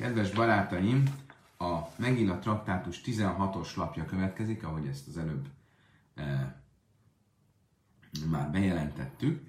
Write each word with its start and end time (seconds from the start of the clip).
Kedves 0.00 0.30
barátaim, 0.30 1.04
a 1.58 1.78
Megilla 1.96 2.38
traktátus 2.38 3.00
16-os 3.04 3.76
lapja 3.76 4.04
következik, 4.04 4.64
ahogy 4.64 4.86
ezt 4.86 5.08
az 5.08 5.18
előbb 5.18 5.48
e, 6.14 6.56
már 8.30 8.50
bejelentettük, 8.50 9.42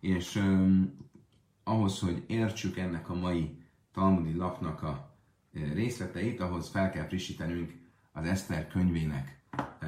és 0.00 0.36
e, 0.36 0.58
ahhoz, 1.64 1.98
hogy 1.98 2.24
értsük 2.26 2.78
ennek 2.78 3.10
a 3.10 3.14
mai 3.14 3.62
talmudi 3.92 4.34
lapnak 4.34 4.82
a 4.82 5.14
e, 5.54 5.72
részleteit, 5.72 6.40
ahhoz 6.40 6.68
fel 6.68 6.90
kell 6.90 7.06
frissítenünk 7.06 7.72
az 8.12 8.24
Eszter 8.24 8.68
könyvének 8.68 9.40
e, 9.80 9.86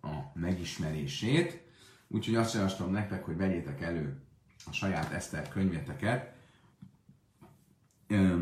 a 0.00 0.30
megismerését. 0.34 1.62
Úgyhogy 2.08 2.34
azt 2.34 2.54
javaslom 2.54 2.90
nektek, 2.90 3.24
hogy 3.24 3.36
vegyétek 3.36 3.80
elő 3.80 4.20
a 4.66 4.72
saját 4.72 5.12
Eszter 5.12 5.48
könyveteket. 5.48 6.34
E, 8.06 8.36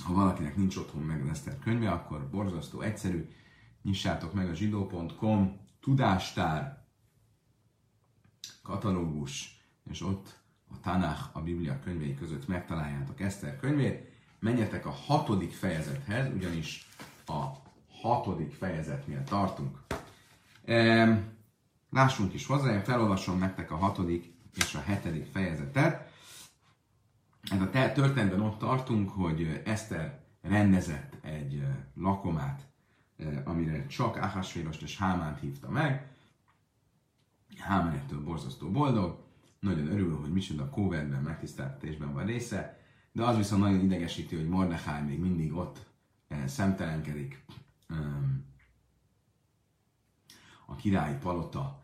ha 0.00 0.12
valakinek 0.12 0.56
nincs 0.56 0.76
otthon 0.76 1.02
meg 1.02 1.28
Eszter 1.28 1.58
könyve, 1.58 1.90
akkor 1.90 2.28
borzasztó 2.30 2.80
egyszerű, 2.80 3.28
nyissátok 3.82 4.32
meg 4.32 4.48
a 4.48 4.54
zsidó.com 4.54 5.60
tudástár 5.80 6.86
katalógus, 8.62 9.60
és 9.90 10.02
ott 10.02 10.38
a 10.70 10.80
Tanach, 10.80 11.20
a 11.32 11.40
Biblia 11.40 11.80
könyvei 11.84 12.14
között 12.14 12.48
megtaláljátok 12.48 13.20
Eszter 13.20 13.56
könyvét. 13.56 14.16
Menjetek 14.38 14.86
a 14.86 14.90
hatodik 14.90 15.52
fejezethez, 15.52 16.34
ugyanis 16.34 16.88
a 17.26 17.44
hatodik 18.00 18.52
fejezetnél 18.52 19.24
tartunk. 19.24 19.78
Ehm, 20.64 21.16
lássunk 21.90 22.34
is 22.34 22.46
hozzá, 22.46 22.72
én 22.72 22.82
felolvasom 22.82 23.38
nektek 23.38 23.70
a 23.70 23.76
hatodik 23.76 24.34
és 24.54 24.74
a 24.74 24.80
hetedik 24.80 25.26
fejezetet. 25.26 26.07
Ez 27.50 27.60
a 27.60 27.70
történetben 27.70 28.40
ott 28.40 28.58
tartunk, 28.58 29.10
hogy 29.10 29.62
Eszter 29.64 30.20
rendezett 30.42 31.16
egy 31.24 31.64
lakomát, 31.94 32.66
amire 33.44 33.86
csak 33.86 34.16
Ahasvérost 34.16 34.82
és 34.82 34.98
Hámánt 34.98 35.40
hívta 35.40 35.70
meg. 35.70 36.08
Hámán 37.58 37.94
ettől 37.94 38.24
borzasztó 38.24 38.70
boldog, 38.70 39.26
nagyon 39.60 39.86
örül, 39.86 40.20
hogy 40.20 40.32
micsoda 40.32 40.70
kóverben, 40.70 41.22
megtiszteltetésben 41.22 42.12
van 42.12 42.26
része, 42.26 42.80
de 43.12 43.24
az 43.24 43.36
viszont 43.36 43.62
nagyon 43.62 43.80
idegesíti, 43.80 44.36
hogy 44.36 44.48
Mordechai 44.48 45.02
még 45.02 45.18
mindig 45.20 45.54
ott 45.54 45.86
szemtelenkedik 46.46 47.44
a 50.66 50.74
királyi 50.74 51.16
palota 51.16 51.82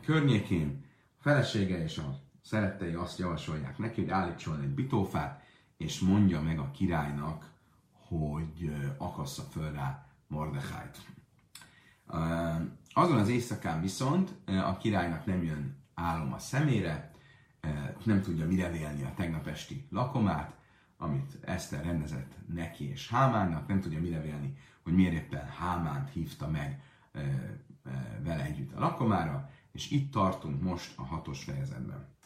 környékén. 0.00 0.84
A 1.18 1.22
felesége 1.22 1.82
és 1.82 1.98
a 1.98 2.20
szerettei 2.48 2.94
azt 2.94 3.18
javasolják 3.18 3.78
neki, 3.78 4.00
hogy 4.00 4.10
állítson 4.10 4.60
egy 4.60 4.74
bitófát, 4.74 5.42
és 5.76 6.00
mondja 6.00 6.40
meg 6.40 6.58
a 6.58 6.70
királynak, 6.70 7.50
hogy 7.92 8.72
akassza 8.98 9.42
föl 9.42 9.72
rá 9.72 10.06
Mordechájt. 10.26 10.98
Azon 12.92 13.18
az 13.18 13.28
éjszakán 13.28 13.80
viszont 13.80 14.30
a 14.46 14.76
királynak 14.76 15.26
nem 15.26 15.42
jön 15.42 15.76
álom 15.94 16.32
a 16.32 16.38
szemére, 16.38 17.10
nem 18.04 18.22
tudja 18.22 18.46
mire 18.46 18.70
vélni 18.70 19.02
a 19.02 19.14
tegnap 19.16 19.46
esti 19.46 19.86
lakomát, 19.90 20.56
amit 20.96 21.38
Eszter 21.40 21.84
rendezett 21.84 22.34
neki 22.46 22.88
és 22.90 23.08
Hámánnak, 23.08 23.66
nem 23.66 23.80
tudja 23.80 24.00
mire 24.00 24.20
vélni, 24.20 24.56
hogy 24.82 24.94
miért 24.94 25.14
éppen 25.14 25.46
Hámánt 25.46 26.10
hívta 26.10 26.48
meg 26.48 26.82
vele 28.22 28.44
együtt 28.44 28.72
a 28.72 28.80
lakomára, 28.80 29.50
és 29.72 29.90
itt 29.90 30.12
tartunk 30.12 30.62
most 30.62 30.98
a 30.98 31.02
hatos 31.02 31.44
fejezetben. 31.44 32.16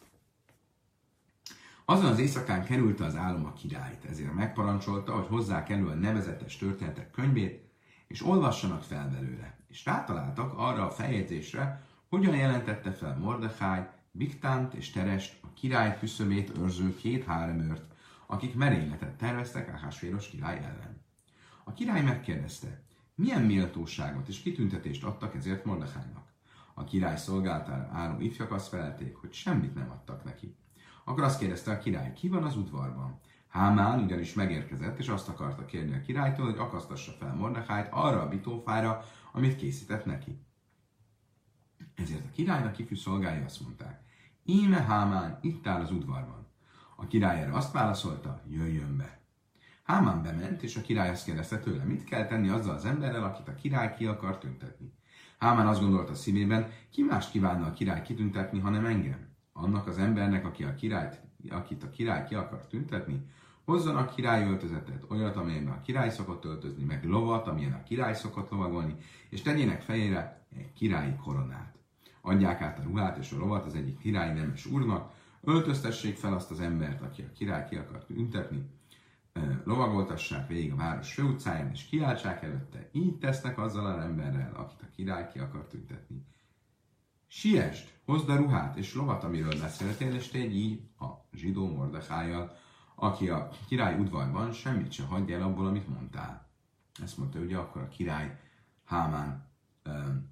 Azon 1.84 2.10
az 2.10 2.18
éjszakán 2.18 2.64
kerülte 2.64 3.04
az 3.04 3.16
álom 3.16 3.44
a 3.44 3.52
királyt, 3.52 4.04
ezért 4.04 4.34
megparancsolta, 4.34 5.12
hogy 5.12 5.26
hozzá 5.26 5.62
kerül 5.62 5.88
a 5.90 5.94
nevezetes 5.94 6.56
történetek 6.56 7.10
könyvét, 7.10 7.70
és 8.06 8.24
olvassanak 8.24 8.82
fel 8.82 9.08
belőle. 9.10 9.56
És 9.68 9.84
rátaláltak 9.84 10.52
arra 10.56 10.86
a 10.86 10.90
feljegyzésre, 10.90 11.82
hogyan 12.08 12.36
jelentette 12.36 12.92
fel 12.92 13.16
Mordechai, 13.18 13.80
Biktánt 14.10 14.74
és 14.74 14.90
Terest, 14.90 15.38
a 15.42 15.52
király 15.54 15.98
küszöbét 15.98 16.58
őrző 16.58 16.96
két 16.96 17.24
háremőrt, 17.24 17.82
akik 18.26 18.54
merényletet 18.54 19.16
terveztek 19.16 19.74
Ahasvéros 19.74 20.28
király 20.28 20.58
ellen. 20.58 21.00
A 21.64 21.72
király 21.72 22.02
megkérdezte, 22.02 22.82
milyen 23.14 23.42
méltóságot 23.42 24.28
és 24.28 24.40
kitüntetést 24.40 25.04
adtak 25.04 25.34
ezért 25.34 25.64
Mordechainak. 25.64 26.32
A 26.74 26.84
király 26.84 27.16
szolgáltára 27.16 27.88
álló 27.92 28.20
ifjak 28.20 28.52
azt 28.52 28.68
felelték, 28.68 29.16
hogy 29.16 29.32
semmit 29.32 29.74
nem 29.74 29.90
adtak 29.90 30.24
neki. 30.24 30.56
Akkor 31.04 31.22
azt 31.22 31.38
kérdezte 31.38 31.70
a 31.70 31.78
király, 31.78 32.12
ki 32.12 32.28
van 32.28 32.44
az 32.44 32.56
udvarban? 32.56 33.20
Hámán 33.48 34.02
ugyanis 34.02 34.34
megérkezett, 34.34 34.98
és 34.98 35.08
azt 35.08 35.28
akarta 35.28 35.64
kérni 35.64 35.94
a 35.94 36.00
királytól, 36.00 36.44
hogy 36.44 36.58
akasztassa 36.58 37.12
fel 37.12 37.34
Mordechájt 37.34 37.88
arra 37.90 38.20
a 38.20 38.28
bitófára, 38.28 39.04
amit 39.32 39.56
készített 39.56 40.04
neki. 40.04 40.38
Ezért 41.94 42.24
a 42.24 42.30
királynak 42.32 42.78
ifjú 42.78 42.96
szolgái 42.96 43.42
azt 43.44 43.60
mondták, 43.60 44.02
íme 44.44 44.82
Hámán 44.82 45.38
itt 45.40 45.66
áll 45.66 45.80
az 45.80 45.90
udvarban. 45.90 46.46
A 46.96 47.06
király 47.06 47.40
erre 47.40 47.52
azt 47.52 47.72
válaszolta, 47.72 48.42
jöjjön 48.48 48.96
be. 48.96 49.20
Hámán 49.82 50.22
bement, 50.22 50.62
és 50.62 50.76
a 50.76 50.80
király 50.80 51.08
azt 51.10 51.24
kérdezte 51.24 51.58
tőle, 51.58 51.84
mit 51.84 52.04
kell 52.04 52.26
tenni 52.26 52.48
azzal 52.48 52.74
az 52.74 52.84
emberrel, 52.84 53.24
akit 53.24 53.48
a 53.48 53.54
király 53.54 53.94
ki 53.94 54.06
akar 54.06 54.38
tüntetni. 54.38 54.92
Hámán 55.38 55.66
azt 55.66 55.80
gondolta 55.80 56.14
szívében, 56.14 56.70
ki 56.90 57.02
mást 57.02 57.30
kívánna 57.30 57.66
a 57.66 57.72
király 57.72 58.02
kitüntetni, 58.02 58.58
hanem 58.58 58.84
engem 58.86 59.31
annak 59.52 59.86
az 59.86 59.98
embernek, 59.98 60.46
aki 60.46 60.64
a 60.64 60.74
királyt, 60.74 61.20
akit 61.50 61.82
a 61.82 61.90
király 61.90 62.24
ki 62.24 62.34
akar 62.34 62.66
tüntetni, 62.66 63.26
hozzon 63.64 63.96
a 63.96 64.06
király 64.06 64.48
öltözetet, 64.48 65.04
olyat, 65.08 65.36
amelyben 65.36 65.72
a 65.72 65.82
király 65.82 66.10
szokott 66.10 66.44
öltözni, 66.44 66.84
meg 66.84 67.04
lovat, 67.04 67.46
amilyen 67.46 67.72
a 67.72 67.82
király 67.82 68.14
szokott 68.14 68.50
lovagolni, 68.50 68.96
és 69.28 69.42
tegyének 69.42 69.82
fejére 69.82 70.46
egy 70.56 70.72
királyi 70.72 71.14
koronát. 71.14 71.74
Adják 72.20 72.60
át 72.60 72.78
a 72.78 72.82
ruhát 72.82 73.16
és 73.18 73.32
a 73.32 73.38
lovat 73.38 73.66
az 73.66 73.74
egyik 73.74 73.98
király 73.98 74.34
nemes 74.34 74.66
úrnak, 74.66 75.12
öltöztessék 75.40 76.16
fel 76.16 76.34
azt 76.34 76.50
az 76.50 76.60
embert, 76.60 77.02
aki 77.02 77.22
a 77.22 77.32
király 77.32 77.68
ki 77.68 77.76
akar 77.76 78.04
tüntetni, 78.04 78.70
lovagoltassák 79.64 80.48
végig 80.48 80.72
a 80.72 80.76
város 80.76 81.12
főutcáján, 81.12 81.70
és 81.70 81.84
kiáltsák 81.84 82.42
előtte. 82.42 82.88
Így 82.92 83.18
tesznek 83.18 83.58
azzal 83.58 83.86
az 83.86 84.02
emberrel, 84.04 84.52
akit 84.54 84.82
a 84.82 84.90
király 84.96 85.28
ki 85.28 85.38
akar 85.38 85.66
tüntetni. 85.66 86.24
Siest, 87.34 87.92
hozd 88.04 88.28
a 88.28 88.36
ruhát 88.36 88.76
és 88.76 88.94
lovat, 88.94 89.24
amiről 89.24 89.60
beszéltél, 89.60 90.14
és 90.14 90.28
tégy 90.28 90.56
így 90.56 90.80
a 90.98 91.06
zsidó 91.32 91.68
Mordechájjal, 91.68 92.56
aki 92.94 93.28
a 93.28 93.48
király 93.68 93.98
udvarban 93.98 94.52
semmit 94.52 94.92
sem 94.92 95.06
hagyja 95.06 95.36
el 95.36 95.42
abból, 95.42 95.66
amit 95.66 95.88
mondtál. 95.88 96.48
Ezt 97.02 97.18
mondta 97.18 97.38
ugye 97.38 97.56
akkor 97.56 97.82
a 97.82 97.88
király 97.88 98.38
Hámán 98.84 99.48
um, 99.86 100.30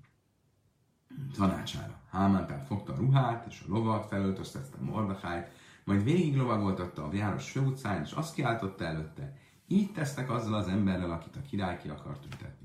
tanácsára. 1.36 2.00
Hámán 2.10 2.46
tehát 2.46 2.66
fogta 2.66 2.92
a 2.92 2.96
ruhát 2.96 3.46
és 3.46 3.64
a 3.66 3.72
lovat, 3.72 4.08
felöltöztette 4.08 4.76
Mordechájt, 4.80 5.50
majd 5.84 6.04
végig 6.04 6.36
lovagoltatta 6.36 7.04
a 7.04 7.10
város 7.10 7.50
főutcán, 7.50 8.02
és 8.02 8.12
azt 8.12 8.34
kiáltotta 8.34 8.84
előtte, 8.84 9.36
így 9.66 9.92
tesznek 9.92 10.30
azzal 10.30 10.54
az 10.54 10.68
emberrel, 10.68 11.10
akit 11.10 11.36
a 11.36 11.42
király 11.42 11.78
ki 11.78 11.88
akar 11.88 12.18
tüntetni. 12.18 12.59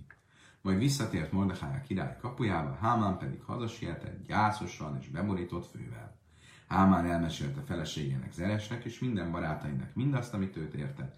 Majd 0.65 0.77
visszatért 0.77 1.31
Mordechai 1.31 1.75
a 1.75 1.81
király 1.87 2.17
kapujába, 2.21 2.77
Hámán 2.81 3.17
pedig 3.17 3.41
hazasietett, 3.41 4.25
gyászosan 4.25 4.97
és 4.99 5.07
beborított 5.07 5.69
fővel. 5.69 6.15
Hámán 6.67 7.05
elmesélte 7.05 7.61
feleségének 7.61 8.31
Zeresnek 8.31 8.85
és 8.85 8.99
minden 8.99 9.31
barátainak 9.31 9.93
mindazt, 9.93 10.33
amit 10.33 10.57
őt 10.57 10.73
érte. 10.73 11.13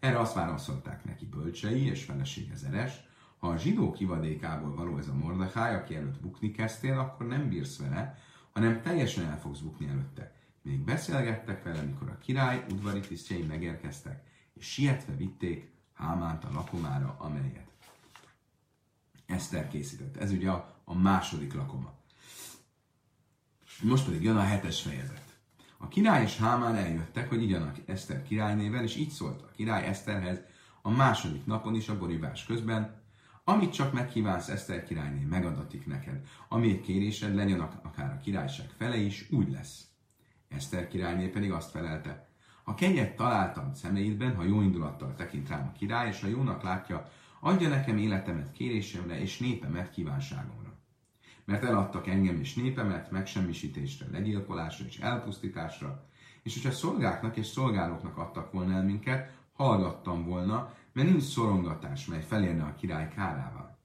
Erre 0.00 0.18
azt 0.18 0.34
válaszolták 0.34 1.04
neki 1.04 1.26
bölcsei 1.26 1.86
és 1.86 2.04
felesége 2.04 2.54
Zeres, 2.54 2.92
ha 3.38 3.48
a 3.48 3.56
zsidó 3.56 3.92
kivadékából 3.92 4.74
való 4.74 4.98
ez 4.98 5.08
a 5.08 5.14
Mordechai, 5.14 5.74
aki 5.74 5.96
előtt 5.96 6.20
bukni 6.20 6.50
kezdtél, 6.50 6.98
akkor 6.98 7.26
nem 7.26 7.48
bírsz 7.48 7.78
vele, 7.78 8.18
hanem 8.52 8.82
teljesen 8.82 9.24
el 9.24 9.38
fogsz 9.38 9.60
bukni 9.60 9.88
előtte. 9.88 10.32
Még 10.62 10.84
beszélgettek 10.84 11.62
vele, 11.62 11.82
mikor 11.82 12.08
a 12.08 12.18
király 12.18 12.64
udvari 12.72 13.00
tisztjei 13.00 13.42
megérkeztek, 13.42 14.22
és 14.54 14.66
sietve 14.66 15.14
vitték 15.14 15.76
Hámánt 15.94 16.44
a 16.44 16.52
lakomára, 16.52 17.16
amelyet 17.18 17.67
Eszter 19.28 19.68
készített. 19.68 20.16
Ez 20.16 20.30
ugye 20.30 20.50
a, 20.50 20.74
a 20.84 20.94
második 20.94 21.54
lakoma. 21.54 21.92
Most 23.82 24.04
pedig 24.04 24.22
jön 24.22 24.36
a 24.36 24.42
hetes 24.42 24.82
fejezet. 24.82 25.36
A 25.76 25.88
király 25.88 26.22
és 26.22 26.36
Hámán 26.36 26.74
eljöttek, 26.74 27.28
hogy 27.28 27.42
igyanak 27.42 27.76
Eszter 27.86 28.22
királynével, 28.22 28.82
és 28.82 28.96
így 28.96 29.10
szólt 29.10 29.42
a 29.42 29.50
király 29.56 29.86
Eszterhez 29.86 30.38
a 30.82 30.90
második 30.90 31.46
napon 31.46 31.74
is 31.74 31.88
a 31.88 31.98
borívás 31.98 32.44
közben, 32.44 33.02
amit 33.44 33.72
csak 33.72 33.92
megkívánsz 33.92 34.48
Eszter 34.48 34.84
királyné, 34.84 35.24
megadatik 35.24 35.86
neked. 35.86 36.26
Amit 36.48 36.82
kérésed 36.82 37.34
legyen 37.34 37.60
akár 37.60 38.12
a 38.12 38.20
királyság 38.20 38.70
fele 38.76 38.96
is, 38.96 39.26
úgy 39.30 39.50
lesz. 39.50 39.86
Eszter 40.48 40.88
királyné 40.88 41.26
pedig 41.26 41.52
azt 41.52 41.70
felelte, 41.70 42.28
ha 42.62 42.74
kegyet 42.74 43.16
találtam 43.16 43.74
szemeidben, 43.74 44.34
ha 44.34 44.42
jó 44.42 44.60
indulattal 44.60 45.14
tekint 45.14 45.48
rám 45.48 45.70
a 45.74 45.78
király, 45.78 46.08
és 46.08 46.20
ha 46.20 46.26
jónak 46.26 46.62
látja, 46.62 47.10
Adja 47.40 47.68
nekem 47.68 47.98
életemet 47.98 48.52
kérésemre 48.52 49.20
és 49.20 49.38
népemet 49.38 49.90
kívánságomra. 49.90 50.76
Mert 51.44 51.64
eladtak 51.64 52.06
engem 52.06 52.36
és 52.36 52.54
népemet 52.54 53.10
megsemmisítésre, 53.10 54.06
legyilkolásra 54.10 54.86
és 54.86 54.98
elpusztításra, 54.98 56.06
és 56.42 56.54
hogyha 56.54 56.76
szolgáknak 56.76 57.36
és 57.36 57.46
szolgálóknak 57.46 58.16
adtak 58.16 58.52
volna 58.52 58.74
el 58.74 58.84
minket, 58.84 59.36
hallgattam 59.52 60.24
volna, 60.24 60.74
mert 60.92 61.08
nincs 61.08 61.22
szorongatás, 61.22 62.06
mely 62.06 62.22
felérne 62.22 62.64
a 62.64 62.74
király 62.74 63.08
kárával. 63.08 63.78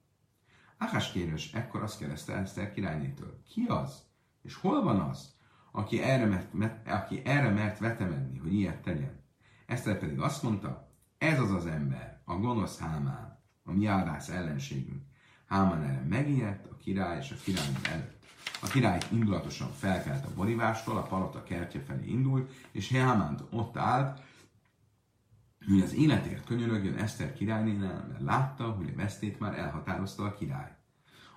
Ákás 0.78 1.12
kérős 1.12 1.52
ekkor 1.52 1.82
azt 1.82 1.98
kérdezte 1.98 2.34
Eszter 2.34 2.72
királynétől, 2.72 3.42
ki 3.48 3.64
az, 3.68 4.02
és 4.42 4.54
hol 4.54 4.82
van 4.82 5.00
az, 5.00 5.34
aki 5.72 6.02
erre 6.02 6.46
mert, 6.52 6.88
aki 6.88 7.22
erre 7.24 7.50
mert 7.50 7.78
vetemedni, 7.78 8.38
hogy 8.38 8.52
ilyet 8.52 8.82
tegyen? 8.82 9.20
Eszter 9.66 9.98
pedig 9.98 10.20
azt 10.20 10.42
mondta, 10.42 10.88
ez 11.18 11.40
az 11.40 11.50
az 11.50 11.66
ember, 11.66 12.20
a 12.24 12.34
gonosz 12.34 12.78
Hámán, 12.78 13.33
a 13.64 13.72
mi 13.72 13.86
áldász 13.86 14.28
ellenségünk. 14.28 15.02
Hámán 15.46 15.82
erre 15.82 16.04
megijedt 16.08 16.66
a 16.66 16.76
király 16.76 17.18
és 17.18 17.30
a 17.30 17.34
király 17.44 17.68
előtt. 17.92 18.22
A 18.62 18.66
király 18.66 19.00
indulatosan 19.12 19.72
felkelt 19.72 20.24
a 20.24 20.34
borivástól, 20.34 20.96
a 20.96 21.02
palota 21.02 21.42
kertje 21.42 21.80
felé 21.80 22.06
indult, 22.06 22.52
és 22.72 22.92
Hámán 22.92 23.38
ott 23.50 23.76
állt, 23.76 24.22
hogy 25.66 25.80
az 25.80 25.94
életért 25.94 26.44
könyörögjön 26.44 26.96
Eszter 26.96 27.32
királynénál, 27.32 28.06
mert 28.08 28.22
látta, 28.22 28.70
hogy 28.70 28.90
a 28.92 28.96
vesztét 28.96 29.38
már 29.38 29.58
elhatározta 29.58 30.24
a 30.24 30.34
király. 30.34 30.76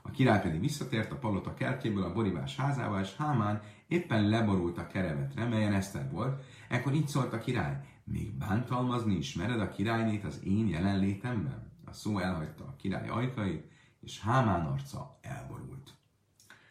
A 0.02 0.12
király 0.12 0.42
pedig 0.42 0.60
visszatért 0.60 1.12
a 1.12 1.18
palota 1.18 1.54
kertjéből 1.54 2.04
a 2.04 2.14
borivás 2.14 2.56
házába, 2.56 3.00
és 3.00 3.16
Hámán 3.16 3.62
éppen 3.88 4.30
leborult 4.30 4.78
a 4.78 4.88
kerevetre, 4.88 5.46
melyen 5.46 5.74
Eszter 5.74 6.12
volt. 6.12 6.44
Ekkor 6.70 6.94
így 6.94 7.08
szólt 7.08 7.34
a 7.34 7.40
király, 7.40 7.80
még 8.04 8.38
bántalmazni 8.38 9.16
ismered 9.16 9.60
a 9.60 9.70
királynét 9.70 10.24
az 10.24 10.40
én 10.44 10.68
jelenlétemben? 10.68 11.72
A 11.88 11.94
szó 11.94 12.18
elhagyta 12.18 12.64
a 12.64 12.76
király 12.76 13.10
ajkait, 13.10 13.72
és 14.00 14.20
Hámán 14.20 14.66
arca 14.66 15.18
elborult. 15.22 15.94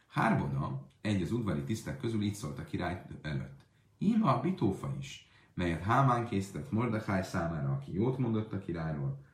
Hárboda, 0.08 0.88
egy 1.00 1.22
az 1.22 1.32
udvari 1.32 1.62
tisztek 1.62 1.98
közül 1.98 2.22
így 2.22 2.34
szólt 2.34 2.58
a 2.58 2.64
király 2.64 3.06
előtt. 3.22 3.66
Íme 3.98 4.30
a 4.30 4.40
bitófa 4.40 4.94
is, 4.98 5.30
melyet 5.54 5.82
Hámán 5.82 6.26
készített 6.26 6.70
Mordecháj 6.70 7.22
számára, 7.22 7.72
aki 7.72 7.92
jót 7.92 8.18
mondott 8.18 8.52
a 8.52 8.58
királyról. 8.58 9.24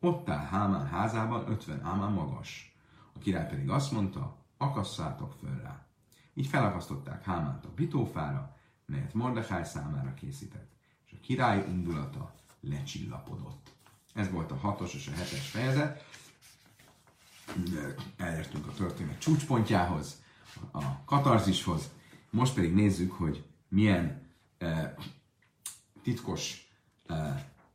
Ott 0.00 0.28
áll 0.28 0.44
Hámán 0.46 0.86
házában 0.86 1.50
ötven 1.50 1.84
ámán 1.84 2.12
magas. 2.12 2.76
A 3.12 3.18
király 3.18 3.48
pedig 3.48 3.70
azt 3.70 3.92
mondta, 3.92 4.36
akasszátok 4.56 5.32
föl 5.32 5.60
rá. 5.62 5.86
Így 6.34 6.46
felakasztották 6.46 7.24
Hámánt 7.24 7.64
a 7.64 7.74
bitófára, 7.74 8.56
melyet 8.86 9.14
Mordecháj 9.14 9.64
számára 9.64 10.14
készített, 10.14 10.72
és 11.06 11.12
a 11.12 11.20
király 11.20 11.64
indulata 11.68 12.34
lecsillapodott. 12.60 13.69
Ez 14.14 14.30
volt 14.30 14.50
a 14.50 14.56
hatos 14.56 14.94
és 14.94 15.06
a 15.06 15.12
hetes 15.12 15.48
fejezet. 15.48 16.04
Elértünk 18.16 18.66
a 18.66 18.72
történet 18.72 19.18
csúcspontjához, 19.18 20.22
a 20.70 21.04
katarzishoz. 21.04 21.90
Most 22.30 22.54
pedig 22.54 22.74
nézzük, 22.74 23.12
hogy 23.12 23.44
milyen 23.68 24.28
eh, 24.58 24.94
titkos 26.02 26.68
uh, 27.08 27.16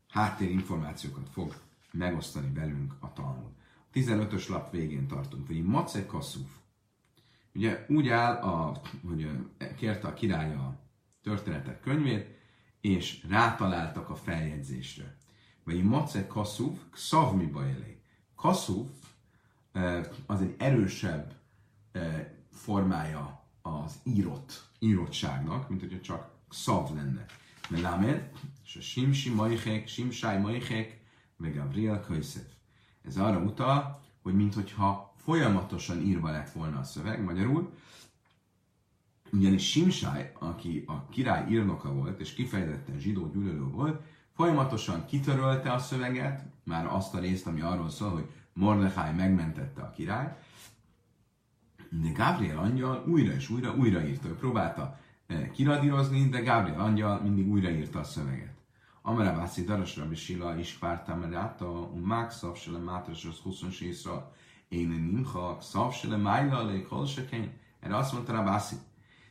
háttérinformációkat 0.10 1.30
fog 1.30 1.56
megosztani 1.92 2.54
velünk 2.54 2.96
a 3.00 3.14
Talmud. 3.14 3.52
A 3.80 3.94
15-ös 3.94 4.50
lap 4.50 4.72
végén 4.72 5.08
tartunk, 5.08 5.48
vagy 5.48 5.64
Mace 5.64 6.06
Kasszuf. 6.06 6.50
Ugye 7.54 7.86
úgy 7.88 8.08
áll, 8.08 8.36
a, 8.36 8.82
hogy 9.08 9.30
kérte 9.78 10.08
a 10.08 10.14
király 10.14 10.54
a 10.54 10.80
történetek 11.24 11.80
könyvét, 11.80 12.28
és 12.82 13.26
rátaláltak 13.30 14.10
a 14.10 14.16
feljegyzésre. 14.16 15.18
Vagy 15.66 15.84
Mace 15.84 16.28
Kasszuf, 16.28 16.80
Xavmi 16.92 17.46
Bajeli. 17.46 18.02
Kasszuf 18.36 18.88
az 20.26 20.42
egy 20.42 20.56
erősebb 20.58 21.34
formája 22.52 23.44
az 23.62 24.00
írott, 24.04 24.70
írottságnak, 24.80 25.70
mint 25.70 25.82
hogyha 25.82 26.00
csak 26.00 26.30
szav 26.50 26.96
lenne. 26.96 27.26
Melamed, 27.70 28.32
és 28.66 28.76
a 28.76 28.82
Simsi 28.82 29.30
Majchek, 29.30 29.88
Simsai 29.88 30.38
Majchek, 30.38 31.02
meg 31.38 31.56
Gabriel 31.56 32.02
Köjszef. 32.02 32.46
Ez 33.04 33.18
arra 33.18 33.40
utal, 33.40 34.02
hogy 34.22 34.36
minthogyha 34.36 35.14
folyamatosan 35.18 36.02
írva 36.02 36.32
lett 36.32 36.52
volna 36.52 36.80
a 36.80 36.84
szöveg, 36.84 37.24
magyarul, 37.24 37.74
ugyanis 39.32 39.70
Simsai, 39.70 40.30
aki 40.40 40.84
a 40.88 41.08
király 41.10 41.52
írnoka 41.52 41.94
volt, 41.94 42.20
és 42.20 42.34
kifejezetten 42.34 43.00
zsidó 43.00 43.32
gyűlölő 43.32 43.64
volt, 43.64 44.04
folyamatosan 44.36 45.06
kitörölte 45.06 45.72
a 45.72 45.80
szöveget, 45.80 46.46
már 46.64 46.86
azt 46.86 47.14
a 47.14 47.20
részt, 47.20 47.48
ami 47.48 47.62
arról 47.62 47.90
szól, 47.90 48.10
hogy 48.10 48.32
Mordechai 48.54 49.12
megmentette 49.12 49.82
a 49.82 49.92
király, 49.92 50.38
de 51.90 52.12
Gabriel 52.12 52.58
angyal 52.58 53.04
újra 53.08 53.34
és 53.34 53.50
újra 53.50 53.76
újraírta, 53.76 54.28
ő 54.28 54.36
próbálta 54.36 54.98
Eh, 55.28 55.50
kiradírozni, 55.52 56.30
de 56.30 56.42
Gabriel 56.42 56.80
angyal 56.80 57.22
mindig 57.22 57.48
újraírta 57.48 58.00
a 58.00 58.04
szöveget. 58.04 58.54
Amara 59.02 59.36
Bászi 59.36 59.64
Daras 59.64 59.98
Rabbi 59.98 60.16
Sila 60.16 60.58
is 60.58 60.74
párta 60.74 61.16
meráta, 61.16 61.70
un 61.70 62.02
mák 62.02 62.32
szav 62.32 62.56
se 62.56 62.72
le 62.72 62.78
mátras 62.78 63.26
az 63.26 63.38
huszon 63.38 63.72
sészra, 63.72 64.34
én 64.68 64.88
nimha, 64.88 65.58
szav 65.62 65.94
se 65.94 66.08
le 66.08 66.18
májla, 66.18 66.64
le 66.64 66.82
kolseken. 66.82 67.54
Erre 67.80 67.96
azt 67.96 68.14
mondta 68.14 68.32
Rabászi, 68.32 68.76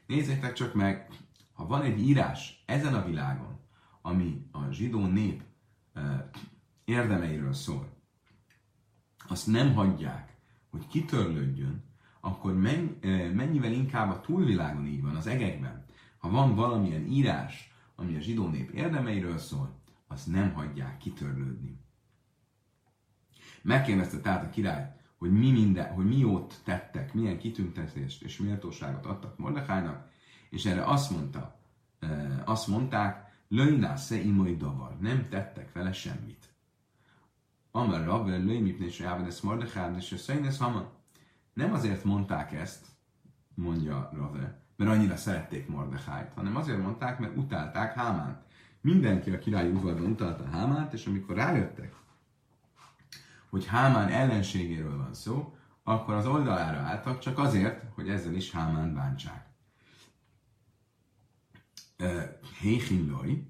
nézzétek 0.06 0.52
csak 0.52 0.74
meg, 0.74 1.08
ha 1.52 1.66
van 1.66 1.82
egy 1.82 2.00
írás 2.00 2.62
ezen 2.66 2.94
a 2.94 3.04
világon, 3.04 3.58
ami 4.06 4.46
a 4.52 4.70
zsidó 4.70 5.06
nép 5.06 5.42
érdemeiről 6.84 7.52
szól, 7.52 7.92
azt 9.28 9.46
nem 9.46 9.74
hagyják, 9.74 10.36
hogy 10.70 10.86
kitörlődjön, 10.86 11.84
akkor 12.20 12.54
mennyivel 13.34 13.72
inkább 13.72 14.10
a 14.10 14.20
túlvilágon 14.20 14.86
így 14.86 15.02
van, 15.02 15.16
az 15.16 15.26
egekben, 15.26 15.84
ha 16.18 16.30
van 16.30 16.54
valamilyen 16.54 17.04
írás, 17.04 17.72
ami 17.94 18.16
a 18.16 18.20
zsidó 18.20 18.48
nép 18.48 18.70
érdemeiről 18.70 19.38
szól, 19.38 19.80
azt 20.06 20.26
nem 20.26 20.52
hagyják 20.52 20.96
kitörlődni. 20.96 21.80
Megkérdezte 23.62 24.20
tehát 24.20 24.44
a 24.44 24.50
király, 24.50 24.96
hogy 25.16 25.32
mi, 25.32 25.50
minden, 25.50 25.92
hogy 25.92 26.06
mi 26.06 26.18
jót 26.18 26.60
tettek, 26.64 27.14
milyen 27.14 27.38
kitüntetést 27.38 28.22
és 28.22 28.38
méltóságot 28.38 29.06
adtak 29.06 29.38
Mordekájnak, 29.38 30.10
és 30.50 30.64
erre 30.64 30.84
azt 30.84 31.10
mondta, 31.10 31.60
azt 32.44 32.66
mondták, 32.66 33.23
löjná 33.48 33.96
se 33.96 34.16
imai 34.16 34.56
davar, 34.56 34.96
nem 35.00 35.28
tettek 35.28 35.72
vele 35.72 35.92
semmit. 35.92 36.48
Amar 37.70 38.04
Rabbe 38.04 38.36
löj 38.36 38.58
mipné 38.58 38.88
se 38.88 39.10
ezt 39.10 39.42
Mordechai, 39.42 39.96
és 39.96 40.26
a 40.28 40.64
Haman. 40.64 40.88
Nem 41.52 41.72
azért 41.72 42.04
mondták 42.04 42.52
ezt, 42.52 42.86
mondja 43.54 44.10
Rave, 44.12 44.60
mert 44.76 44.90
annyira 44.90 45.16
szerették 45.16 45.68
Mordechájt, 45.68 46.32
hanem 46.32 46.56
azért 46.56 46.82
mondták, 46.82 47.18
mert 47.18 47.36
utálták 47.36 47.94
Hámánt. 47.94 48.42
Mindenki 48.80 49.30
a 49.30 49.38
királyi 49.38 49.70
udvarban 49.70 50.10
utálta 50.10 50.48
Hámánt, 50.48 50.92
és 50.92 51.06
amikor 51.06 51.36
rájöttek, 51.36 51.94
hogy 53.50 53.66
Hámán 53.66 54.08
ellenségéről 54.08 54.96
van 54.96 55.14
szó, 55.14 55.56
akkor 55.82 56.14
az 56.14 56.26
oldalára 56.26 56.78
álltak, 56.78 57.18
csak 57.18 57.38
azért, 57.38 57.82
hogy 57.94 58.08
ezzel 58.08 58.34
is 58.34 58.50
Hámán 58.50 58.94
bántsák. 58.94 59.46
Héhinloj, 62.60 63.46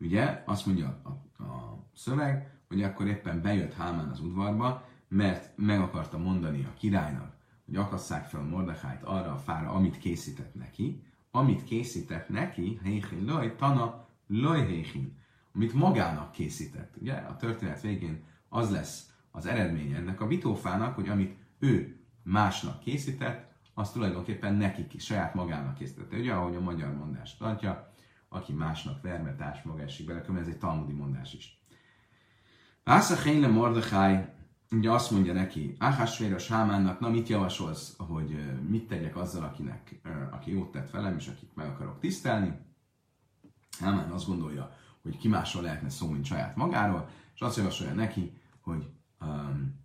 ugye 0.00 0.42
azt 0.46 0.66
mondja 0.66 1.00
a, 1.02 1.42
a 1.42 1.78
szöveg, 1.94 2.58
hogy 2.68 2.82
akkor 2.82 3.06
éppen 3.06 3.42
bejött 3.42 3.74
Hámán 3.74 4.08
az 4.08 4.20
udvarba, 4.20 4.88
mert 5.08 5.52
meg 5.56 5.80
akarta 5.80 6.18
mondani 6.18 6.64
a 6.64 6.78
királynak, 6.78 7.36
hogy 7.66 7.76
akasszák 7.76 8.24
fel 8.24 8.42
Mordechájt 8.42 9.02
arra 9.02 9.32
a 9.32 9.38
fára, 9.38 9.70
amit 9.70 9.98
készített 9.98 10.54
neki, 10.54 11.02
amit 11.30 11.64
készített 11.64 12.28
neki, 12.28 12.80
Héchin 12.82 13.24
Loj, 13.24 13.54
Tana 13.56 14.08
Loj 14.26 14.66
Héchin, 14.66 15.16
amit 15.54 15.72
magának 15.72 16.32
készített. 16.32 16.94
Ugye 17.00 17.14
a 17.14 17.36
történet 17.36 17.80
végén 17.80 18.24
az 18.48 18.70
lesz 18.70 19.12
az 19.30 19.46
eredmény 19.46 19.92
ennek 19.92 20.20
a 20.20 20.26
vitófának, 20.26 20.94
hogy 20.94 21.08
amit 21.08 21.36
ő 21.58 22.00
másnak 22.22 22.80
készített, 22.80 23.48
az 23.74 23.90
tulajdonképpen 23.90 24.54
neki 24.54 24.86
ki, 24.86 24.98
saját 24.98 25.34
magának 25.34 25.74
készítette. 25.74 26.16
Ugye, 26.16 26.32
ahogy 26.32 26.56
a 26.56 26.60
magyar 26.60 26.94
mondás 26.94 27.36
tartja, 27.36 27.87
aki 28.28 28.52
másnak 28.52 29.02
vermetás 29.02 29.62
maga 29.62 29.82
esik 29.82 30.06
bele, 30.06 30.24
ez 30.40 30.46
egy 30.46 30.58
talmudi 30.58 30.92
mondás 30.92 31.34
is. 31.34 31.62
Ásza 32.84 33.16
Hénle 33.16 33.48
Mordechai 33.48 34.18
ugye 34.70 34.90
azt 34.90 35.10
mondja 35.10 35.32
neki, 35.32 35.76
Ahasvéros 35.78 36.48
Hámánnak, 36.48 37.00
na 37.00 37.08
mit 37.08 37.28
javasolsz, 37.28 37.94
hogy 37.96 38.60
mit 38.68 38.86
tegyek 38.88 39.16
azzal, 39.16 39.44
akinek, 39.44 40.00
aki 40.30 40.50
jót 40.50 40.70
tett 40.70 40.90
velem, 40.90 41.16
és 41.16 41.28
akit 41.28 41.54
meg 41.54 41.66
akarok 41.66 42.00
tisztelni. 42.00 42.58
Hámán 43.80 44.10
azt 44.10 44.26
gondolja, 44.26 44.76
hogy 45.02 45.18
ki 45.18 45.28
másról 45.28 45.62
lehetne 45.62 45.88
szó, 45.88 46.10
mint 46.10 46.24
saját 46.24 46.56
magáról, 46.56 47.08
és 47.34 47.40
azt 47.40 47.56
javasolja 47.56 47.94
neki, 47.94 48.32
hogy, 48.60 48.90
um, 49.20 49.80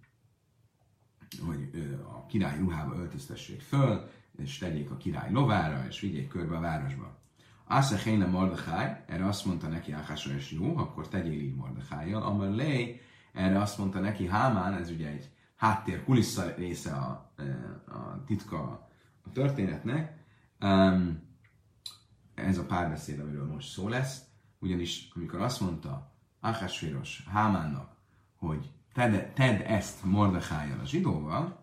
hogy 1.46 1.70
a 2.14 2.26
király 2.26 2.58
ruhába 2.58 2.96
öltöztessék 2.96 3.62
föl, 3.62 4.10
és 4.38 4.58
tegyék 4.58 4.92
a 4.92 4.98
király 4.98 5.32
lovára, 5.32 5.86
és 5.88 6.00
vigyék 6.00 6.28
körbe 6.28 6.58
a 6.58 6.60
városba. 6.60 7.23
Asa 7.66 7.96
Héne 7.96 8.26
Mordechai, 8.26 8.88
erre 9.08 9.26
azt 9.26 9.46
mondta 9.46 9.68
neki 9.68 9.92
Ahasvéros, 9.92 10.52
jó, 10.52 10.78
akkor 10.78 11.08
tegyél 11.08 11.42
így 11.42 11.56
Mordechájjal, 11.56 12.24
amar 12.24 12.50
lej, 12.50 13.02
erre 13.34 13.62
azt 13.62 13.78
mondta 13.78 14.00
neki 14.00 14.28
Hámán, 14.28 14.74
ez 14.74 14.90
ugye 14.90 15.08
egy 15.08 15.30
háttér 15.56 16.04
kulissza 16.04 16.56
része 16.56 16.92
a, 16.92 17.34
a 17.88 18.24
titka 18.26 18.88
a 19.24 19.32
történetnek. 19.34 20.18
ez 22.36 22.58
a 22.58 22.66
párbeszéd, 22.66 23.20
amiről 23.20 23.46
most 23.46 23.70
szó 23.70 23.88
lesz, 23.88 24.22
ugyanis 24.60 25.10
amikor 25.16 25.42
azt 25.42 25.62
mondta 25.62 26.12
Achasvéros 26.40 27.26
Hámánnak, 27.32 27.96
hogy 28.36 28.72
tedd, 28.94 29.34
tedd 29.34 29.62
ezt 29.62 30.04
Mordekájjal 30.04 30.80
a 30.80 30.86
zsidóval, 30.86 31.60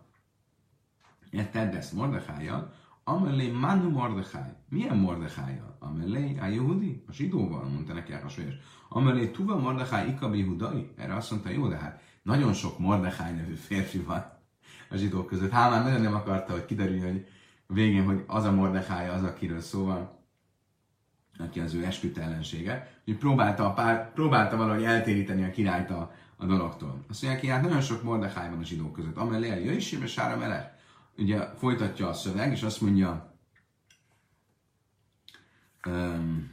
tedd 1.51 1.75
ezt 1.75 1.93
Mordekájjal, 1.93 2.73
Amelé 3.11 3.51
Manu 3.51 3.89
Mordekáj. 3.89 4.53
Milyen 4.69 4.97
Mordekájjal? 4.97 5.77
Amelé 5.79 6.37
a 6.39 6.45
Jehudi, 6.45 7.03
a 7.07 7.13
zsidóval, 7.13 7.63
mondta 7.63 7.93
neki 7.93 8.13
Achasvéros. 8.13 8.53
Amelé 8.89 9.27
Tuva 9.27 9.57
Mordekáj 9.57 10.07
Ikabi 10.07 10.43
Hudai. 10.43 10.91
Erre 10.97 11.15
azt 11.15 11.31
mondta, 11.31 11.49
jó, 11.49 11.67
de 11.67 11.75
hát 11.75 12.01
nagyon 12.23 12.53
sok 12.53 12.79
Mordekáj 12.79 13.33
nevű 13.33 13.53
férfi 13.53 13.97
van 13.97 14.25
a 14.89 14.95
zsidók 14.95 15.27
között. 15.27 15.51
Hámán 15.51 15.83
nagyon 15.83 16.01
nem 16.01 16.13
akarta, 16.13 16.51
hogy 16.51 16.65
kiderüljön, 16.65 17.11
hogy 17.11 17.27
végén, 17.67 18.05
hogy 18.05 18.23
az 18.27 18.43
a 18.43 18.51
Mordekáj 18.51 19.09
az, 19.09 19.23
akiről 19.23 19.61
szó 19.61 19.85
van 19.85 20.19
aki 21.39 21.59
az 21.59 21.73
ő 21.73 21.85
esküdt 21.85 22.17
ellensége, 22.17 23.01
hogy 23.05 23.17
próbálta, 23.17 23.65
a 23.65 23.73
pár, 23.73 24.13
próbálta 24.13 24.57
valahogy 24.57 24.83
eltéríteni 24.83 25.43
a 25.43 25.51
királyt 25.51 25.89
a, 25.89 26.11
a 26.35 26.45
dologtól. 26.45 27.05
Azt 27.09 27.21
mondják, 27.21 27.43
hogy 27.43 27.53
hát 27.53 27.61
nagyon 27.61 27.81
sok 27.81 28.03
Mordechai 28.03 28.49
van 28.49 28.59
a 28.59 28.63
zsidók 28.63 28.93
között. 28.93 29.17
Amellé 29.17 29.51
a 29.51 29.55
Jöjsim 29.55 30.01
és 30.01 30.11
Sára 30.11 30.37
Melech. 30.37 30.79
Ugye 31.17 31.55
folytatja 31.55 32.07
a 32.07 32.13
szöveg, 32.13 32.51
és 32.51 32.61
azt 32.61 32.81
mondja, 32.81 33.35
um, 35.87 36.51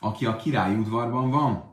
aki 0.00 0.26
a 0.26 0.36
király 0.36 0.76
udvarban 0.76 1.30
van, 1.30 1.72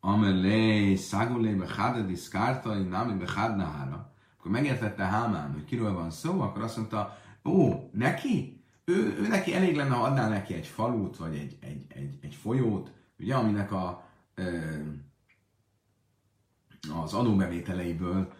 Amelé, 0.00 0.94
Szagulé, 0.94 1.54
Bechadadi, 1.54 2.14
Szkártai, 2.14 2.82
Nami, 2.82 3.12
Bechadnahára. 3.12 4.12
Akkor 4.38 4.50
megértette 4.50 5.04
Hámán, 5.04 5.52
hogy 5.52 5.64
kiről 5.64 5.92
van 5.92 6.10
szó, 6.10 6.40
akkor 6.40 6.62
azt 6.62 6.76
mondta, 6.76 7.18
ó, 7.44 7.88
neki? 7.92 8.58
ő, 8.88 9.16
ő 9.18 9.28
neki 9.28 9.54
elég 9.54 9.76
lenne, 9.76 9.94
ha 9.94 10.02
adnál 10.02 10.28
neki 10.28 10.54
egy 10.54 10.66
falut, 10.66 11.16
vagy 11.16 11.36
egy, 11.36 11.56
egy, 11.60 11.84
egy, 11.88 12.18
egy 12.20 12.34
folyót, 12.34 12.92
ugye, 13.18 13.34
aminek 13.34 13.72
a, 13.72 14.04
az 17.02 17.14
adóbevételeiből 17.14 18.32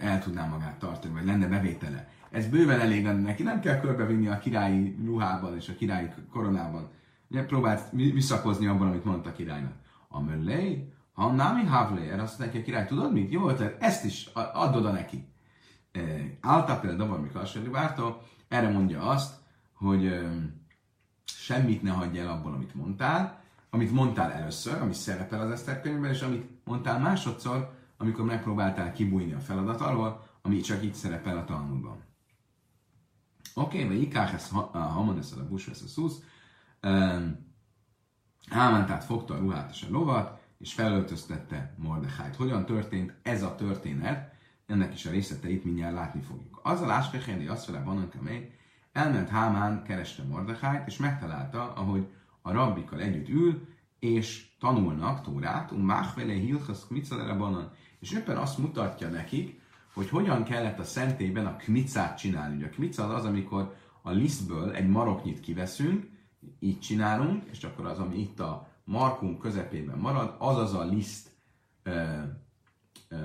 el 0.00 0.22
tudná 0.22 0.46
magát 0.46 0.78
tartani, 0.78 1.14
vagy 1.14 1.24
lenne 1.24 1.46
bevétele. 1.46 2.08
Ez 2.30 2.46
bőven 2.46 2.80
elég 2.80 3.04
lenne 3.04 3.20
neki, 3.20 3.42
nem 3.42 3.60
kell 3.60 3.80
körbevinni 3.80 4.28
a 4.28 4.38
királyi 4.38 4.96
ruhában 5.04 5.56
és 5.56 5.68
a 5.68 5.74
királyi 5.74 6.08
koronában. 6.30 6.90
Ugye 7.30 7.44
próbált 7.44 7.90
visszakozni 7.90 8.66
abban, 8.66 8.86
amit 8.86 9.04
mondta 9.04 9.28
a 9.28 9.32
királynak. 9.32 9.74
A 10.08 10.20
möllé, 10.20 10.92
ha 11.12 11.32
námi 11.32 11.64
havlé, 11.64 12.08
erre 12.08 12.22
azt 12.22 12.38
mondja 12.38 12.60
a 12.60 12.62
király, 12.62 12.86
tudod 12.86 13.12
mit? 13.12 13.30
Jó 13.30 13.48
ötlet, 13.48 13.82
ezt 13.82 14.04
is 14.04 14.30
add 14.34 14.74
oda 14.74 14.90
neki. 14.90 15.28
Által 16.40 16.80
például, 16.80 17.14
amikor 17.14 17.40
azt 17.40 17.58
várta, 17.70 18.22
erre 18.48 18.68
mondja 18.68 19.02
azt, 19.02 19.34
hogy 19.72 20.20
semmit 21.24 21.82
ne 21.82 21.90
hagyj 21.90 22.18
el 22.18 22.28
abból, 22.28 22.52
amit 22.52 22.74
mondtál, 22.74 23.40
amit 23.70 23.92
mondtál 23.92 24.32
először, 24.32 24.80
ami 24.80 24.92
szerepel 24.92 25.40
az 25.40 25.50
Eszter 25.50 25.80
könyvben, 25.80 26.10
és 26.10 26.20
amit 26.20 26.50
mondtál 26.64 26.98
másodszor, 26.98 27.80
amikor 28.02 28.24
megpróbáltál 28.24 28.92
kibújni 28.92 29.32
a 29.32 29.40
feladat 29.40 29.80
alól, 29.80 30.26
ami 30.42 30.60
csak 30.60 30.84
így 30.84 30.94
szerepel 30.94 31.36
a 31.36 31.44
Talmudban. 31.44 32.04
Oké, 33.54 33.76
okay, 33.76 33.88
vagy 33.88 34.02
ikák 34.02 34.32
ez 34.32 34.48
hamon 34.72 35.18
ez 35.18 35.34
a 35.38 35.48
busz, 35.48 35.66
ez 35.66 35.82
a 35.82 35.88
szusz. 35.88 36.22
Hámán 38.50 38.86
tehát 38.86 39.04
fogta 39.04 39.34
a 39.34 39.38
ruhát 39.38 39.70
és 39.70 39.82
a 39.82 39.90
lovat, 39.90 40.40
és 40.58 40.72
felöltöztette 40.72 41.74
Mordechájt. 41.78 42.36
Hogyan 42.36 42.64
történt 42.64 43.14
ez 43.22 43.42
a 43.42 43.54
történet? 43.54 44.32
ennek 44.66 44.94
is 44.94 45.06
a 45.06 45.10
részleteit 45.10 45.64
mindjárt 45.64 45.94
látni 45.94 46.20
fogjuk. 46.20 46.60
Azzal 46.62 46.90
Áspechéni 46.90 47.46
azt 47.46 47.66
vele 47.66 47.84
van 47.84 48.10
még, 48.20 48.50
elment 48.92 49.28
Hámán, 49.28 49.82
kereste 49.82 50.22
Mordekájt, 50.22 50.86
és 50.86 50.96
megtalálta, 50.96 51.72
ahogy 51.72 52.06
a 52.42 52.52
rabbikkal 52.52 53.00
együtt 53.00 53.28
ül, 53.28 53.68
és 53.98 54.46
tanulnak 54.58 55.22
Tórát, 55.22 55.70
um 55.70 55.84
máchvele 55.84 56.32
hilchasz 56.32 56.86
kmicalere 56.86 57.34
banan, 57.34 57.72
és 58.02 58.12
éppen 58.12 58.36
azt 58.36 58.58
mutatja 58.58 59.08
nekik, 59.08 59.60
hogy 59.94 60.08
hogyan 60.08 60.44
kellett 60.44 60.78
a 60.78 60.84
szentélyben 60.84 61.46
a 61.46 61.56
kmicát 61.56 62.18
csinálni. 62.18 62.56
Ugye 62.56 62.66
a 62.66 62.70
kmica 62.70 63.04
az 63.04 63.14
az, 63.14 63.24
amikor 63.24 63.74
a 64.02 64.10
lisztből 64.10 64.72
egy 64.72 64.88
maroknyit 64.88 65.40
kiveszünk, 65.40 66.10
így 66.58 66.80
csinálunk, 66.80 67.44
és 67.50 67.64
akkor 67.64 67.86
az, 67.86 67.98
ami 67.98 68.20
itt 68.20 68.40
a 68.40 68.68
markunk 68.84 69.38
közepében 69.38 69.98
marad, 69.98 70.34
az 70.38 70.56
az 70.56 70.74
a 70.74 70.84
liszt 70.84 71.30
ö, 71.82 72.22
ö, 73.08 73.16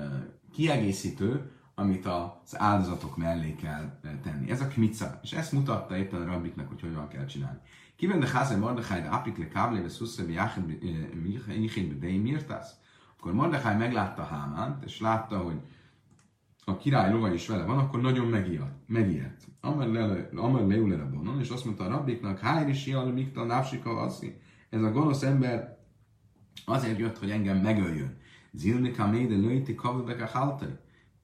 kiegészítő, 0.52 1.52
amit 1.74 2.06
az 2.06 2.58
áldozatok 2.58 3.16
mellé 3.16 3.54
kell 3.54 4.00
tenni. 4.22 4.50
Ez 4.50 4.60
a 4.60 4.66
kmica, 4.66 5.18
és 5.22 5.32
ezt 5.32 5.52
mutatta 5.52 5.96
éppen 5.96 6.20
a 6.20 6.24
rabbiknak, 6.24 6.68
hogy 6.68 6.80
hogyan 6.80 7.08
kell 7.08 7.24
csinálni. 7.24 7.58
Kiven 7.96 8.20
de 8.20 8.28
Háze 8.28 8.56
Mordechai 8.56 9.00
de 9.00 9.08
apik 9.08 9.38
le 9.38 9.48
káblé 9.48 9.80
ve 9.80 9.88
szusze 9.88 10.24
ve 10.24 10.32
jachin 10.32 11.88
bedei 11.88 12.18
mirtász. 12.18 12.74
Akkor 13.18 13.32
Mordechai 13.32 13.76
meglátta 13.76 14.22
Hámánt, 14.22 14.84
és 14.84 15.00
látta, 15.00 15.38
hogy 15.38 15.60
a 16.64 16.76
király 16.76 17.12
lova 17.12 17.32
is 17.32 17.46
vele 17.46 17.64
van, 17.64 17.78
akkor 17.78 18.00
nagyon 18.00 18.26
megijedt. 18.26 18.74
megijedt. 18.86 19.44
Amar 19.60 20.66
leulere 20.66 21.04
bonon, 21.04 21.40
és 21.40 21.48
azt 21.48 21.64
mondta 21.64 21.84
a 21.84 21.88
rabbiknak, 21.88 22.38
hájri 22.38 22.72
sial 22.72 23.12
mikta 23.12 23.44
návsika 23.44 24.00
aszi. 24.00 24.40
Ez 24.70 24.82
a 24.82 24.90
gonosz 24.90 25.22
ember 25.22 25.78
azért 26.64 26.98
jött, 26.98 27.18
hogy 27.18 27.30
engem 27.30 27.58
megöljön. 27.58 28.16
Zilnika 28.52 29.06
méde 29.06 29.34
lőti 29.34 29.74
kavudek 29.74 30.22
a 30.22 30.38
haltai. 30.38 30.76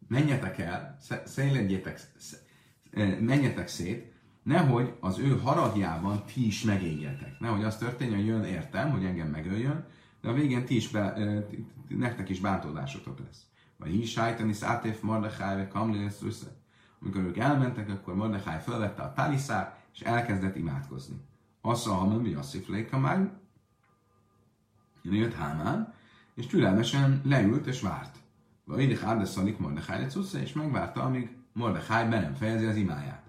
Menjetek 0.09 0.59
el, 0.59 0.97
széledjétek, 1.25 2.01
menjetek 3.21 3.69
szét, 3.69 4.13
nehogy 4.43 4.93
az 5.01 5.19
ő 5.19 5.39
haragjában 5.39 6.25
ti 6.35 6.47
is 6.47 6.63
megégjetek. 6.63 7.39
Nehogy 7.39 7.65
az 7.65 7.77
történjen, 7.77 8.17
hogy 8.17 8.27
jön 8.27 8.45
értem, 8.45 8.91
hogy 8.91 9.05
engem 9.05 9.29
megöljön, 9.29 9.87
de 10.25 10.31
a 10.31 10.33
végén 10.33 10.64
ti 10.64 10.76
is 10.76 10.88
be, 10.88 11.19
nektek 11.88 12.28
is 12.28 12.40
bántódásotok 12.40 13.19
lesz. 13.19 13.43
Vagy 13.76 13.95
is 13.95 14.11
sájtani 14.11 14.52
szátéf 14.52 15.00
Mordechai, 15.00 15.57
vagy 15.57 15.69
Kamli 15.69 16.02
lesz 16.02 16.23
össze. 16.23 16.47
Amikor 17.00 17.23
ők 17.23 17.37
elmentek, 17.37 17.88
akkor 17.90 18.14
Mordechai 18.14 18.61
felvette 18.61 19.02
a 19.02 19.12
taliszát, 19.12 19.85
és 19.95 20.00
elkezdett 20.00 20.57
imádkozni. 20.57 21.16
Assza, 21.61 21.95
ha 21.95 22.19
mi 22.19 22.35
Asszif 22.35 22.69
Lékamány, 22.69 23.31
jött 25.02 25.35
Hámán, 25.35 25.95
és 26.35 26.47
türelmesen 26.47 27.21
leült 27.25 27.66
és 27.66 27.81
várt. 27.81 28.16
Vagy 28.64 28.83
ide 28.83 28.99
Hárdeszalik 28.99 29.59
Mordechai 29.59 30.07
Cussa, 30.07 30.38
és 30.38 30.52
megvárta, 30.52 31.02
amíg 31.02 31.37
Mordechai 31.52 32.09
be 32.09 32.21
nem 32.21 32.35
fejezi 32.35 32.64
az 32.64 32.76
imáját. 32.76 33.23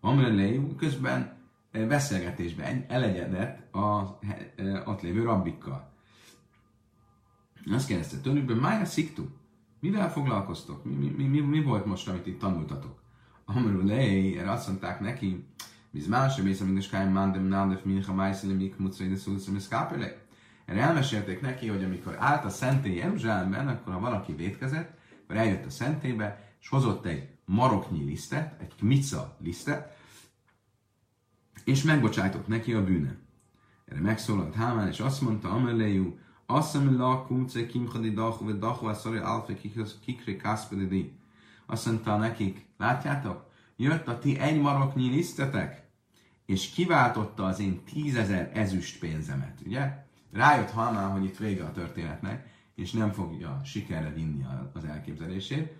Amrelejú 0.00 0.74
közben 0.74 1.38
beszélgetésben 1.72 2.84
elegyedett 2.88 3.74
az 3.74 4.08
ott 4.84 5.00
lévő 5.00 5.22
rabbikkal. 5.22 5.88
Azt 7.66 7.86
kérdezte 7.86 8.16
tőlük, 8.16 8.60
Mája 8.60 8.84
Sziktu, 8.84 9.24
mivel 9.80 10.12
foglalkoztok? 10.12 10.84
Mi, 10.84 10.94
mi, 10.94 11.24
mi, 11.24 11.40
mi, 11.40 11.62
volt 11.62 11.84
most, 11.84 12.08
amit 12.08 12.26
itt 12.26 12.38
tanultatok? 12.38 13.02
Amrulei, 13.44 14.38
erre 14.38 14.50
azt 14.50 14.68
mondták 14.68 15.00
neki, 15.00 15.44
Bizmás, 15.92 16.34
hogy 16.34 16.44
mész 16.44 16.60
a 16.60 16.64
mindeskáim, 16.64 17.12
mandem, 17.12 17.44
nádef, 17.44 17.82
mincha, 17.82 18.14
májszele, 18.14 18.54
mik, 18.54 18.76
mucai, 18.76 19.08
de 19.08 19.16
szulszom, 19.16 19.54
és 19.54 19.68
erre 20.66 20.80
elmesélték 20.80 21.40
neki, 21.40 21.68
hogy 21.68 21.84
amikor 21.84 22.16
állt 22.18 22.44
a 22.44 22.48
szentély 22.48 22.96
Jeruzsálemben, 22.96 23.68
akkor 23.68 23.92
ha 23.92 24.00
valaki 24.00 24.32
vétkezett, 24.32 24.98
akkor 25.22 25.36
eljött 25.36 25.64
a 25.64 25.70
szentélybe, 25.70 26.54
és 26.60 26.68
hozott 26.68 27.06
egy 27.06 27.28
maroknyi 27.44 28.04
lisztet, 28.04 28.60
egy 28.60 28.74
kmica 28.74 29.36
lisztet, 29.40 29.98
és 31.64 31.82
megbocsájtott 31.82 32.46
neki 32.46 32.72
a 32.72 32.84
bűne. 32.84 33.16
Erre 33.84 34.00
megszólalt 34.00 34.54
Hámán, 34.54 34.88
és 34.88 35.00
azt 35.00 35.20
mondta, 35.20 35.50
Ameléjú, 35.50 36.18
Asszem 36.50 36.96
la 36.98 37.24
kumce 37.26 37.66
kimchadi 37.66 38.10
dachu, 38.10 38.44
ve 38.44 38.52
dachu 38.52 38.86
a 38.86 38.94
szori 38.94 39.18
alfa 39.18 39.52
kikri 40.00 40.36
kászpedidi. 40.36 41.12
Azt 41.66 41.86
mondta 41.86 42.16
nekik, 42.16 42.66
látjátok, 42.78 43.50
jött 43.76 44.08
a 44.08 44.18
ti 44.18 44.38
egy 44.38 44.60
maroknyi 44.60 45.08
lisztetek, 45.08 45.88
és 46.46 46.70
kiváltotta 46.70 47.44
az 47.44 47.60
én 47.60 47.84
tízezer 47.84 48.50
ezüst 48.54 48.98
pénzemet, 48.98 49.60
ugye? 49.66 50.04
Rájött 50.32 50.70
Haman, 50.70 51.10
hogy 51.10 51.24
itt 51.24 51.36
vége 51.36 51.64
a 51.64 51.72
történetnek, 51.72 52.48
és 52.74 52.92
nem 52.92 53.12
fogja 53.12 53.60
sikerre 53.64 54.12
vinni 54.12 54.46
az 54.72 54.84
elképzelését. 54.84 55.72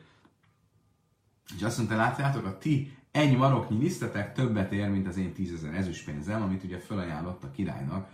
És 1.57 1.62
azt 1.62 1.77
mondta, 1.77 1.97
látjátok, 1.97 2.45
a 2.45 2.59
ti 2.59 2.97
egy 3.11 3.37
maroknyi 3.37 3.79
lisztetek 3.79 4.35
többet 4.35 4.73
ér, 4.73 4.89
mint 4.89 5.07
az 5.07 5.17
én 5.17 5.33
tízezer 5.33 5.75
ezüstpénzem, 5.75 6.43
amit 6.43 6.65
ugye 6.65 6.79
felajánlott 6.79 7.45
a 7.45 7.50
királynak 7.50 8.09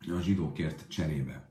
a 0.00 0.20
zsidókért 0.20 0.88
cserébe. 0.88 1.48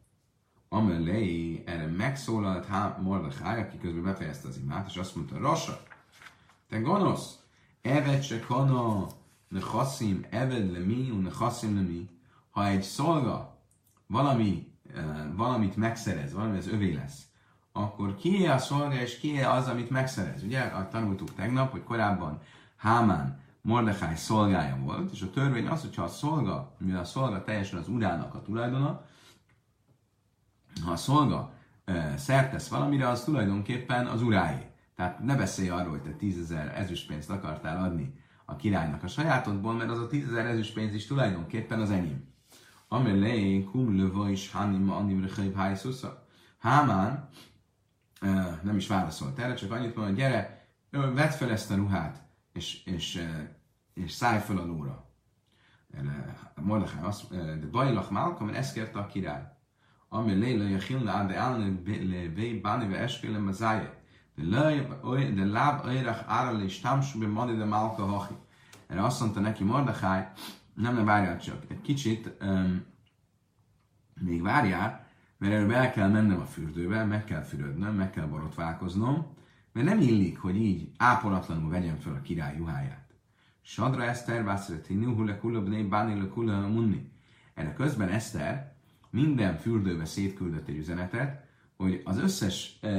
Amelei 0.69 1.63
erre 1.65 1.85
megszólalt 1.85 2.67
Mordechai, 3.01 3.61
aki 3.61 3.77
közben 3.77 4.03
befejezte 4.03 4.47
az 4.47 4.57
imát, 4.57 4.87
és 4.87 4.95
azt 4.95 5.15
mondta, 5.15 5.37
Rasa, 5.37 5.83
te 6.69 6.79
gonosz, 6.79 7.39
evet 7.81 8.23
se 8.23 8.39
kana, 8.39 9.07
ne 9.47 9.59
chaszim, 9.59 10.25
eved 10.29 10.71
le 10.71 10.79
mi, 10.79 11.19
ne 11.21 11.29
chaszim 11.29 11.75
le 11.75 11.81
mi 11.81 12.09
ha 12.49 12.67
egy 12.67 12.81
szolga 12.81 13.57
valami, 14.07 14.71
valamit 15.35 15.75
megszerez, 15.75 16.33
valami 16.33 16.57
az 16.57 16.67
övé 16.67 16.93
lesz, 16.93 17.21
akkor 17.71 18.15
kié 18.15 18.47
a 18.47 18.57
szolga, 18.57 19.01
és 19.01 19.19
kié 19.19 19.41
az, 19.41 19.67
amit 19.67 19.89
megszerez. 19.89 20.43
Ugye, 20.43 20.71
tanultuk 20.89 21.33
tegnap, 21.33 21.71
hogy 21.71 21.83
korábban 21.83 22.41
Hámán 22.75 23.41
Mordechai 23.61 24.15
szolgája 24.15 24.77
volt, 24.83 25.11
és 25.11 25.21
a 25.21 25.29
törvény 25.29 25.67
az, 25.67 25.81
hogyha 25.81 26.03
a 26.03 26.07
szolga, 26.07 26.75
mivel 26.77 26.99
a 26.99 27.05
szolga 27.05 27.43
teljesen 27.43 27.79
az 27.79 27.87
urának 27.87 28.35
a 28.35 28.41
tulajdona, 28.41 29.05
ha 30.85 30.91
a 30.91 30.95
szolga 30.95 31.53
e, 31.85 32.17
szertesz 32.17 32.67
valamire, 32.67 33.07
az 33.07 33.23
tulajdonképpen 33.23 34.07
az 34.07 34.21
uráé. 34.21 34.71
Tehát 34.95 35.19
ne 35.19 35.35
beszélj 35.35 35.69
arról, 35.69 35.89
hogy 35.89 36.01
te 36.01 36.11
tízezer 36.11 36.77
ezüstpénzt 36.77 37.29
akartál 37.29 37.83
adni 37.83 38.13
a 38.45 38.55
királynak 38.55 39.03
a 39.03 39.07
sajátodból, 39.07 39.73
mert 39.73 39.89
az 39.89 39.99
a 39.99 40.07
tízezer 40.07 40.45
ezüstpénz 40.45 40.93
is 40.93 41.07
tulajdonképpen 41.07 41.79
az 41.79 41.91
enyém. 41.91 42.27
Amelé 42.87 43.63
kum 43.63 43.95
löva 43.95 44.29
is 44.29 44.51
hanim 44.51 44.91
anim 44.91 45.21
rechaib 45.21 45.55
hájszusza. 45.55 46.27
Hámán 46.57 47.29
nem 48.61 48.75
is 48.75 48.87
válaszolt 48.87 49.39
erre, 49.39 49.53
csak 49.53 49.71
annyit 49.71 49.95
mondta, 49.95 50.13
gyere, 50.13 50.67
vedd 50.89 51.29
fel 51.29 51.51
ezt 51.51 51.71
a 51.71 51.75
ruhát, 51.75 52.28
és, 52.53 52.83
és, 52.85 53.15
e, 53.15 53.57
és 53.93 54.11
szállj 54.11 54.39
fel 54.39 54.57
a 54.57 54.65
lóra. 54.65 55.07
Mordechai 56.55 57.03
azt, 57.03 57.29
de 57.29 57.67
bajlach 57.71 58.11
Malka, 58.11 58.43
mert 58.43 58.57
ezt 58.57 58.73
kérte 58.73 58.99
a 58.99 59.05
király. 59.05 59.43
Ami 60.09 60.33
léla 60.33 60.67
jachilna, 60.67 61.25
de 61.25 61.37
állni 61.37 61.81
le 61.85 62.59
báni 62.61 62.87
ve 62.87 62.97
eskélem 62.97 63.47
a 63.47 63.51
záje. 63.51 64.03
De 64.35 65.45
láb 65.45 65.85
ajrach 65.85 66.23
ára 66.27 66.63
is 66.63 66.79
támsú 66.79 67.19
be 67.19 67.27
mani 67.27 67.57
de 67.57 67.65
Malka 67.65 68.05
hachi. 68.05 68.33
Erre 68.87 69.03
azt 69.03 69.19
mondta 69.19 69.39
neki 69.39 69.63
Mordechai, 69.63 70.23
nem, 70.73 70.95
ne 70.95 71.03
várjál 71.03 71.39
csak 71.39 71.63
egy 71.67 71.81
kicsit, 71.81 72.37
um, 72.41 72.85
még 74.13 74.41
várjál, 74.41 75.07
mert 75.37 75.53
előbb 75.53 75.71
el 75.71 75.91
kell 75.91 76.09
mennem 76.09 76.39
a 76.39 76.45
fürdőbe, 76.45 77.03
meg 77.03 77.23
kell 77.23 77.41
fürödnöm, 77.41 77.95
meg 77.95 78.09
kell 78.09 78.25
borotválkoznom, 78.25 79.37
mert 79.71 79.87
nem 79.87 79.99
illik, 79.99 80.39
hogy 80.39 80.55
így 80.55 80.91
ápolatlanul 80.97 81.69
vegyem 81.69 81.95
fel 81.95 82.13
a 82.13 82.21
király 82.21 82.55
juháját. 82.57 83.09
Sadra 83.61 84.03
Eszter, 84.03 84.43
Vászreti, 84.43 84.93
Nuhule, 84.93 85.37
Kulabné, 85.37 85.83
Bánile, 85.83 86.27
Kula, 86.27 86.67
Munni. 86.67 87.11
Erre 87.53 87.73
közben 87.73 88.09
Eszter 88.09 88.75
minden 89.09 89.57
fürdőbe 89.57 90.05
szétküldött 90.05 90.67
egy 90.67 90.77
üzenetet, 90.77 91.47
hogy 91.77 92.01
az 92.05 92.17
összes 92.17 92.77
e, 92.81 92.89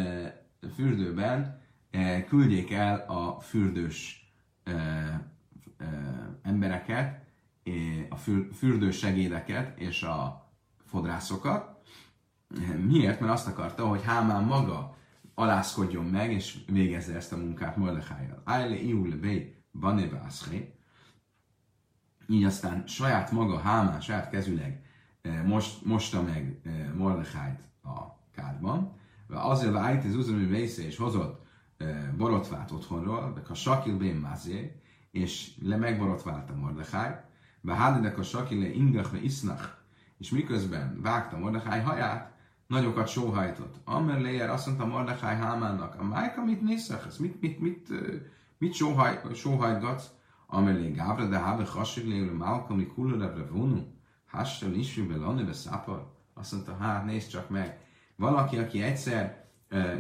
fürdőben 0.75 1.61
e, 1.91 2.25
küldjék 2.25 2.73
el 2.73 3.05
a 3.09 3.41
fürdős 3.41 4.31
e, 4.65 4.73
e, 4.73 5.21
embereket, 6.43 7.25
e, 7.65 7.71
a 8.09 8.17
fürdős 8.55 8.99
segédeket 8.99 9.81
és 9.81 10.03
a 10.03 10.51
fodrászokat. 10.87 11.79
Miért? 12.87 13.21
Mert 13.21 13.33
azt 13.33 13.47
akarta, 13.47 13.87
hogy 13.87 14.03
Hámán 14.05 14.45
maga 14.45 14.99
alászkodjon 15.35 16.05
meg, 16.05 16.33
és 16.33 16.59
végezze 16.67 17.15
ezt 17.15 17.33
a 17.33 17.37
munkát 17.37 17.77
Mordechájjal. 17.77 18.43
Ájle 18.45 18.75
iul 18.75 19.17
bej 19.21 19.63
banevászré. 19.73 20.75
Így 22.29 22.45
aztán 22.45 22.87
saját 22.87 23.31
maga 23.31 23.59
Hámán, 23.59 24.01
saját 24.01 24.31
kezüleg 24.31 24.85
eh, 25.23 25.43
most, 25.43 25.85
mosta 25.85 26.23
meg 26.23 26.61
eh, 26.65 26.93
Mordechájt 26.95 27.61
a 27.83 27.99
kádban. 28.35 28.99
Azért 29.29 29.75
a 29.75 29.79
Ájt 29.79 30.05
az 30.05 30.15
uzami 30.15 30.45
vésze 30.45 30.83
és 30.83 30.97
hozott 30.97 31.47
eh, 31.77 32.13
borotvát 32.17 32.71
otthonról, 32.71 33.33
de 33.33 33.43
a 33.49 33.55
Sakil 33.55 33.97
ben 33.97 34.17
Mazé, 34.17 34.81
és 35.11 35.55
le 35.63 35.77
megborotválta 35.77 36.55
Mordechájt, 36.55 37.23
be 37.61 38.15
a 38.17 38.23
Sakil 38.23 38.61
le 38.61 38.69
ingach 38.69 39.25
isznak, 39.25 39.85
és 40.19 40.31
miközben 40.31 41.01
vágta 41.03 41.39
Mordecháj 41.39 41.83
haját, 41.83 42.35
nagyokat 42.71 43.09
sóhajtott. 43.09 43.75
Amer 43.85 44.21
Léjer 44.21 44.51
azt 44.51 44.67
mondta 44.67 44.87
Mordechai 44.87 45.35
Hámának, 45.35 46.01
a 46.01 46.05
Májka 46.05 46.45
mit 46.45 46.63
nézek? 46.63 47.05
Ez 47.07 47.17
mit, 47.17 47.41
mit, 47.41 47.61
mit, 47.61 47.89
mit 48.59 48.75
sóhaj, 48.75 49.21
sóhajtgatsz? 49.35 50.05
Amer 50.47 50.75
Lé 50.75 50.91
Gávra, 50.91 51.27
de 51.29 51.39
Hábe 51.39 51.65
Hasig 51.65 52.07
Léle 52.07 52.33
Málka, 52.33 52.75
mi 52.75 52.87
kulőre 52.87 53.35
Revonu, 53.35 53.83
Hassel 54.27 54.73
isű 54.73 55.07
belani 55.07 55.43
be 55.43 55.53
szápar. 55.53 56.13
Azt 56.35 56.53
mondta, 56.53 56.77
hát 56.77 57.05
nézd 57.05 57.31
csak 57.31 57.49
meg. 57.49 57.81
Valaki, 58.17 58.57
aki 58.59 58.83
egyszer 58.83 59.45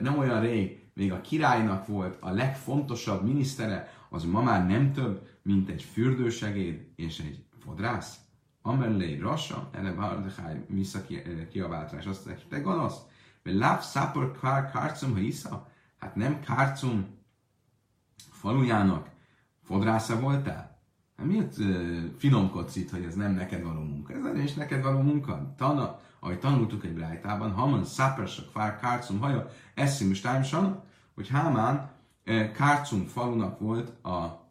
nem 0.02 0.18
olyan 0.18 0.40
rég 0.40 0.90
még 0.94 1.12
a 1.12 1.20
királynak 1.20 1.86
volt 1.86 2.16
a 2.20 2.30
legfontosabb 2.30 3.24
minisztere, 3.24 3.92
az 4.08 4.24
ma 4.24 4.42
már 4.42 4.66
nem 4.66 4.92
több, 4.92 5.28
mint 5.42 5.68
egy 5.68 5.82
fürdősegéd 5.82 6.86
és 6.96 7.18
egy 7.18 7.44
fodrász. 7.58 8.18
Amelé 8.62 9.18
Rasa, 9.18 9.68
erre 9.72 9.92
Bardechai 9.92 10.64
visszakiabált 10.68 11.92
rá, 11.92 11.98
és 11.98 12.06
azt 12.06 12.26
mondta, 12.26 12.44
te 12.48 12.60
gonosz, 12.60 12.98
mert 13.42 13.56
láb 13.56 13.80
szápor 13.80 14.38
kár 14.40 14.70
kárcum 14.70 15.14
hisza? 15.14 15.68
Hát 15.98 16.14
nem 16.14 16.40
kárcum 16.40 17.06
falujának 18.30 19.08
fodrásza 19.62 20.20
voltál? 20.20 20.78
Hát 21.16 21.26
miért 21.26 21.58
uh, 21.58 22.04
finomkodsz 22.18 22.76
itt, 22.76 22.90
hogy 22.90 23.04
ez 23.04 23.14
nem 23.14 23.32
neked 23.32 23.62
való 23.62 23.80
munka? 23.80 24.12
Ez 24.12 24.38
is 24.38 24.54
neked 24.54 24.82
való 24.82 25.00
munka. 25.00 25.54
Tana, 25.56 26.00
ahogy 26.18 26.38
tanultuk 26.38 26.84
egy 26.84 26.94
brájtában, 26.94 27.52
Haman 27.52 27.84
szápersak 27.84 28.50
fár 28.50 28.78
kárcum 28.78 29.20
haja, 29.20 29.50
eszim 29.74 30.10
is 30.10 30.20
hogy 31.14 31.28
Hámán 31.28 31.90
uh, 32.26 32.50
kárcum 32.52 33.06
falunak 33.06 33.58
volt 33.58 34.04
a 34.04 34.48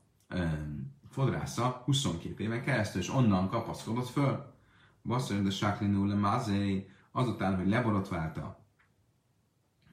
fodrásza 1.10 1.82
22 1.86 2.43
éven 2.43 2.63
keresztül, 2.63 3.02
és 3.02 3.10
onnan 3.10 3.50
kapaszkodott 3.50 4.10
föl. 4.10 4.54
Basszony, 5.04 5.43
de 5.43 5.50
Sáklinó 5.50 6.06
le 6.06 6.45
azután, 7.12 7.56
hogy 7.56 7.67
leborotválta 7.67 8.60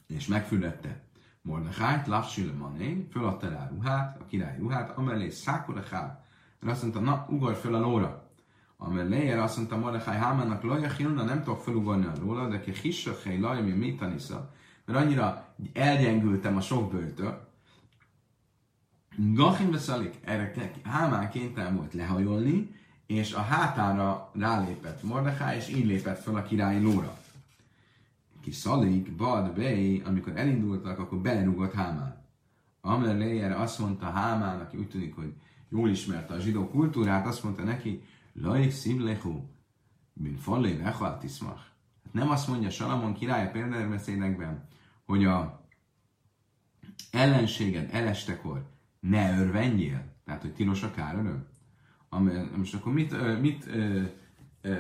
és 0.07 0.27
megfürdette 0.27 1.05
Mordechájt, 1.43 2.07
Lapsi 2.07 2.47
le 2.47 2.53
Mané, 2.53 3.07
föladta 3.11 3.49
rá 3.49 3.65
a 3.65 3.69
ruhát, 3.69 4.21
a 4.21 4.25
király 4.25 4.57
ruhát, 4.59 4.97
amellé 4.97 5.31
Szákorechá, 5.31 6.25
mert 6.61 6.73
azt 6.73 6.83
mondta, 6.83 7.01
na, 7.01 7.27
ugorj 7.29 7.55
föl 7.55 7.75
a 7.75 7.81
lóra. 7.81 8.31
Amellé 8.77 9.33
azt 9.33 9.57
mondta 9.57 9.77
Mordecháj 9.77 10.17
Hámának, 10.17 10.63
Laja 10.63 10.91
Hilna, 10.91 11.23
nem 11.23 11.43
tudok 11.43 11.63
felugorni 11.63 12.05
a 12.05 12.13
lóra, 12.21 12.49
de 12.49 12.61
ki 12.61 12.73
Hissachely 12.73 13.39
Laja, 13.39 13.63
mi 13.63 13.71
mit 13.71 13.99
tanisza, 13.99 14.53
mert 14.85 14.99
annyira 14.99 15.55
elgyengültem 15.73 16.57
a 16.57 16.61
sok 16.61 16.91
bőtől, 16.91 17.46
Gachim 19.19 19.71
beszalik, 19.71 20.15
erre 20.25 20.53
Hámán 20.83 21.31
kénytelen 21.31 21.77
volt 21.77 21.95
lehajolni, 21.95 22.75
és 23.07 23.33
a 23.33 23.41
hátára 23.41 24.31
rálépett 24.35 25.03
Mordechai, 25.03 25.57
és 25.57 25.69
így 25.69 25.87
lépett 25.87 26.23
fel 26.23 26.35
a 26.37 26.43
királyi 26.43 26.83
lóra. 26.83 27.19
Ki 28.41 28.51
szalik, 28.51 29.13
bad, 29.13 29.55
bej, 29.55 30.03
amikor 30.05 30.37
elindultak, 30.37 30.99
akkor 30.99 31.19
belerúgott 31.19 31.73
Hámán. 31.73 32.25
Amer 32.81 33.17
Leyer 33.17 33.61
azt 33.61 33.79
mondta 33.79 34.07
Hámán, 34.07 34.61
aki 34.61 34.77
úgy 34.77 34.89
tűnik, 34.89 35.15
hogy 35.15 35.33
jól 35.69 35.91
ismerte 35.91 36.35
a 36.35 36.41
zsidó 36.41 36.69
kultúrát, 36.69 37.27
azt 37.27 37.45
mondta 37.45 37.63
neki, 37.63 38.03
Laik 38.33 38.71
szimlehu, 38.71 39.41
min 40.13 40.37
fallé 40.37 40.83
tiszmach. 41.21 41.61
Hát 42.05 42.13
nem 42.13 42.31
azt 42.31 42.49
mondja 42.49 42.71
Salamon 42.71 43.15
király 43.15 43.47
a 43.47 43.51
példabeszédekben, 43.51 44.69
hogy 45.05 45.25
a 45.25 45.69
ellenséged 47.11 47.89
elestekor 47.93 48.76
ne 49.09 49.39
örvenjél, 49.39 50.05
tehát 50.25 50.43
hogy 50.43 50.55
tilos 50.55 50.83
a 50.83 50.91
káröröm. 50.91 51.47
Most 52.57 52.75
akkor 52.75 52.93
mit, 52.93 53.41
mit 53.41 53.67
ö, 53.67 54.03
ö, 54.61 54.75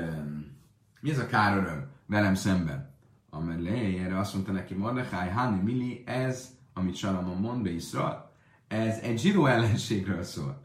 mi 1.00 1.10
ez 1.10 1.18
a 1.18 1.26
káröröm 1.26 1.90
velem 2.06 2.34
szemben? 2.34 2.94
Amelé, 3.30 3.98
erre 3.98 4.18
azt 4.18 4.34
mondta 4.34 4.52
neki 4.52 4.74
Mordechai, 4.74 5.28
Hani 5.28 5.60
Mili, 5.60 6.02
ez, 6.06 6.56
amit 6.72 6.94
Salamon 6.94 7.36
mond 7.36 7.62
be 7.62 7.70
Iszra, 7.70 8.32
ez 8.68 8.98
egy 8.98 9.18
zsidó 9.18 9.46
ellenségről 9.46 10.22
szól. 10.22 10.62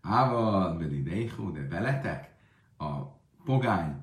Ával, 0.00 0.76
Belideihu, 0.76 1.52
de 1.52 1.68
veletek 1.68 2.34
a 2.78 3.02
pogány 3.44 3.96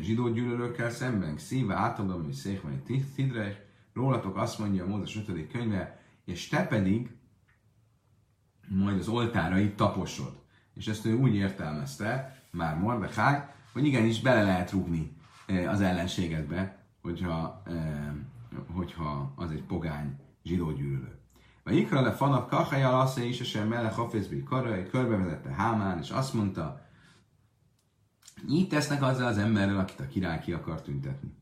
zsidó 0.00 0.28
gyűlölőkkel 0.28 0.90
szemben, 0.90 1.38
szíve 1.38 1.74
átadom, 1.74 2.24
hogy 2.24 2.32
székmai 2.32 2.82
tidre, 3.14 3.66
rólatok 3.92 4.36
azt 4.36 4.58
mondja 4.58 4.84
a 4.84 4.86
Mózes 4.86 5.16
5. 5.28 5.46
könyve, 5.46 6.00
és 6.24 6.48
te 6.48 6.66
pedig 6.66 7.10
majd 8.76 8.98
az 8.98 9.08
oltára 9.08 9.58
itt 9.58 9.76
taposod. 9.76 10.40
És 10.74 10.86
ezt 10.86 11.06
ő 11.06 11.14
úgy 11.14 11.34
értelmezte, 11.34 12.40
már 12.50 12.78
Mordechai, 12.78 13.36
hogy 13.72 13.86
igenis 13.86 14.20
bele 14.20 14.42
lehet 14.42 14.70
rúgni 14.70 15.16
az 15.68 15.80
ellenségedbe, 15.80 16.84
hogyha, 17.02 17.62
hogyha 18.74 19.32
az 19.36 19.50
egy 19.50 19.62
pogány 19.62 20.16
zsidó 20.44 20.72
gyűlölő. 20.72 21.18
Vagy 21.64 21.76
ikra 21.76 22.00
le 22.00 22.12
fanat 22.12 22.48
kachaja 22.48 23.00
assza 23.00 23.22
is, 23.22 23.36
sem 23.42 23.68
mele 23.68 23.88
hafészbi 23.88 24.42
karai, 24.42 24.86
körbevezette 24.86 25.50
Hámán, 25.50 25.98
és 25.98 26.10
azt 26.10 26.34
mondta, 26.34 26.86
így 28.48 28.68
tesznek 28.68 29.02
azzal 29.02 29.26
az 29.26 29.38
emberrel, 29.38 29.78
akit 29.78 30.00
a 30.00 30.06
király 30.06 30.40
ki 30.40 30.52
akar 30.52 30.82
tüntetni. 30.82 31.34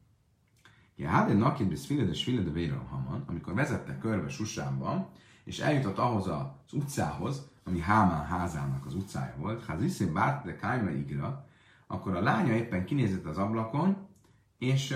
Ja, 0.97 1.09
hát 1.09 1.31
egy 1.31 1.37
nakid, 1.37 1.79
sfile, 1.79 2.05
de 2.05 2.15
sfile, 2.15 2.43
de 2.43 2.73
haman, 2.91 3.25
amikor 3.27 3.55
vezette 3.55 3.99
körbe 3.99 4.29
Susánban, 4.29 5.09
és 5.51 5.59
eljutott 5.59 5.99
ahhoz 5.99 6.27
az 6.27 6.73
utcához, 6.73 7.49
ami 7.65 7.81
Hámán 7.81 8.25
házának 8.25 8.87
az 8.87 8.95
utcája 8.95 9.35
volt, 9.39 9.65
ha 9.65 9.73
az 9.73 10.07
bárt 10.13 10.45
de 10.45 10.57
kájma 10.57 10.91
igra, 10.91 11.47
akkor 11.87 12.15
a 12.15 12.21
lánya 12.21 12.53
éppen 12.53 12.85
kinézett 12.85 13.27
az 13.27 13.39
ablakon, 13.39 13.97
és, 14.59 14.95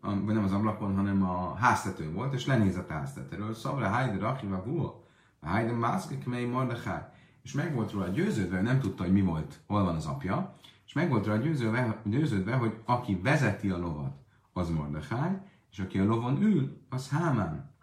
vagy 0.00 0.34
nem 0.34 0.44
az 0.44 0.52
ablakon, 0.52 0.96
hanem 0.96 1.22
a 1.22 1.54
háztetőn 1.54 2.14
volt, 2.14 2.34
és 2.34 2.46
lenézett 2.46 2.90
a 2.90 2.92
háztetőről. 2.92 3.54
Szabra, 3.54 3.88
hajde, 3.88 4.18
rachiva, 4.18 4.64
vua, 4.64 5.02
hajde, 5.40 5.72
mászke, 5.72 6.18
kmei, 6.18 6.44
mordechai. 6.44 7.02
és 7.42 7.52
meg 7.52 7.74
volt 7.74 7.92
róla 7.92 8.08
győződve, 8.08 8.60
nem 8.60 8.80
tudta, 8.80 9.02
hogy 9.02 9.12
mi 9.12 9.22
volt, 9.22 9.60
hol 9.66 9.84
van 9.84 9.94
az 9.94 10.06
apja, 10.06 10.54
és 10.86 10.92
meg 10.92 11.08
volt 11.08 11.26
róla 11.26 11.38
győződve, 11.38 12.00
győződve 12.04 12.54
hogy 12.54 12.80
aki 12.84 13.20
vezeti 13.22 13.70
a 13.70 13.78
lovat, 13.78 14.16
az 14.52 14.70
Mordechai, 14.70 15.36
és 15.70 15.78
aki 15.78 15.98
a 15.98 16.04
lovon 16.04 16.42
ül, 16.42 16.82
az 16.88 17.08
Hámán. 17.08 17.73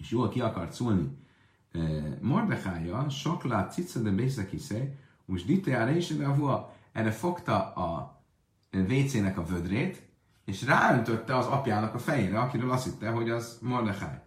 És 0.00 0.10
jól 0.10 0.28
ki 0.28 0.40
akart 0.40 0.72
szólni. 0.72 1.18
Mordechája, 2.20 3.08
sok 3.08 3.44
lát 3.44 3.72
cica 3.72 4.00
de 4.00 4.10
bészekisze, 4.10 4.94
most 5.24 5.46
dite 5.46 5.96
is, 5.96 6.06
de 6.06 6.26
erre 6.92 7.10
fogta 7.10 7.72
a 7.72 8.22
WC-nek 8.72 9.38
a 9.38 9.44
vödrét, 9.44 10.08
és 10.44 10.64
ráöntötte 10.64 11.36
az 11.36 11.46
apjának 11.46 11.94
a 11.94 11.98
fejére, 11.98 12.40
akiről 12.40 12.70
azt 12.70 12.84
hitte, 12.84 13.10
hogy 13.10 13.30
az 13.30 13.58
Mordechai. 13.62 14.18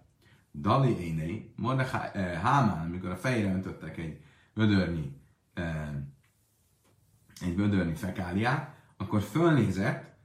Dali 0.52 1.00
Énei, 1.00 1.54
Mordechai, 1.56 2.10
eh, 2.14 2.42
Hámán, 2.42 2.86
amikor 2.86 3.10
a 3.10 3.16
fejére 3.16 3.54
öntöttek 3.54 3.98
egy 3.98 4.20
vödörnyi, 4.54 5.22
eh, 5.54 5.90
egy 7.42 7.56
vödörnyi 7.56 7.96
fekáliát, 7.96 8.76
akkor 8.98 9.22
fölnézett, 9.22 10.18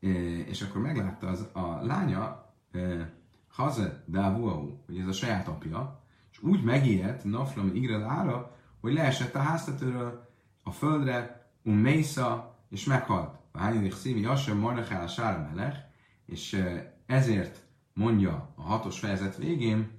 eh, 0.00 0.10
és 0.48 0.62
akkor 0.62 0.80
meglátta 0.80 1.26
az, 1.26 1.48
a 1.52 1.78
lánya, 1.82 2.54
eh, 2.72 3.06
Haze 3.48 4.04
Davuau, 4.08 4.82
hogy 4.86 4.98
ez 4.98 5.06
a 5.06 5.12
saját 5.12 5.48
apja, 5.48 6.02
és 6.30 6.42
úgy 6.42 6.62
megijedt 6.62 7.24
Nafram 7.24 7.74
Igre 7.74 7.96
Lára, 7.96 8.56
hogy 8.80 8.92
leesett 8.92 9.34
a 9.34 9.38
háztetőről 9.38 10.28
a 10.62 10.70
földre, 10.70 11.46
un 11.62 11.74
Mésza, 11.74 12.56
és 12.70 12.84
meghalt. 12.84 13.38
A 13.52 13.58
hányadik 13.58 13.94
szívi 13.94 14.22
Hasem 14.22 14.58
Mordechál 14.58 15.02
a 15.02 15.08
Sára 15.08 15.48
Melech, 15.54 15.78
és 16.26 16.52
eh, 16.52 16.86
ezért 17.06 17.62
mondja 17.94 18.52
a 18.54 18.62
hatos 18.62 18.98
fejezet 18.98 19.36
végén, 19.36 19.90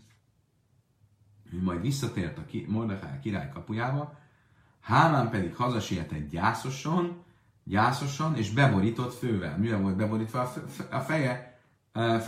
hogy 1.50 1.62
majd 1.62 1.82
visszatért 1.82 2.38
a 2.38 2.44
Mordechál 2.68 3.20
király 3.20 3.50
kapujába, 3.50 4.18
Hámán 4.90 5.30
pedig 5.30 5.56
hazasietett 5.56 6.30
gyászosan, 6.30 7.24
gyászosan 7.64 8.36
és 8.36 8.52
beborított 8.52 9.14
fővel. 9.14 9.58
Mivel 9.58 9.82
volt 9.82 9.96
beborítva 9.96 10.52
a 10.92 11.00
feje 11.00 11.60
e, 11.92 12.20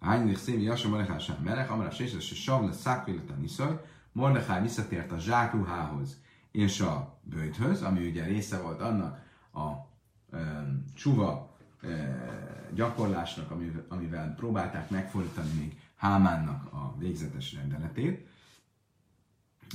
Hánydik 0.00 0.36
szévi 0.36 0.62
Jasa 0.62 0.88
Mordechál 0.88 1.18
sem 1.18 1.36
melech, 1.44 1.72
amara 1.72 1.90
séses 1.90 2.30
és 2.30 2.42
sav 2.42 2.64
lesz 2.64 2.80
szákvéletlen 2.80 3.42
iszaj, 3.42 3.84
Mordechál 4.12 4.62
visszatért 4.62 5.12
a 5.12 5.18
zsákruhához 5.18 6.20
és 6.50 6.80
a 6.80 7.18
bőthöz, 7.22 7.82
ami 7.82 8.08
ugye 8.08 8.24
része 8.24 8.60
volt 8.60 8.80
annak 8.80 9.18
a 9.52 9.66
e, 10.36 10.66
csuva 10.94 11.50
gyakorlásnak, 12.74 13.50
amivel 13.88 14.34
próbálták 14.34 14.90
megfordítani 14.90 15.52
még 15.58 15.78
Hámánnak 15.96 16.72
a 16.72 16.94
végzetes 16.98 17.54
rendeletét. 17.54 18.28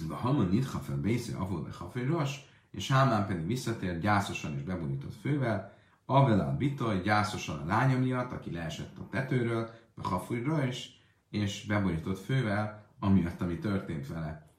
A 0.10 0.14
Haman 0.14 0.50
nitha 0.50 0.80
fel 0.80 0.98
bésze, 0.98 1.38
avol 1.38 1.70
haféros, 1.78 2.40
és 2.72 2.92
Hámán 2.92 3.28
pedig 3.28 3.46
visszatért 3.46 4.00
gyászosan 4.00 4.56
és 4.56 4.62
beborított 4.62 5.16
fővel, 5.22 5.74
Avelal 6.06 6.56
Bitoj 6.58 7.02
gyászosan 7.02 7.60
a 7.60 7.66
lánya 7.66 7.98
miatt, 7.98 8.32
aki 8.32 8.52
leesett 8.52 8.98
a 8.98 9.08
tetőről, 9.10 9.70
a 9.96 10.08
hafújra 10.08 10.66
is, 10.66 11.02
és 11.30 11.66
beborított 11.66 12.20
fővel, 12.20 12.86
amiatt, 13.00 13.42
ami 13.42 13.58
történt 13.58 14.08
vele 14.08 14.50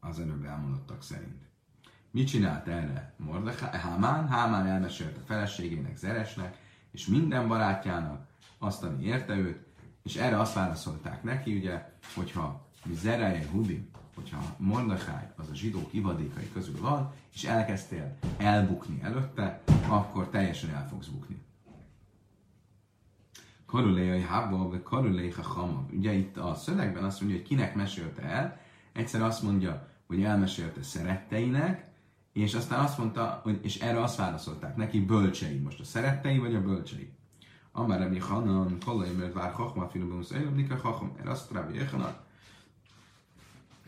az 0.00 0.20
előbb 0.20 0.44
elmondottak 0.44 1.02
szerint. 1.02 1.46
Mit 2.10 2.28
csinált 2.28 2.66
erre 2.66 3.14
Mordechai? 3.16 3.78
Hámán? 3.78 4.28
Hámán 4.28 4.66
elmesélte 4.66 5.20
feleségének, 5.24 5.96
Zeresnek, 5.96 6.56
és 6.90 7.06
minden 7.06 7.48
barátjának 7.48 8.26
azt, 8.58 8.82
ami 8.82 9.04
érte 9.04 9.36
őt, 9.36 9.66
és 10.02 10.16
erre 10.16 10.40
azt 10.40 10.54
válaszolták 10.54 11.22
neki, 11.22 11.56
ugye, 11.56 11.92
hogyha 12.14 12.66
Zereje 12.92 13.48
Hudi, 13.50 13.90
hogyha 14.14 14.56
Mordechai 14.58 15.26
az 15.36 15.48
a 15.50 15.54
zsidók 15.54 15.92
ivadékai 15.92 16.50
közül 16.52 16.80
van, 16.80 17.12
és 17.34 17.44
elkezdtél 17.44 18.16
elbukni 18.36 19.02
előtte, 19.02 19.62
akkor 19.88 20.28
teljesen 20.28 20.70
el 20.70 20.88
fogsz 20.88 21.06
bukni. 21.06 21.46
Karuléjai 23.68 24.22
Hába, 24.22 24.68
vagy 24.68 24.82
Karuléjha 24.82 25.42
Hama. 25.42 25.86
Ugye 25.92 26.12
itt 26.12 26.36
a 26.36 26.54
szövegben 26.54 27.04
azt 27.04 27.20
mondja, 27.20 27.38
hogy 27.38 27.46
kinek 27.46 27.74
mesélte 27.74 28.22
el. 28.22 28.60
Egyszer 28.92 29.22
azt 29.22 29.42
mondja, 29.42 29.88
hogy 30.06 30.22
elmesélte 30.22 30.82
szeretteinek, 30.82 31.86
és 32.32 32.54
aztán 32.54 32.80
azt 32.80 32.98
mondta, 32.98 33.40
hogy, 33.42 33.60
és 33.62 33.78
erre 33.80 34.02
azt 34.02 34.16
válaszolták 34.16 34.76
neki, 34.76 35.00
bölcsei. 35.00 35.58
Most 35.58 35.80
a 35.80 35.84
szerettei 35.84 36.38
vagy 36.38 36.54
a 36.54 36.62
bölcsei? 36.62 37.12
Amár 37.72 38.00
Rabbi 38.00 38.18
Hanan, 38.18 38.76
Kollai, 38.84 39.10
mert 39.10 39.32
vár 39.32 39.52
Chachma, 39.52 39.88
Filibunus, 39.88 40.30
Ejlabnika, 40.30 40.76
Chacham, 40.76 41.12
erre 41.20 41.30
azt 41.30 41.50
Rabbi. 41.50 41.78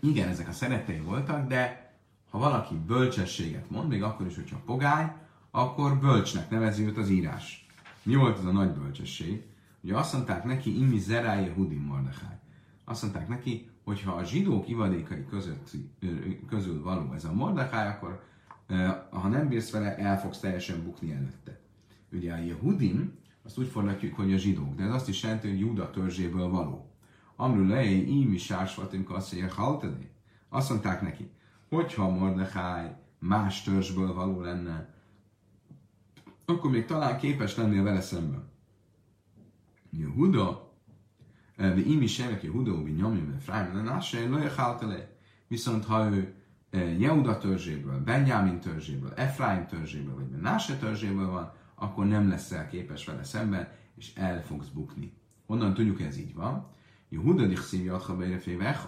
Igen, 0.01 0.29
ezek 0.29 0.49
a 0.49 0.53
szerettei 0.53 0.99
voltak, 0.99 1.49
de 1.49 1.93
ha 2.31 2.38
valaki 2.38 2.75
bölcsességet 2.87 3.71
mond, 3.71 3.88
még 3.88 4.03
akkor 4.03 4.27
is, 4.27 4.35
hogyha 4.35 4.62
pogány, 4.66 5.12
akkor 5.51 5.99
bölcsnek 5.99 6.51
nevezi 6.51 6.85
őt 6.85 6.97
az 6.97 7.09
írás. 7.09 7.66
Mi 8.03 8.14
volt 8.14 8.38
az 8.38 8.45
a 8.45 8.53
nagy 8.53 8.71
bölcsesség? 8.71 9.49
Ugye 9.83 9.97
azt 9.97 10.12
mondták 10.12 10.45
neki, 10.45 10.79
imi 10.79 10.99
zeráje 10.99 11.53
hudim 11.53 11.83
Mordechai. 11.83 12.37
Azt 12.85 13.03
mondták 13.03 13.29
neki, 13.29 13.71
hogy 13.85 14.03
ha 14.03 14.12
a 14.12 14.25
zsidók 14.25 14.69
ivadékai 14.69 15.25
között, 15.25 15.71
közül 16.49 16.83
való 16.83 17.12
ez 17.12 17.25
a 17.25 17.33
Mordechai, 17.33 17.87
akkor 17.87 18.23
ha 19.11 19.29
nem 19.29 19.49
bírsz 19.49 19.71
vele, 19.71 19.97
el 19.97 20.21
fogsz 20.21 20.40
teljesen 20.40 20.83
bukni 20.85 21.12
előtte. 21.12 21.61
Ugye 22.12 22.33
a 22.33 22.38
Jehudim, 22.38 23.19
azt 23.45 23.59
úgy 23.59 23.66
fordítjuk, 23.66 24.14
hogy 24.14 24.33
a 24.33 24.37
zsidók, 24.37 24.75
de 24.75 24.83
ez 24.83 24.93
azt 24.93 25.09
is 25.09 25.23
jelenti, 25.23 25.49
hogy 25.49 25.61
Júda 25.61 25.90
törzséből 25.90 26.49
való. 26.49 26.90
Amru 27.37 27.66
lejé, 27.66 28.07
imi 28.07 28.38
sársvatunk 28.38 29.11
azt 29.11 29.33
mondja, 29.33 29.55
haltani. 29.55 30.11
Azt 30.49 30.71
mondták 30.71 31.03
neki, 31.03 31.31
hogyha 31.69 32.09
Mordechai 32.09 32.87
más 33.19 33.62
törzsből 33.62 34.14
való 34.14 34.40
lenne, 34.40 34.95
akkor 36.45 36.71
még 36.71 36.85
talán 36.85 37.19
képes 37.19 37.57
lennél 37.57 37.83
vele 37.83 38.01
szemben. 38.01 38.49
Jehuda, 39.90 40.72
imi 41.87 42.07
senek 42.07 42.42
Jehuda, 42.42 42.72
nyomjam, 42.72 43.35
Efraim, 43.37 43.72
de 43.72 43.81
náse, 43.81 44.29
lejé, 44.81 45.07
Viszont 45.48 45.85
ha 45.85 46.11
ő 46.11 46.35
Jehuda 46.98 47.38
törzséből, 47.38 48.00
Benjamin 48.05 48.61
törzséből, 48.61 49.12
Efraim 49.16 49.66
törzséből, 49.66 50.14
vagy 50.14 50.29
Menase 50.29 50.76
törzséből 50.76 51.31
van, 51.31 51.53
akkor 51.74 52.07
nem 52.07 52.29
leszel 52.29 52.68
képes 52.68 53.05
vele 53.05 53.24
szemben, 53.24 53.68
és 53.96 54.12
el 54.14 54.42
fogsz 54.44 54.68
bukni. 54.68 55.12
Honnan 55.46 55.74
tudjuk, 55.74 56.00
ez 56.00 56.18
így 56.18 56.35
van? 56.35 56.66
Jehuda 57.09 57.46
dichszív 57.46 57.85
jadha 57.85 58.16
beirefévech. 58.16 58.81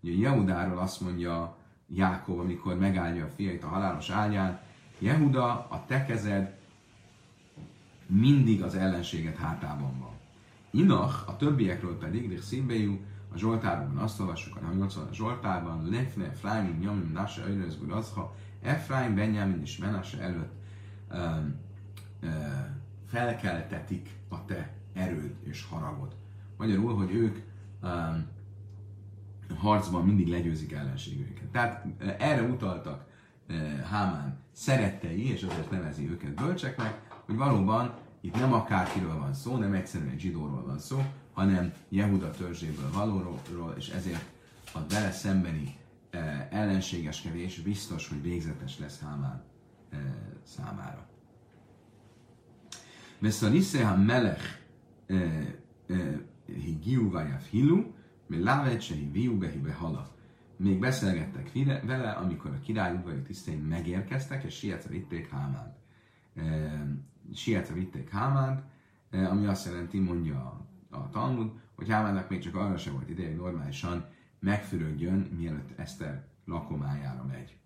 Ugye 0.00 0.12
Jehudáról 0.12 0.78
azt 0.78 1.00
mondja 1.00 1.56
Jákob, 1.86 2.38
amikor 2.38 2.78
megállja 2.78 3.24
a 3.24 3.28
fiait 3.28 3.64
a 3.64 3.66
halálos 3.66 4.10
ágyán, 4.10 4.60
Jehuda, 4.98 5.68
a 5.68 5.84
te 5.86 6.04
kezed 6.04 6.56
mindig 8.06 8.62
az 8.62 8.74
ellenséget 8.74 9.36
hátában 9.36 9.98
van. 9.98 10.17
Inach, 10.70 11.28
a 11.28 11.36
többiekről 11.36 11.98
pedig, 11.98 12.28
Dichszíbejú, 12.28 13.00
a 13.32 13.38
Zsoltárban 13.38 13.96
azt 13.96 14.20
olvassuk, 14.20 14.56
a 14.56 14.72
80 14.74 15.06
a 15.10 15.14
Zsoltárban, 15.14 15.88
Lefne, 15.88 16.24
Efraim, 16.24 16.78
Nyomim, 16.78 17.10
Nasa, 17.12 17.46
Öjnözgül, 17.46 17.92
Azha, 17.92 18.34
Efraim, 18.62 19.14
Benjamin 19.14 19.60
és 19.60 19.78
Menase 19.78 20.20
előtt 20.20 20.52
um, 21.12 21.54
uh, 22.22 22.30
felkeltetik 23.06 24.16
a 24.28 24.44
te 24.44 24.72
erőd 24.92 25.34
és 25.44 25.66
haragod. 25.70 26.16
Magyarul, 26.56 26.94
hogy 26.94 27.14
ők 27.14 27.38
um, 27.82 28.26
harcban 29.56 30.04
mindig 30.04 30.28
legyőzik 30.28 30.72
ellenségüket. 30.72 31.48
Tehát 31.48 31.86
erre 32.18 32.42
utaltak 32.42 33.06
Hámán 33.90 34.38
szerettei, 34.52 35.30
és 35.30 35.42
azért 35.42 35.70
nevezi 35.70 36.10
őket 36.10 36.34
bölcseknek, 36.34 37.00
hogy 37.26 37.36
valóban 37.36 37.94
itt 38.20 38.34
nem 38.34 38.52
akárkiről 38.52 39.18
van 39.18 39.34
szó, 39.34 39.56
nem 39.56 39.72
egyszerűen 39.72 40.10
egy 40.10 40.20
zsidóról 40.20 40.64
van 40.66 40.78
szó, 40.78 41.02
hanem 41.32 41.72
Jehuda 41.88 42.30
törzséből 42.30 42.90
valóról, 42.92 43.74
és 43.76 43.88
ezért 43.88 44.24
a 44.72 44.78
vele 44.88 45.10
szembeni 45.10 45.76
e, 46.10 46.48
ellenségeskedés 46.50 47.60
biztos, 47.60 48.08
hogy 48.08 48.22
végzetes 48.22 48.78
lesz 48.78 49.00
Hámán 49.00 49.42
e, 49.90 49.96
számára. 50.42 51.08
Veszalisze 53.18 53.88
a 53.88 53.96
melech 53.96 54.58
e, 55.06 55.14
e, 55.14 56.20
higiu 56.46 57.10
vajav 57.10 57.42
hilu, 57.42 57.94
mi 58.26 58.42
lávet 58.42 58.80
se 58.80 58.94
hiviu 58.94 59.38
behibe 59.38 59.72
hala. 59.72 60.16
Még 60.56 60.78
beszélgettek 60.78 61.50
vele, 61.84 62.10
amikor 62.10 62.50
a 62.50 62.58
király 62.58 62.94
udvari 62.94 63.22
tisztein 63.22 63.58
megérkeztek, 63.58 64.44
és 64.44 64.54
sietve 64.54 64.90
vitték 64.90 65.30
Hámánt. 65.30 65.76
E, 66.34 66.42
sietve 67.34 67.74
vitték 67.74 68.10
Hámánt, 68.10 68.62
e, 69.10 69.28
ami 69.28 69.46
azt 69.46 69.66
jelenti, 69.66 69.98
mondja 69.98 70.66
a 70.90 71.10
Talmud, 71.10 71.50
hogy 71.74 71.88
Hámának 71.88 72.28
még 72.28 72.40
csak 72.40 72.54
arra 72.54 72.76
sem 72.76 72.92
volt 72.92 73.08
ideje, 73.08 73.28
hogy 73.28 73.36
normálisan 73.36 74.04
megfürödjön, 74.38 75.18
mielőtt 75.36 75.78
Eszter 75.78 76.26
lakomájára 76.44 77.24
megy. 77.24 77.56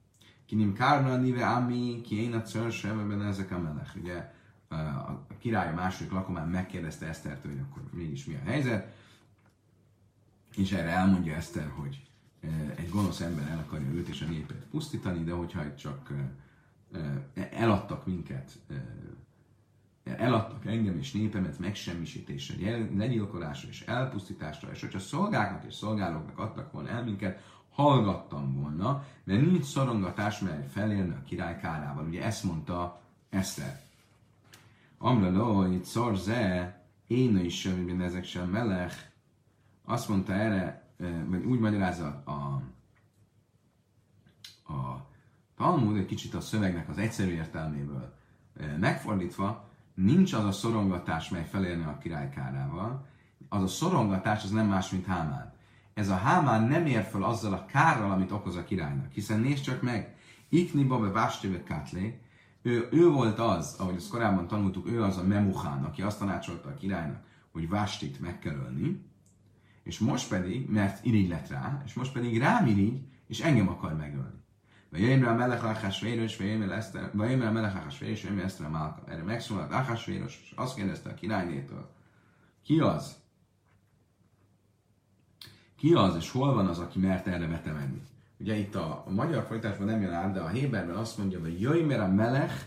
Kinim 0.46 0.72
kárna 0.72 1.16
nive 1.16 1.46
ami, 1.46 2.01
ki 2.05 2.22
én 2.22 2.33
a 2.33 2.42
ebben 2.85 3.22
ezek 3.22 3.51
a 3.51 3.59
melech. 3.59 3.96
Ugye 3.96 4.33
a 4.68 5.27
király 5.38 5.68
a 5.68 5.75
második 5.75 6.12
lakomán 6.12 6.48
megkérdezte 6.48 7.07
Esztertől, 7.07 7.53
hogy 7.53 7.61
akkor 7.61 7.83
mégis 7.92 8.25
mi 8.25 8.35
a 8.35 8.44
helyzet, 8.44 8.94
és 10.57 10.72
erre 10.72 10.90
elmondja 10.90 11.35
Eszter, 11.35 11.68
hogy 11.68 12.07
egy 12.75 12.88
gonosz 12.90 13.20
ember 13.20 13.48
el 13.48 13.59
akarja 13.59 13.90
őt 13.90 14.09
és 14.09 14.22
a 14.22 14.27
népet 14.27 14.66
pusztítani, 14.70 15.25
de 15.25 15.33
hogyha 15.33 15.75
csak 15.75 16.12
eladtak 17.51 18.07
minket, 18.07 18.59
eladtak 20.05 20.67
engem 20.67 20.99
és 20.99 21.12
népemet 21.12 21.59
megsemmisítésre, 21.59 22.79
legyilkolásra 22.97 23.69
és 23.69 23.81
elpusztításra, 23.81 24.71
és 24.71 24.81
hogyha 24.81 24.99
szolgáknak 24.99 25.65
és 25.65 25.75
szolgálóknak 25.75 26.38
adtak 26.38 26.73
volna 26.73 26.88
el 26.88 27.05
minket, 27.05 27.43
hallgattam 27.71 28.61
volna, 28.61 29.07
mert 29.25 29.41
nincs 29.41 29.65
szorongatás, 29.65 30.38
mely 30.38 30.67
felélne 30.71 31.15
a 31.15 31.23
király 31.23 31.59
kárával. 31.61 32.07
Ugye 32.07 32.23
ezt 32.23 32.45
mondta 32.45 33.01
Eszter. 33.31 33.81
Amra 34.99 35.31
lo, 35.31 35.73
itt 35.73 35.85
szorze, 35.85 36.81
én 37.07 37.37
is 37.37 37.61
sem, 37.61 38.01
ezek 38.01 38.25
sem 38.25 38.49
melech. 38.49 38.97
Azt 39.85 40.09
mondta 40.09 40.33
erre, 40.33 40.88
vagy 41.27 41.45
úgy 41.45 41.59
magyarázza 41.59 42.23
a, 42.25 42.62
a 44.73 45.07
Talmud 45.57 45.97
egy 45.97 46.07
kicsit 46.07 46.35
a 46.35 46.41
szövegnek 46.41 46.88
az 46.88 46.99
egyszerű 46.99 47.31
értelméből 47.31 48.15
megfordítva, 48.79 49.71
nincs 49.94 50.33
az 50.33 50.44
a 50.44 50.52
szorongatás, 50.52 51.28
mely 51.28 51.46
felérne 51.50 51.87
a 51.87 51.98
király 51.98 52.28
kárával, 52.28 53.07
az 53.48 53.62
a 53.62 53.66
szorongatás 53.66 54.44
az 54.44 54.50
nem 54.50 54.66
más, 54.66 54.90
mint 54.90 55.07
Hámán. 55.07 55.52
Ez 55.94 56.09
a 56.09 56.16
Hámán 56.16 56.62
nem 56.62 56.87
ér 56.87 57.02
fel 57.02 57.22
azzal 57.22 57.52
a 57.52 57.66
kárral, 57.66 58.11
amit 58.11 58.33
okoz 58.33 58.57
a 58.57 58.64
királynak. 58.64 59.12
Hiszen 59.12 59.40
nézd 59.40 59.62
csak 59.62 59.83
meg, 59.83 60.16
Ikni 60.48 60.85
Babe 60.85 61.09
Vástéve 61.09 61.62
Katlé, 61.62 62.20
ő, 62.62 62.88
ő 62.90 63.09
volt 63.09 63.38
az, 63.38 63.76
ahogy 63.78 63.94
ezt 63.94 64.11
korábban 64.11 64.46
tanultuk, 64.46 64.88
ő 64.88 65.02
az 65.02 65.16
a 65.16 65.22
Memuchán, 65.22 65.85
aki 65.85 66.02
azt 66.02 66.18
tanácsolta 66.18 66.68
a 66.68 66.74
királynak, 66.74 67.22
hogy 67.52 67.68
Vástit 67.68 68.20
meg 68.20 68.38
kell 68.38 68.55
ölni, 68.55 69.05
és 69.83 69.98
most 69.98 70.28
pedig, 70.28 70.70
mert 70.70 71.05
irigy 71.05 71.28
lett 71.28 71.48
rá, 71.48 71.83
és 71.85 71.94
most 71.94 72.12
pedig 72.12 72.38
rám 72.38 72.66
irigy, 72.66 73.00
és 73.26 73.40
engem 73.40 73.68
akar 73.68 73.96
megölni. 73.96 74.41
Vajöjjön 74.92 75.24
a 75.24 75.35
melech 75.35 75.64
Achasvéros, 75.64 76.37
vajöjjön 76.37 77.40
a 77.40 77.50
melech 77.50 77.76
Achasvéros, 77.76 78.22
vajöjjön 78.22 78.44
Eszter 78.44 78.66
a 78.66 78.70
Málka. 78.70 79.02
Erre 79.07 79.22
megszólalt 79.22 79.72
Achasvéros, 79.72 80.40
és 80.42 80.52
azt 80.57 80.74
kérdezte 80.74 81.11
a 81.11 81.14
királynétől, 81.14 81.90
ki 82.64 82.81
az? 82.81 83.16
Ki 85.76 85.92
az, 85.92 86.16
és 86.16 86.31
hol 86.31 86.55
van 86.55 86.66
az, 86.66 86.78
aki 86.78 86.98
mert 86.98 87.26
erre 87.26 87.46
vetemenni? 87.46 88.02
Ugye 88.38 88.57
itt 88.57 88.74
a, 88.74 89.05
a 89.07 89.11
magyar 89.11 89.44
folytásban 89.44 89.87
nem 89.87 90.02
jön 90.02 90.12
át, 90.12 90.33
de 90.33 90.40
a 90.40 90.48
Héberben 90.48 90.96
azt 90.96 91.18
mondja, 91.18 91.40
hogy 91.40 91.61
jöjj, 91.61 91.94
a 91.94 92.09
melech 92.09 92.64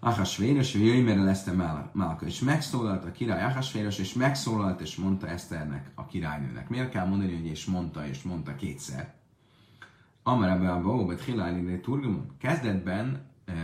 Ahasvéros, 0.00 0.74
jöjj, 0.74 1.00
mert 1.00 1.28
Eszter 1.28 1.54
Málka. 1.92 2.26
És 2.26 2.40
megszólalt 2.40 3.04
a 3.04 3.10
király 3.10 3.44
Ahasvéros, 3.44 3.98
és 3.98 4.12
megszólalt, 4.12 4.80
és 4.80 4.96
mondta 4.96 5.28
Eszternek, 5.28 5.90
a 5.94 6.06
királynőnek. 6.06 6.68
Miért 6.68 6.90
kell 6.90 7.06
mondani, 7.06 7.34
hogy 7.34 7.46
és 7.46 7.64
mondta, 7.64 8.06
és 8.06 8.22
mondta 8.22 8.54
kétszer? 8.54 9.21
Amarabban 10.22 10.66
a 10.66 10.80
Bóbet 10.80 11.24
Hiláli 11.24 11.80
Turgumon. 11.80 12.36
Kezdetben 12.38 13.30
eh, 13.44 13.54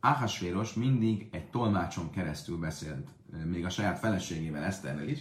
Ahasvéros 0.00 0.74
mindig 0.74 1.28
egy 1.30 1.50
tolmácson 1.50 2.10
keresztül 2.10 2.58
beszélt, 2.58 3.08
eh, 3.32 3.44
még 3.44 3.64
a 3.64 3.70
saját 3.70 3.98
feleségével, 3.98 4.64
Eszterrel 4.64 5.08
is, 5.08 5.18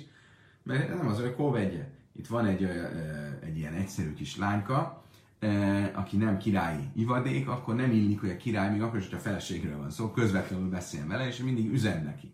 mert 0.64 0.90
ez 0.90 0.98
nem 0.98 1.08
az 1.08 1.20
ő 1.20 1.36
kóvegye. 1.36 1.90
Itt 2.14 2.28
van 2.28 2.46
egy, 2.46 2.64
eh, 2.64 3.38
egy 3.42 3.58
ilyen 3.58 3.74
egyszerű 3.74 4.14
kis 4.14 4.38
lányka, 4.38 5.04
eh, 5.40 5.92
aki 5.94 6.18
nem 6.18 6.38
királyi 6.38 6.90
ivadék, 6.96 7.48
akkor 7.48 7.76
nem 7.76 7.92
illik, 7.92 8.20
hogy 8.20 8.30
a 8.30 8.38
király, 8.38 8.72
még 8.72 8.82
akkor 8.82 9.00
is, 9.00 9.10
hogy 9.10 9.18
a 9.18 9.22
feleségről 9.22 9.78
van 9.78 9.90
szó, 9.90 9.96
szóval 9.96 10.14
közvetlenül 10.14 10.70
beszél 10.70 11.08
vele, 11.08 11.28
és 11.28 11.38
mindig 11.38 11.72
üzen 11.72 12.04
neki. 12.04 12.34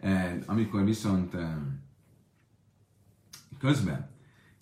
Eh, 0.00 0.36
amikor 0.46 0.84
viszont 0.84 1.34
eh, 1.34 1.56
közben 3.58 4.15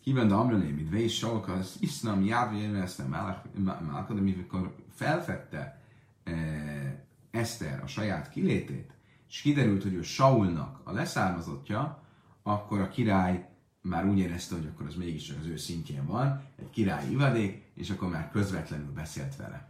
Kiben 0.04 0.28
de 0.28 0.34
Amrelé, 0.34 0.70
mit 0.70 0.90
Vés 0.90 1.16
Sauk, 1.16 1.48
az 1.48 1.76
Iszlam 1.80 2.24
Jávjén 2.24 2.74
Eszter 2.74 3.08
Málka, 3.08 4.14
de 4.14 4.20
mikor 4.20 4.74
felfedte 4.94 5.80
eh, 6.24 6.94
Eszter 7.30 7.82
a 7.82 7.86
saját 7.86 8.30
kilétét, 8.30 8.92
és 9.28 9.40
kiderült, 9.40 9.82
hogy 9.82 9.94
ő 9.94 10.02
Saulnak 10.02 10.80
a 10.84 10.92
leszármazottja, 10.92 12.02
akkor 12.42 12.80
a 12.80 12.88
király 12.88 13.48
már 13.80 14.06
úgy 14.06 14.18
érezte, 14.18 14.54
hogy 14.54 14.66
akkor 14.66 14.86
az 14.86 14.94
mégis 14.94 15.30
az 15.40 15.46
ő 15.46 15.56
szintjén 15.56 16.06
van, 16.06 16.42
egy 16.58 16.70
király 16.70 17.10
ivadék, 17.10 17.62
és 17.74 17.90
akkor 17.90 18.08
már 18.08 18.30
közvetlenül 18.30 18.92
beszélt 18.92 19.36
vele. 19.36 19.68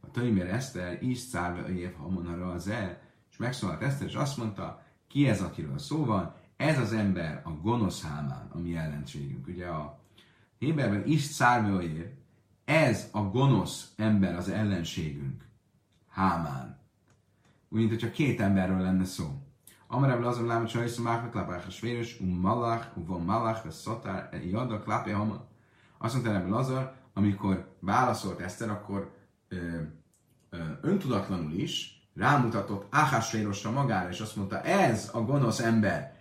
A 0.00 0.10
Töimér 0.10 0.46
Eszter 0.46 1.02
is 1.02 1.18
szárva 1.18 1.68
év 1.68 1.94
hamonara 1.94 2.50
az 2.52 2.68
el, 2.68 3.00
és 3.30 3.36
megszólalt 3.36 3.82
Eszter, 3.82 4.06
és 4.06 4.14
azt 4.14 4.36
mondta, 4.36 4.82
ki 5.08 5.28
ez, 5.28 5.40
akiről 5.40 5.78
szó 5.78 6.04
van, 6.04 6.34
ez 6.60 6.78
az 6.78 6.92
ember 6.92 7.40
a 7.44 7.50
gonosz 7.50 8.02
hámán, 8.02 8.50
a 8.52 8.58
mi 8.58 8.76
ellenségünk. 8.76 9.46
Ugye 9.46 9.66
a 9.66 10.00
Héberben 10.58 11.06
is 11.06 11.22
szárvőjér, 11.22 12.12
ez 12.64 13.08
a 13.12 13.20
gonosz 13.22 13.92
ember 13.96 14.34
az 14.36 14.48
ellenségünk. 14.48 15.44
Hámán. 16.08 16.78
Úgy, 17.68 17.78
mint 17.78 17.90
hogyha 17.90 18.10
két 18.10 18.40
emberről 18.40 18.78
lenne 18.78 19.04
szó. 19.04 19.24
Amarab 19.86 20.24
azon 20.24 20.46
lám, 20.46 20.60
hogy 20.60 20.68
sajsz 20.68 20.96
máknak 20.96 21.34
lápák 21.34 21.66
a 21.66 21.70
svéres, 21.70 22.20
um 22.20 22.40
malach, 22.40 22.96
um 22.96 23.04
von 23.04 23.22
malach, 23.22 23.64
ve 23.64 23.70
szatár, 23.70 24.28
e 24.32 24.44
jadak, 24.44 24.86
lápja 24.86 25.16
hama. 25.16 25.46
Azt 25.98 26.14
mondta 26.14 26.34
ebből 26.34 26.50
Lazar, 26.50 26.94
amikor 27.12 27.76
válaszolt 27.78 28.40
Eszter, 28.40 28.70
akkor 28.70 29.14
ö, 29.48 29.80
ö, 30.50 30.58
öntudatlanul 30.80 31.52
is 31.52 32.04
rámutatott 32.14 32.86
Áhásvérosra 32.90 33.70
magára, 33.70 34.08
és 34.08 34.20
azt 34.20 34.36
mondta, 34.36 34.62
ez 34.62 35.10
a 35.12 35.20
gonosz 35.20 35.60
ember, 35.60 36.18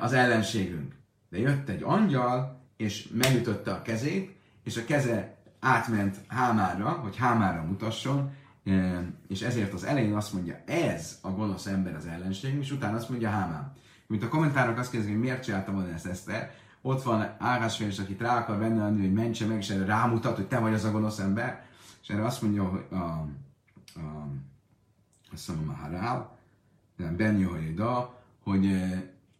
az 0.00 0.12
ellenségünk. 0.12 0.94
De 1.28 1.38
jött 1.38 1.68
egy 1.68 1.82
angyal, 1.82 2.60
és 2.76 3.08
megütötte 3.12 3.72
a 3.72 3.82
kezét, 3.82 4.36
és 4.64 4.76
a 4.76 4.84
keze 4.84 5.36
átment 5.60 6.16
Hámára, 6.28 6.88
hogy 6.88 7.16
Hámára 7.16 7.62
mutasson, 7.62 8.32
és 9.28 9.40
ezért 9.40 9.72
az 9.72 9.84
elején 9.84 10.14
azt 10.14 10.32
mondja, 10.32 10.62
ez 10.66 11.18
a 11.22 11.30
gonosz 11.30 11.66
ember 11.66 11.94
az 11.94 12.06
ellenség, 12.06 12.54
és 12.54 12.70
utána 12.70 12.96
azt 12.96 13.08
mondja 13.08 13.30
Hámán. 13.30 13.72
Mint 14.06 14.22
a 14.22 14.28
kommentárok 14.28 14.78
azt 14.78 14.90
kérdezik, 14.90 15.14
hogy 15.14 15.22
miért 15.22 15.42
csinálta 15.42 15.72
volna 15.72 15.92
ezt 15.92 16.06
Eszter, 16.06 16.54
ott 16.82 17.02
van 17.02 17.34
Ágásfél, 17.38 17.90
akit 17.98 18.20
rá 18.20 18.38
akar 18.38 18.58
venni, 18.58 19.00
hogy 19.00 19.12
mentse 19.12 19.46
meg, 19.46 19.56
és 19.56 19.70
erre 19.70 19.84
rámutat, 19.84 20.36
hogy 20.36 20.46
te 20.46 20.58
vagy 20.58 20.74
az 20.74 20.84
a 20.84 20.90
gonosz 20.90 21.18
ember, 21.18 21.66
és 22.02 22.08
erre 22.08 22.24
azt 22.24 22.42
mondja, 22.42 22.64
hogy 22.64 22.84
a, 22.90 22.94
a, 22.94 23.28
azt 25.32 25.48
mondom, 25.48 25.68
a 25.68 25.72
Harál, 25.72 26.38
Ben 26.96 27.48
hogy 28.42 28.66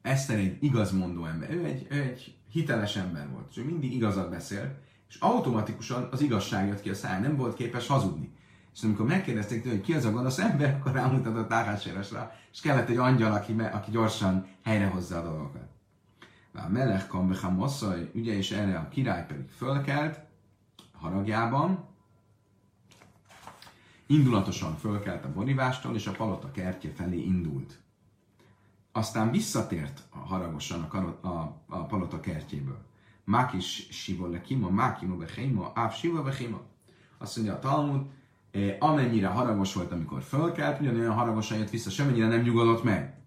Eszter 0.03 0.39
egy 0.39 0.57
igazmondó 0.61 1.25
ember, 1.25 1.51
ő 1.51 1.65
egy, 1.65 1.87
ő 1.91 2.01
egy 2.01 2.35
hiteles 2.51 2.97
ember 2.97 3.31
volt, 3.31 3.47
és 3.51 3.57
ő 3.57 3.65
mindig 3.65 3.95
igazat 3.95 4.31
beszél, 4.31 4.79
és 5.09 5.17
automatikusan 5.21 6.09
az 6.11 6.21
igazság 6.21 6.67
jött 6.69 6.81
ki 6.81 6.91
a 6.91 6.95
száj, 6.95 7.21
nem 7.21 7.37
volt 7.37 7.55
képes 7.55 7.87
hazudni. 7.87 8.33
És 8.75 8.83
amikor 8.83 9.07
megkérdezték 9.07 9.63
tőle, 9.63 9.75
hogy 9.75 9.85
ki 9.85 9.95
az 9.95 10.05
a 10.05 10.11
gonosz 10.11 10.39
ember, 10.39 10.75
akkor 10.75 10.93
rámutatott 10.93 11.53
Áhásérosra, 11.53 12.33
és 12.53 12.61
kellett 12.61 12.89
egy 12.89 12.97
angyal, 12.97 13.33
aki, 13.33 13.53
aki 13.73 13.91
gyorsan 13.91 14.47
helyrehozza 14.63 15.19
a 15.19 15.23
dolgokat. 15.23 15.69
A 16.55 16.69
Melech 16.69 17.07
Kambecha 17.07 17.51
Mosszaj, 17.51 18.11
ugye 18.15 18.37
és 18.37 18.51
erre 18.51 18.79
a 18.79 18.89
király 18.89 19.27
pedig 19.27 19.49
fölkelt, 19.49 20.21
haragjában, 20.93 21.89
indulatosan 24.07 24.77
fölkelt 24.77 25.25
a 25.25 25.33
borivástól, 25.33 25.95
és 25.95 26.07
a 26.07 26.13
palota 26.13 26.51
kertje 26.51 26.91
felé 26.95 27.19
indult 27.19 27.79
aztán 28.93 29.31
visszatért 29.31 30.03
haragosan 30.11 30.83
a, 30.83 31.27
a, 31.27 31.63
a 31.67 31.85
palota 31.85 32.21
kertjéből. 32.21 32.79
Mákis 33.25 33.87
siva 33.91 34.29
lekima, 34.29 34.71
mákima 34.71 35.17
behéma, 35.17 35.73
áv 35.75 35.95
siva 35.95 36.23
behéma. 36.23 36.61
Azt 37.19 37.37
mondja 37.37 37.55
a 37.55 37.59
Talmud, 37.59 38.07
eh, 38.51 38.77
amennyire 38.79 39.27
haragos 39.27 39.75
volt, 39.75 39.93
amikor 39.93 40.23
fölkelt, 40.23 40.81
ugyanolyan 40.81 41.15
haragosan 41.15 41.59
jött 41.59 41.71
vissza, 41.71 41.91
semmennyire 41.91 42.27
nem 42.27 42.41
nyugodott 42.41 42.85
meg. 42.85 43.19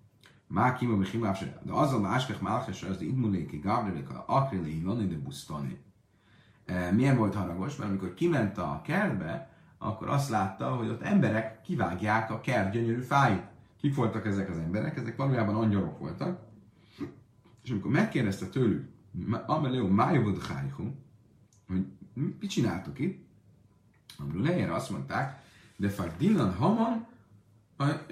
Mákima 0.47 0.97
behéma, 0.97 1.27
áv 1.27 1.39
De 1.61 1.71
azon 1.71 2.05
a 2.05 2.07
áskech 2.07 2.41
málkes, 2.41 2.83
az 2.83 3.01
imuléki 3.01 3.57
gávrelik, 3.57 4.09
a 4.09 4.23
akrili, 4.27 4.83
lani 4.83 5.07
de 5.07 5.15
busztani. 5.15 5.81
Eh, 6.65 6.91
Milyen 6.91 7.17
volt 7.17 7.35
haragos? 7.35 7.75
Mert 7.75 7.89
amikor 7.89 8.13
kiment 8.13 8.57
a 8.57 8.81
kertbe, 8.83 9.49
akkor 9.77 10.09
azt 10.09 10.29
látta, 10.29 10.75
hogy 10.75 10.89
ott 10.89 11.01
emberek 11.01 11.61
kivágják 11.61 12.31
a 12.31 12.39
kert 12.39 12.71
gyönyörű 12.71 13.01
fáit. 13.01 13.51
Kik 13.83 13.95
voltak 13.95 14.25
ezek 14.25 14.49
az 14.49 14.57
emberek? 14.57 14.97
Ezek 14.97 15.15
valójában 15.15 15.55
angyalok 15.55 15.99
voltak. 15.99 16.39
És 17.63 17.69
amikor 17.69 17.91
megkérdezte 17.91 18.45
tőlük, 18.45 18.89
Ameleo 19.45 19.87
Májavod 19.87 20.45
Hájhu, 20.45 20.91
hogy 21.67 21.85
mit 22.13 22.49
csináltok 22.49 22.99
itt? 22.99 23.25
Amiről 24.17 24.41
lejjel 24.41 24.73
azt 24.73 24.89
mondták, 24.89 25.41
de 25.75 25.91
Dinan 26.17 26.53
Haman, 26.53 27.07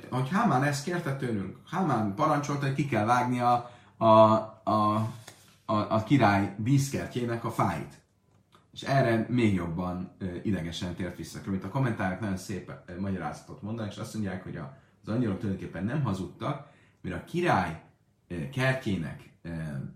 hogy 0.09 0.29
Hámán 0.29 0.63
ezt 0.63 0.83
kérte 0.83 1.15
tőlünk. 1.15 1.57
Hámán 1.67 2.15
parancsolta, 2.15 2.65
hogy 2.65 2.75
ki 2.75 2.85
kell 2.85 3.05
vágni 3.05 3.39
a, 3.39 3.71
a, 3.97 4.05
a, 4.63 4.95
a, 5.65 5.75
a 5.75 6.03
király 6.03 6.55
díszkertjének 6.57 7.45
a 7.45 7.51
fáit. 7.51 7.99
És 8.73 8.81
erre 8.81 9.25
még 9.29 9.53
jobban 9.53 10.11
idegesen 10.43 10.95
tért 10.95 11.17
vissza. 11.17 11.39
Mint 11.45 11.63
a 11.63 11.69
kommentárok 11.69 12.19
nagyon 12.19 12.37
szép 12.37 12.71
magyarázatot 12.99 13.61
mondanak, 13.61 13.91
és 13.91 13.97
azt 13.97 14.13
mondják, 14.13 14.43
hogy 14.43 14.55
a 14.55 14.79
az 15.01 15.13
angyalok 15.13 15.39
tulajdonképpen 15.39 15.83
nem 15.83 16.03
hazudtak, 16.03 16.69
mert 17.01 17.15
a 17.15 17.23
király 17.23 17.81
kertjének, 18.51 19.29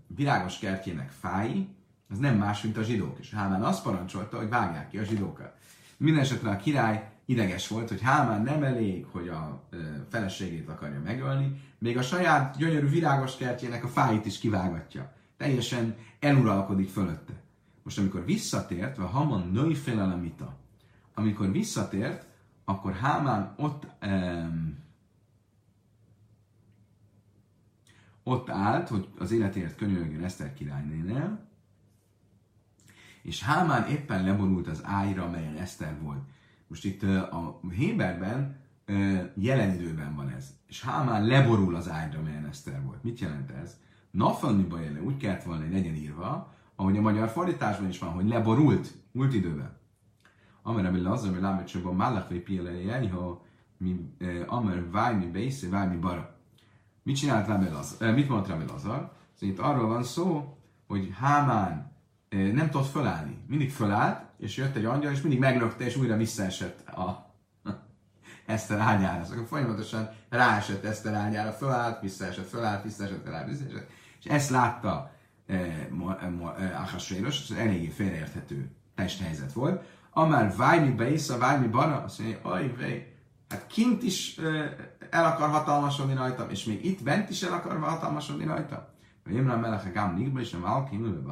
virágos 0.06 0.58
kertjének 0.58 1.10
fái, 1.10 1.68
az 2.10 2.18
nem 2.18 2.36
más, 2.36 2.62
mint 2.62 2.76
a 2.76 2.82
zsidók. 2.82 3.18
És 3.18 3.30
Hámán 3.30 3.62
azt 3.62 3.82
parancsolta, 3.82 4.36
hogy 4.36 4.48
vágják 4.48 4.88
ki 4.88 4.98
a 4.98 5.04
zsidókat. 5.04 5.54
Mindenesetre 5.96 6.50
a 6.50 6.56
király 6.56 7.10
ideges 7.24 7.68
volt, 7.68 7.88
hogy 7.88 8.00
Hámán 8.00 8.42
nem 8.42 8.62
elég, 8.62 9.06
hogy 9.10 9.28
a 9.28 9.62
feleségét 10.08 10.68
akarja 10.68 11.00
megölni, 11.00 11.60
még 11.78 11.98
a 11.98 12.02
saját 12.02 12.56
gyönyörű 12.56 12.88
virágos 12.88 13.36
kertjének 13.36 13.84
a 13.84 13.88
fáit 13.88 14.26
is 14.26 14.38
kivágatja. 14.38 15.12
Teljesen 15.36 15.96
eluralkodik 16.20 16.88
fölötte. 16.88 17.32
Most 17.82 17.98
amikor 17.98 18.24
visszatért, 18.24 18.96
vagy 18.96 19.08
Haman 19.10 19.50
női 19.52 19.74
félelemita, 19.74 20.56
amikor 21.14 21.52
visszatért, 21.52 22.26
akkor 22.64 22.92
Hámán 22.92 23.54
ott 23.56 23.86
um, 24.06 24.78
ott 28.28 28.50
állt, 28.50 28.88
hogy 28.88 29.08
az 29.18 29.30
életért 29.30 29.76
könyörögjön 29.76 30.24
Eszter 30.24 30.54
királynénél, 30.54 31.48
és 33.22 33.42
Hámán 33.42 33.88
éppen 33.88 34.24
leborult 34.24 34.68
az 34.68 34.80
ágyra, 34.84 35.24
amelyen 35.24 35.56
Eszter 35.56 36.00
volt. 36.00 36.22
Most 36.66 36.84
itt 36.84 37.02
a 37.02 37.60
Héberben 37.70 38.56
jelen 39.34 39.74
időben 39.74 40.14
van 40.14 40.28
ez. 40.28 40.54
És 40.66 40.82
Hámán 40.82 41.26
leborul 41.26 41.74
az 41.74 41.90
ágyra, 41.90 42.18
amelyen 42.18 42.46
Eszter 42.46 42.82
volt. 42.84 43.02
Mit 43.02 43.18
jelent 43.18 43.50
ez? 43.50 43.80
Nafalni 44.10 44.62
bajele 44.62 45.02
úgy 45.02 45.16
kellett 45.16 45.42
volna, 45.42 45.62
hogy 45.62 45.72
legyen 45.72 45.94
írva, 45.94 46.54
ahogy 46.76 46.96
a 46.96 47.00
magyar 47.00 47.28
fordításban 47.28 47.88
is 47.88 47.98
van, 47.98 48.12
hogy 48.12 48.28
leborult, 48.28 48.94
múlt 49.12 49.34
időben. 49.34 49.78
Amer 50.62 50.86
ami 50.86 51.00
lazar, 51.00 51.32
mi 51.32 51.40
lámit 51.40 51.66
csak 51.66 51.84
a 51.84 51.92
málach 51.92 52.28
vagy 52.28 52.42
piele 52.42 53.08
ha 53.08 53.44
mi 53.76 54.16
amer 54.46 54.90
váj 54.90 55.16
mi 55.16 55.26
bésze, 55.26 55.68
váj 55.68 55.88
mi 55.88 55.96
bara. 55.96 56.35
Mit 57.06 57.16
csinált 57.16 57.46
Rabbi 57.46 57.68
Lazar? 57.68 58.14
Mit 58.14 58.28
mondta 58.28 58.50
Rabbi 58.50 58.64
Lazar? 58.66 59.10
Szóval 59.38 59.54
itt 59.54 59.58
arról 59.58 59.88
van 59.88 60.02
szó, 60.02 60.56
hogy 60.86 61.12
Hámán 61.18 61.92
nem 62.28 62.70
tudott 62.70 62.90
fölállni. 62.90 63.44
Mindig 63.48 63.70
fölállt, 63.70 64.24
és 64.38 64.56
jött 64.56 64.76
egy 64.76 64.84
angyal, 64.84 65.12
és 65.12 65.20
mindig 65.20 65.38
meglökte, 65.38 65.84
és 65.84 65.96
újra 65.96 66.16
visszaesett 66.16 66.88
a 66.88 67.34
Eszter 68.46 68.78
ágyára. 68.78 69.24
Szóval 69.24 69.46
folyamatosan 69.46 70.10
ráesett 70.28 70.84
Eszter 70.84 71.14
ágyára, 71.14 71.52
fölállt, 71.52 72.00
visszaesett, 72.00 72.48
fölállt, 72.48 72.82
visszaesett, 72.82 73.24
fölállt, 73.24 73.48
visszaesett. 73.48 73.90
És 74.18 74.24
ezt 74.30 74.50
látta 74.50 75.12
eh, 75.46 75.86
eh, 76.58 76.80
Ahasvéros, 76.80 77.50
ez 77.50 77.56
eléggé 77.56 77.88
félreérthető 77.88 78.70
testhelyzet 78.94 79.52
volt. 79.52 79.84
Amár 80.10 80.56
vájmi 80.56 80.90
beisza, 80.90 81.38
vájmi 81.38 81.66
bana, 81.66 82.02
azt 82.02 82.18
mondja, 82.18 82.38
vej, 82.78 83.15
hát 83.48 83.66
kint 83.66 84.02
is 84.02 84.38
el 85.10 85.24
akar 85.24 85.48
hatalmasodni 85.48 86.14
rajtam, 86.14 86.50
és 86.50 86.64
még 86.64 86.84
itt 86.84 87.02
bent 87.02 87.30
is 87.30 87.42
el 87.42 87.52
akar 87.52 87.78
hatalmasodni 87.78 88.44
rajtam. 88.44 88.80
Imran 89.30 89.60
Melech 89.60 89.92
Gám 89.92 90.16
Nikba, 90.16 90.40
és 90.40 90.50
nem 90.50 90.64
Alkim, 90.64 91.24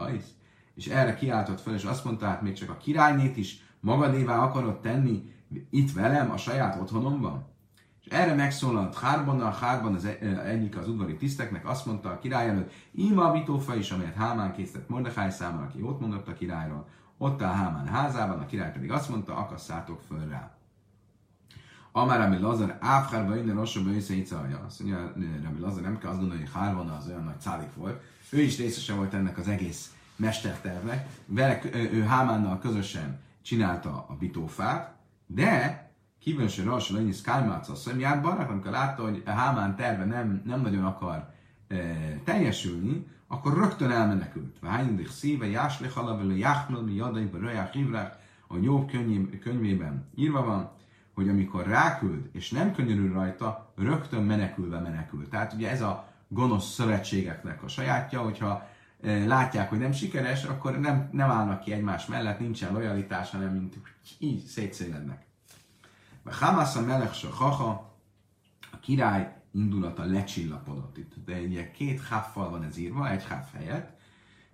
és 0.75 0.87
erre 0.87 1.15
kiáltott 1.15 1.61
fel, 1.61 1.75
és 1.75 1.85
azt 1.85 2.05
mondta, 2.05 2.27
hát 2.27 2.43
még 2.43 2.53
csak 2.53 2.71
a 2.71 2.77
királynét 2.77 3.37
is 3.37 3.63
magadévá 3.81 4.39
akarod 4.39 4.81
tenni 4.81 5.33
itt 5.71 5.93
velem, 5.93 6.31
a 6.31 6.37
saját 6.37 6.81
otthonomban? 6.81 7.53
És 8.01 8.13
erre 8.13 8.35
megszólalt 8.35 8.99
Hárban, 8.99 9.41
a 9.41 9.51
Hárban 9.51 9.95
az 9.95 10.05
e- 10.05 10.43
egyik 10.45 10.77
az 10.77 10.89
udvari 10.89 11.17
tiszteknek, 11.17 11.69
azt 11.69 11.87
mondta 11.87 12.11
a 12.11 12.19
király 12.19 12.49
előtt, 12.49 12.73
Ima 12.93 13.29
a 13.29 13.33
bitófa 13.33 13.77
is, 13.77 13.91
amelyet 13.91 14.15
Hámán 14.15 14.53
készített 14.53 14.89
Mordechai 14.89 15.31
számára, 15.31 15.67
aki 15.67 15.83
ott 15.83 16.01
mondott 16.01 16.29
a 16.29 16.33
királyról, 16.33 16.89
ott 17.19 17.43
áll 17.43 17.55
Hámán 17.55 17.87
házában, 17.87 18.39
a 18.39 18.47
király 18.47 18.73
pedig 18.73 18.91
azt 18.91 19.09
mondta, 19.09 19.37
akasszátok 19.37 20.01
föl 20.09 20.29
rá. 20.29 20.57
Amár 21.97 22.19
Rami 22.19 22.39
Lazar, 22.39 22.77
Áfhárba 22.81 23.37
innen 23.37 23.55
rosszabb 23.57 23.87
összeicaja. 23.87 24.63
Azt 24.67 24.81
mondja, 24.81 25.13
Rami 25.43 25.61
Lazar, 25.61 25.83
nem 25.83 25.99
kell 25.99 26.11
azt 26.11 26.19
gondolni, 26.19 26.43
hogy 26.43 26.53
Hárvana 26.53 26.97
az 26.97 27.07
olyan 27.09 27.25
nagy 27.25 27.41
cálik 27.41 27.75
volt. 27.75 28.03
Ő 28.31 28.41
is 28.41 28.59
részese 28.59 28.95
volt 28.95 29.15
ennek 29.15 29.39
az 29.39 29.49
egész 29.49 29.95
mestertervnek. 30.17 31.09
Vele, 31.27 31.61
ő 31.73 32.03
Hámánnal 32.03 32.59
közösen 32.59 33.21
csinálta 33.43 34.07
a 34.09 34.17
bitófát, 34.19 34.95
de 35.27 35.83
kívülső 36.21 36.63
Rasa 36.63 36.95
Lenyi 36.95 37.13
Skálmác 37.13 37.69
a 37.69 37.75
szemjában, 37.75 38.37
amikor 38.37 38.71
látta, 38.71 39.03
hogy 39.03 39.23
a 39.27 39.31
Hámán 39.31 39.77
terve 39.77 40.05
nem, 40.05 40.43
nem 40.45 40.61
nagyon 40.61 40.85
akar 40.85 41.31
e, 41.69 41.77
teljesülni, 42.25 43.07
akkor 43.27 43.55
rögtön 43.55 43.91
elmenekült. 43.91 44.57
Vájndik 44.61 45.09
szíve, 45.09 45.47
jásli 45.47 45.89
halavele, 45.89 46.37
jáhmel, 46.37 46.81
mi 46.81 46.95
jadai, 46.95 47.31
röják, 47.33 47.73
hívrák, 47.73 48.23
a 48.47 48.57
Jobb 48.57 48.91
könyvében 49.41 50.09
írva 50.15 50.45
van, 50.45 50.74
hogy 51.15 51.29
amikor 51.29 51.67
ráküld, 51.67 52.29
és 52.33 52.51
nem 52.51 52.73
könyörül 52.73 53.13
rajta, 53.13 53.73
rögtön 53.77 54.23
menekülve 54.23 54.81
menekül. 54.81 55.29
Tehát 55.29 55.53
ugye 55.53 55.71
ez 55.71 55.83
a 55.83 56.13
gonosz 56.29 56.73
szövetségeknek 56.73 57.63
a 57.63 57.69
sajátja, 57.69 58.21
hogyha 58.23 58.69
e, 59.03 59.27
látják, 59.27 59.69
hogy 59.69 59.79
nem 59.79 59.93
sikeres, 59.93 60.45
akkor 60.45 60.81
nem, 60.81 61.09
nem 61.13 61.31
állnak 61.31 61.61
ki 61.61 61.73
egymás 61.73 62.07
mellett, 62.07 62.39
nincsen 62.39 62.73
lojalitás, 62.73 63.31
hanem 63.31 63.53
mint 63.53 63.77
így 64.19 64.45
szétszélednek. 64.45 65.27
Hamas 66.25 66.77
a 66.77 66.81
melech 66.81 67.25
haha, 67.31 67.97
a 68.73 68.79
király 68.81 69.43
indulata 69.53 70.05
lecsillapodott. 70.05 70.97
Itt 70.97 71.13
de 71.25 71.41
ugye 71.41 71.71
két 71.71 72.01
háffal 72.01 72.51
van 72.51 72.65
ez 72.65 72.77
írva, 72.77 73.11
egy 73.11 73.25
háf 73.25 73.53
helyett. 73.53 73.99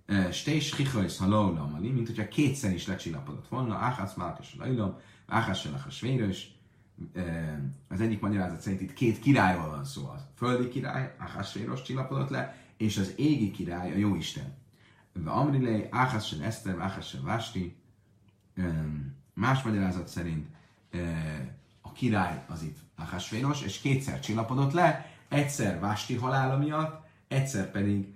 E, 0.06 0.32
Stés 0.32 0.76
hichajsz 0.76 1.18
halaulam 1.18 1.74
ali, 1.74 1.90
mint 1.90 2.06
hogyha 2.06 2.28
kétszer 2.28 2.72
is 2.72 2.86
lecsillapodott 2.86 3.48
volna. 3.48 3.74
Áhász 3.74 4.14
málkas 4.14 4.56
lajlom, 4.58 4.96
áhász 5.30 5.64
a 5.64 5.90
svérős. 5.90 6.58
E, 7.14 7.60
az 7.88 8.00
egyik 8.00 8.20
magyarázat 8.20 8.60
szerint 8.60 8.80
itt 8.80 8.92
két 8.92 9.18
királyról 9.18 9.68
van 9.68 9.84
szó. 9.84 10.06
A 10.06 10.30
földi 10.36 10.68
király, 10.68 11.14
Ahasvéros 11.18 11.82
csillapodott 11.82 12.30
le, 12.30 12.56
és 12.76 12.98
az 12.98 13.12
égi 13.16 13.50
király, 13.50 13.92
a 13.92 13.96
Jóisten. 13.96 14.58
Amrilei, 15.24 15.86
Áhász 15.90 16.32
Eszter, 16.42 16.78
Áhász 16.78 17.16
Vásti. 17.22 17.76
Más 19.34 19.62
magyarázat 19.62 20.08
szerint 20.08 20.46
a 21.80 21.92
király 21.92 22.44
az 22.48 22.62
itt 22.62 22.78
Ahasvéros, 22.96 23.62
és 23.62 23.80
kétszer 23.80 24.20
csillapodott 24.20 24.72
le, 24.72 25.14
egyszer 25.28 25.80
Vásti 25.80 26.14
halála 26.14 26.58
miatt, 26.58 27.06
egyszer 27.28 27.70
pedig 27.70 28.14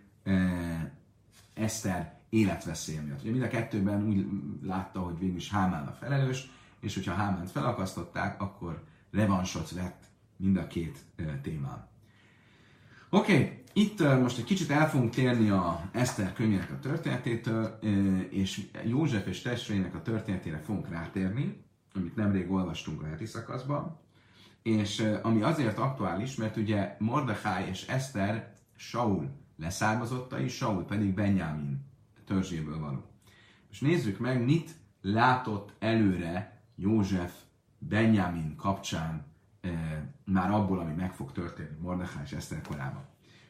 Eszter 1.54 2.18
életveszélye 2.28 3.00
miatt. 3.00 3.20
Ugye 3.20 3.30
mind 3.30 3.42
a 3.42 3.48
kettőben 3.48 4.06
úgy 4.06 4.26
látta, 4.62 5.00
hogy 5.00 5.18
végül 5.18 5.36
is 5.36 5.50
Hámán 5.50 5.86
a 5.86 5.92
felelős, 5.92 6.50
és 6.84 6.94
hogyha 6.94 7.14
Hámánt 7.14 7.50
felakasztották, 7.50 8.40
akkor 8.40 8.82
revansot 9.10 9.70
vett 9.70 10.04
mind 10.36 10.56
a 10.56 10.66
két 10.66 10.98
témán. 11.42 11.88
Oké, 13.10 13.34
okay, 13.34 13.62
itt 13.72 14.00
most 14.20 14.38
egy 14.38 14.44
kicsit 14.44 14.70
el 14.70 14.90
fogunk 14.90 15.14
térni 15.14 15.50
a 15.50 15.90
Eszter 15.92 16.32
könyvének 16.32 16.70
a 16.70 16.78
történetétől, 16.78 17.78
és 18.30 18.70
József 18.84 19.26
és 19.26 19.42
testvérének 19.42 19.94
a 19.94 20.02
történetére 20.02 20.58
fogunk 20.58 20.88
rátérni 20.88 21.64
amit 21.94 22.16
nemrég 22.16 22.50
olvastunk 22.50 23.02
a 23.02 23.06
heti 23.06 23.26
szakaszban, 23.26 24.00
és 24.62 25.04
ami 25.22 25.42
azért 25.42 25.78
aktuális, 25.78 26.34
mert 26.34 26.56
ugye 26.56 26.96
Mordechai 26.98 27.68
és 27.68 27.86
Eszter 27.86 28.56
Saul 28.76 29.30
leszármazottai, 29.56 30.48
Saul 30.48 30.84
pedig 30.84 31.14
Benjamin 31.14 31.84
törzséből 32.26 32.78
való. 32.78 33.04
És 33.70 33.80
nézzük 33.80 34.18
meg, 34.18 34.44
mit 34.44 34.70
látott 35.00 35.74
előre 35.78 36.53
József 36.74 37.32
Benjamin 37.78 38.56
kapcsán 38.56 39.24
e, 39.60 39.70
már 40.24 40.50
abból, 40.50 40.78
ami 40.78 40.92
meg 40.92 41.14
fog 41.14 41.32
történni 41.32 41.76
Mordechai 41.80 42.22
és 42.24 42.32
Eszter 42.32 42.60
korában. 42.62 43.04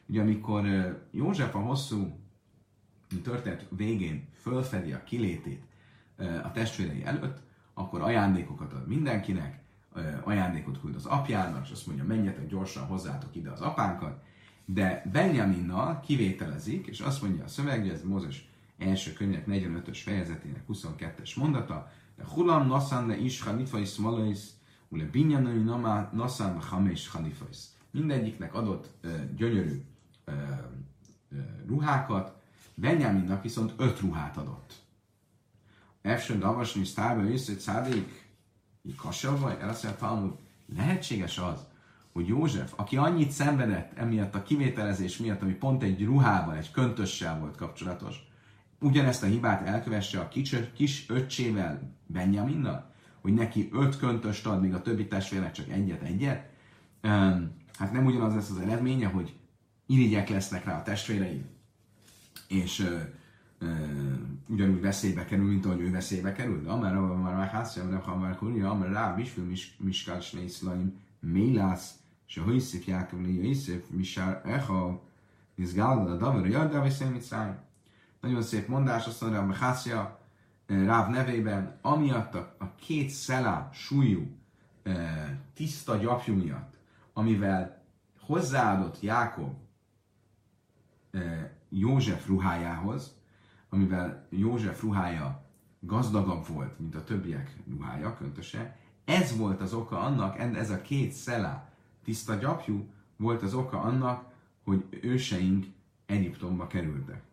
Ugye 0.05 0.21
amikor 0.21 0.65
e, 0.65 1.07
József 1.11 1.55
a 1.55 1.59
hosszú 1.59 2.19
történet 3.23 3.65
végén 3.69 4.27
fölfedi 4.41 4.91
a 4.91 5.03
kilétét 5.03 5.63
e, 6.17 6.41
a 6.43 6.51
testvérei 6.51 7.03
előtt, 7.05 7.41
akkor 7.73 8.01
ajándékokat 8.01 8.73
ad 8.73 8.87
mindenkinek, 8.87 9.63
ajándékot 10.23 10.79
küld 10.79 10.95
az 10.95 11.05
apjának, 11.05 11.65
és 11.65 11.71
azt 11.71 11.87
mondja, 11.87 12.05
menjetek 12.05 12.47
gyorsan 12.47 12.85
hozzátok 12.85 13.35
ide 13.35 13.51
az 13.51 13.61
apánkat, 13.61 14.23
de 14.65 15.03
Benjaminnal 15.11 15.99
kivételezik, 15.99 16.87
és 16.87 16.99
azt 16.99 17.21
mondja 17.21 17.43
a 17.43 17.47
szöveg, 17.47 17.79
hogy 17.79 17.89
ez 17.89 18.03
Mózes 18.03 18.49
első 18.77 19.13
könyvek 19.13 19.45
45-ös 19.47 19.99
fejezetének 20.03 20.63
22-es 20.69 21.37
mondata, 21.37 21.91
Hulam 22.23 22.67
nasan 22.67 23.07
le 23.07 23.17
is 23.17 23.41
hanifais 23.41 23.97
malais, 23.97 24.53
ule 24.89 25.03
binyanai 25.03 25.63
nasan 26.11 26.61
hames 26.61 27.07
hanifais. 27.07 27.67
Mindegyiknek 27.91 28.53
adott 28.53 28.89
uh, 29.03 29.11
gyönyörű 29.35 29.81
uh, 30.27 30.33
uh, 31.31 31.39
ruhákat, 31.67 32.35
Benjaminnak 32.75 33.43
viszont 33.43 33.73
öt 33.77 33.99
ruhát 33.99 34.37
adott. 34.37 34.73
Efsön 36.01 36.39
davasni 36.39 36.83
sztárba 36.83 37.21
vissza 37.21 37.51
egy 37.51 37.59
szádik, 37.59 38.29
kasavva, 38.97 39.59
elszél 39.59 39.95
Talmud, 39.95 40.33
lehetséges 40.75 41.37
az, 41.37 41.59
hogy 42.13 42.27
József, 42.27 42.73
aki 42.75 42.97
annyit 42.97 43.31
szenvedett 43.31 43.97
emiatt 43.97 44.35
a 44.35 44.43
kivételezés 44.43 45.17
miatt, 45.17 45.41
ami 45.41 45.53
pont 45.53 45.83
egy 45.83 46.03
ruhával, 46.03 46.55
egy 46.55 46.71
köntössel 46.71 47.39
volt 47.39 47.55
kapcsolatos, 47.55 48.27
ugyanezt 48.79 49.23
a 49.23 49.27
hibát 49.27 49.67
elkövesse 49.67 50.19
a 50.19 50.27
kis, 50.27 50.55
kis 50.73 51.05
öccsével, 51.09 51.93
Benjaminnal, 52.07 52.93
hogy 53.21 53.33
neki 53.33 53.69
öt 53.71 53.97
köntöst 53.97 54.45
ad, 54.45 54.61
míg 54.61 54.73
a 54.73 54.81
többi 54.81 55.07
testvérnek 55.07 55.51
csak 55.51 55.69
egyet-egyet, 55.69 56.49
hát 57.73 57.91
nem 57.91 58.05
ugyanaz 58.05 58.33
lesz 58.33 58.49
az 58.49 58.57
eredménye, 58.57 59.07
hogy 59.07 59.35
irigyek 59.85 60.29
lesznek 60.29 60.65
rá 60.65 60.79
a 60.79 60.83
testvérei, 60.83 61.45
és 62.47 62.89
ugyanúgy 64.47 64.81
veszélybe 64.81 65.25
kerül, 65.25 65.47
mint 65.47 65.65
ahogy 65.65 65.81
ő 65.81 65.91
veszélybe 65.91 66.31
kerül. 66.31 66.63
De 66.63 66.69
amár 66.69 66.93
már 66.93 67.35
már 67.35 67.47
hászja, 67.47 67.89
de 67.89 67.95
ha 67.95 68.17
már 68.17 68.35
kurja, 68.35 68.69
amár 68.69 68.91
rá 68.91 69.15
misfő 69.15 69.53
miskál 69.77 70.19
snészlaim, 70.19 70.93
mélász, 71.19 71.93
se 72.25 72.41
hőszép 72.41 72.83
Jákob 72.83 73.21
léja 73.21 73.49
iszép, 73.49 73.85
misár 73.89 74.41
izgálda 75.55 76.11
a 76.11 76.17
davar, 76.17 76.47
jardá, 76.47 76.79
vagy 76.79 76.95
mit 77.11 77.21
Nagyon 78.25 78.41
szép 78.41 78.67
mondás, 78.67 79.07
azt 79.07 79.21
mondja, 79.21 79.45
hogy 79.45 79.57
Hászja 79.57 80.19
Ráv 80.67 81.09
nevében, 81.09 81.77
amiatt 81.81 82.35
a, 82.35 82.55
a 82.59 82.75
két 82.75 83.09
szelá 83.09 83.69
súlyú, 83.73 84.37
tiszta 85.53 85.95
gyapjú 85.95 86.35
miatt, 86.35 86.77
amivel 87.13 87.83
hozzáadott 88.19 89.01
Jákob 89.01 89.53
József 91.69 92.27
ruhájához, 92.27 93.15
amivel 93.69 94.27
József 94.29 94.81
ruhája 94.81 95.45
gazdagabb 95.79 96.47
volt, 96.47 96.79
mint 96.79 96.95
a 96.95 97.03
többiek 97.03 97.55
ruhája, 97.69 98.13
köntöse, 98.13 98.77
ez 99.03 99.37
volt 99.37 99.61
az 99.61 99.73
oka 99.73 99.99
annak, 99.99 100.39
ez 100.39 100.69
a 100.69 100.81
két 100.81 101.11
szelá 101.11 101.69
tiszta 102.03 102.35
gyapjú 102.35 102.89
volt 103.17 103.41
az 103.41 103.53
oka 103.53 103.81
annak, 103.81 104.33
hogy 104.63 104.85
őseink 105.01 105.65
Egyiptomba 106.05 106.67
kerültek. 106.67 107.23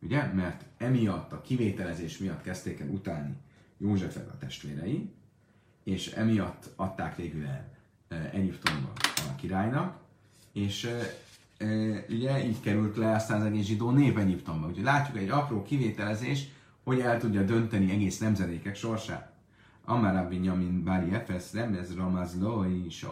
Ugye? 0.00 0.32
Mert 0.32 0.64
emiatt, 0.76 1.32
a 1.32 1.40
kivételezés 1.40 2.18
miatt 2.18 2.42
kezdték 2.42 2.80
el 2.80 2.88
utálni 2.88 3.36
Józsefet 3.78 4.28
a 4.28 4.38
testvérei, 4.38 5.10
és 5.84 6.06
emiatt 6.06 6.70
adták 6.76 7.16
végül 7.16 7.46
el 7.46 7.68
e, 8.08 8.30
Egyiptomba 8.32 8.92
a 9.16 9.34
királynak, 9.36 9.98
és 10.52 10.84
e, 10.84 11.16
e, 11.64 12.04
ugye 12.08 12.46
így 12.46 12.60
került 12.60 12.96
le 12.96 13.14
aztán 13.14 13.40
az 13.40 13.46
egész 13.46 13.66
zsidó 13.66 13.90
nép 13.90 14.18
Egyiptomba. 14.18 14.66
Úgyhogy 14.66 14.84
látjuk 14.84 15.16
egy 15.16 15.28
apró 15.28 15.62
kivételezés, 15.62 16.48
hogy 16.84 17.00
el 17.00 17.18
tudja 17.18 17.42
dönteni 17.42 17.90
egész 17.90 18.18
nemzedékek 18.18 18.74
sorsát. 18.74 19.32
Amár 19.84 20.14
Rabbi 20.14 20.36
Nyamin 20.36 20.84
Bári 20.84 21.14
Efesz 21.14 21.52
remez 21.52 21.94
Ramaz 21.94 22.40
Loi, 22.40 22.84
és 22.86 23.06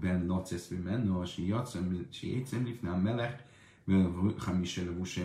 Ben 0.00 0.26
Locesz 0.26 0.72
Menno, 0.84 1.24
si 1.24 1.46
Jacem, 1.46 2.06
si 2.10 2.36
Écem 2.36 2.64
Lifnám 2.64 3.00
Melech, 3.00 3.38
Hamisel 4.38 4.92
Vusé 4.92 5.24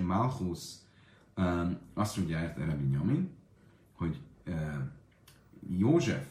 Azt 1.94 2.18
mondja 2.18 2.38
erre 2.38 2.78
Nyamin, 2.92 3.30
hogy 3.96 4.22
József 5.70 6.26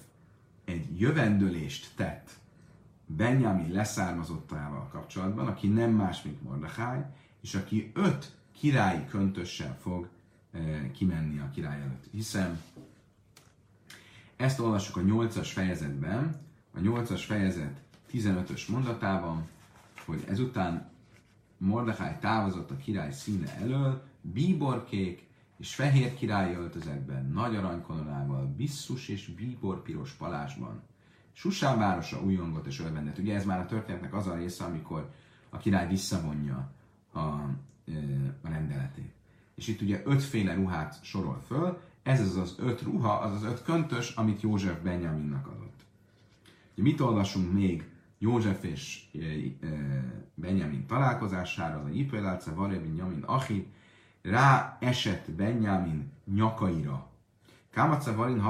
egy 0.65 1.01
jövendőlést 1.01 1.93
tett 1.97 2.31
Benjamin 3.07 3.73
leszármazottával 3.73 4.89
kapcsolatban, 4.89 5.47
aki 5.47 5.69
nem 5.69 5.91
más, 5.91 6.23
mint 6.23 6.43
Mordechai, 6.43 7.01
és 7.41 7.55
aki 7.55 7.91
öt 7.95 8.37
királyi 8.53 9.07
köntössel 9.07 9.79
fog 9.81 10.09
kimenni 10.93 11.39
a 11.39 11.51
király 11.51 11.81
előtt. 11.81 12.05
Hiszen 12.11 12.61
ezt 14.37 14.61
olvassuk 14.61 14.97
a 14.97 15.01
8-as 15.01 15.51
fejezetben, 15.53 16.41
a 16.75 16.79
8-as 16.79 17.23
fejezet 17.27 17.81
15-ös 18.13 18.69
mondatában, 18.69 19.49
hogy 20.05 20.25
ezután 20.29 20.91
Mordechai 21.59 22.17
távozott 22.21 22.71
a 22.71 22.77
király 22.77 23.13
színe 23.13 23.57
elől, 23.57 24.03
bíborkék 24.33 25.27
és 25.59 25.75
fehér 25.75 26.15
király 26.15 26.55
öltözetben, 26.55 27.31
nagy 27.31 27.57
aranykononával, 27.57 28.55
bisszus 28.57 29.09
és 29.09 29.27
bíbor 29.27 29.83
piros 29.83 30.13
palásban. 30.13 30.83
Susán 31.33 31.79
városa 31.79 32.23
újongott 32.23 32.67
és 32.67 32.81
örvendett. 32.81 33.19
Ugye 33.19 33.35
ez 33.35 33.45
már 33.45 33.61
a 33.61 33.67
történetnek 33.67 34.15
az 34.15 34.27
a 34.27 34.35
része, 34.35 34.65
amikor 34.65 35.11
a 35.49 35.57
király 35.57 35.89
visszavonja 35.89 36.73
a, 37.13 37.19
a 37.19 37.53
rendeletét. 38.43 39.13
És 39.55 39.69
itt 39.69 39.81
ugye 39.81 40.03
ötféle 40.05 40.55
ruhát 40.55 41.05
sorol 41.05 41.43
föl, 41.47 41.81
ez 42.03 42.21
az 42.21 42.37
az 42.37 42.55
öt 42.59 42.83
ruha, 42.83 43.13
az 43.13 43.33
az 43.33 43.43
öt 43.43 43.63
köntös, 43.63 44.11
amit 44.11 44.41
József 44.41 44.83
Benjaminnak 44.83 45.47
adott. 45.47 45.85
Ugye 46.73 46.83
mit 46.83 47.01
olvasunk 47.01 47.53
még 47.53 47.89
József 48.19 48.65
és 48.65 49.05
Benjamin 50.35 50.87
találkozására, 50.87 51.83
a 51.83 51.89
Jipelálca, 51.89 52.55
Varebi, 52.55 52.89
Nyamin, 52.89 53.23
Achi, 53.23 53.67
rá 54.25 54.77
esett 54.81 55.31
Benjamin 55.31 56.13
nyakaira. 56.25 57.07
Kámaca 57.71 58.15
Varin, 58.15 58.43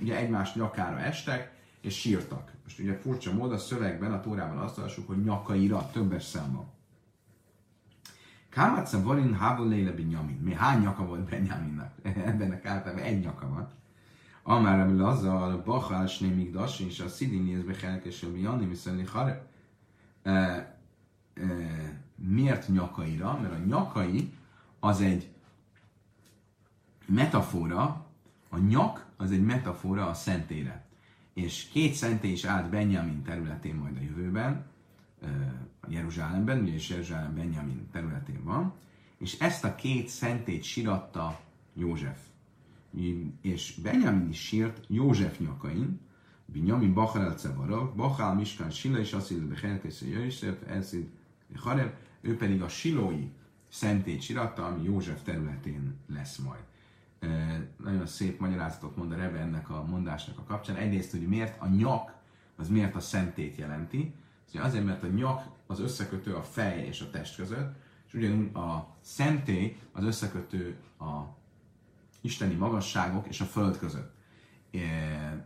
ugye 0.00 0.16
egymás 0.16 0.54
nyakára 0.54 0.98
estek, 0.98 1.54
és 1.80 1.98
sírtak. 1.98 2.52
Most 2.64 2.78
ugye 2.78 2.98
furcsa 2.98 3.32
mód 3.32 3.52
a 3.52 3.58
szövegben, 3.58 4.12
a 4.12 4.20
tórában 4.20 4.58
azt 4.58 4.78
olvassuk, 4.78 5.06
hogy 5.06 5.24
nyakaira, 5.24 5.90
többes 5.92 6.24
számban. 6.24 6.74
Kámaca 8.48 9.02
Varin, 9.02 9.34
Hávoléle 9.34 9.90
Benjamin. 9.90 10.36
Mi 10.36 10.54
hány 10.54 10.80
nyaka 10.80 11.06
volt 11.06 11.28
Benjaminnak? 11.28 11.92
Ebbennek 12.30 12.66
általában 12.66 13.04
egy 13.04 13.20
nyaka 13.20 13.48
van. 13.48 13.68
Amár 14.42 14.80
ami 14.80 14.98
Lazar, 14.98 15.62
Bachál, 15.64 16.06
Snémig 16.06 16.52
Das, 16.52 16.80
és 16.80 17.00
a 17.00 17.08
Szidin 17.08 17.64
és 18.02 18.22
a 18.22 18.36
Jani, 18.36 18.66
viszont 18.66 19.08
Hare. 19.08 19.46
Miért 22.14 22.68
nyakaira? 22.68 23.38
Mert 23.40 23.52
a 23.52 23.66
nyakai 23.66 24.32
az 24.80 25.00
egy 25.00 25.28
metafora, 27.06 28.06
a 28.48 28.58
nyak 28.58 29.06
az 29.16 29.30
egy 29.30 29.44
metafora 29.44 30.08
a 30.08 30.14
szentére. 30.14 30.84
És 31.34 31.64
két 31.64 31.94
szentély 31.94 32.32
is 32.32 32.44
állt 32.44 32.70
Benjamin 32.70 33.22
területén 33.22 33.74
majd 33.74 33.96
a 33.96 34.02
jövőben, 34.02 34.66
Jeruzsálemben, 35.88 36.62
ugye 36.62 36.72
és 36.72 36.88
Jeruzsálem 36.88 37.34
Benjamin 37.34 37.88
területén 37.92 38.44
van, 38.44 38.72
és 39.18 39.38
ezt 39.38 39.64
a 39.64 39.74
két 39.74 40.08
szentét 40.08 40.62
síratta 40.62 41.40
József. 41.74 42.18
És 43.40 43.74
Benjamin 43.82 44.28
is 44.28 44.40
sírt 44.40 44.84
József 44.88 45.38
nyakain, 45.38 46.00
Binyamin 46.44 46.94
Bachar 46.94 47.22
el 47.22 47.34
Cevara, 47.34 47.92
Bachal 47.94 48.34
Miskán 48.34 48.70
Sila, 48.70 48.98
és 48.98 49.12
hogy 49.12 49.60
Helkésző 49.62 50.06
Jöjjszöv, 50.06 50.56
Elszid 50.66 51.08
Hareb, 51.56 51.94
ő 52.20 52.36
pedig 52.36 52.62
a 52.62 52.68
silói 52.68 53.28
szentét 53.68 54.20
siratta, 54.20 54.66
ami 54.66 54.82
József 54.82 55.22
területén 55.22 55.96
lesz 56.06 56.36
majd. 56.36 56.62
Nagyon 57.76 58.06
szép 58.06 58.40
magyarázatot 58.40 58.96
mond 58.96 59.12
a 59.12 59.16
Rebe 59.16 59.38
ennek 59.38 59.70
a 59.70 59.84
mondásnak 59.84 60.38
a 60.38 60.44
kapcsán. 60.44 60.76
Egyrészt, 60.76 61.10
hogy 61.10 61.28
miért 61.28 61.60
a 61.60 61.68
nyak, 61.68 62.14
az 62.56 62.68
miért 62.68 62.94
a 62.94 63.00
szentét 63.00 63.56
jelenti. 63.56 64.14
Azért, 64.54 64.84
mert 64.84 65.02
a 65.02 65.06
nyak 65.06 65.46
az 65.66 65.80
összekötő 65.80 66.34
a 66.34 66.42
fej 66.42 66.86
és 66.86 67.00
a 67.00 67.10
test 67.10 67.36
között, 67.36 67.74
és 68.06 68.14
ugyanúgy 68.14 68.54
a 68.54 68.96
szentély 69.00 69.76
az 69.92 70.04
összekötő 70.04 70.76
a 70.98 71.20
isteni 72.20 72.54
magasságok 72.54 73.26
és 73.26 73.40
a 73.40 73.44
föld 73.44 73.78
között. 73.78 74.14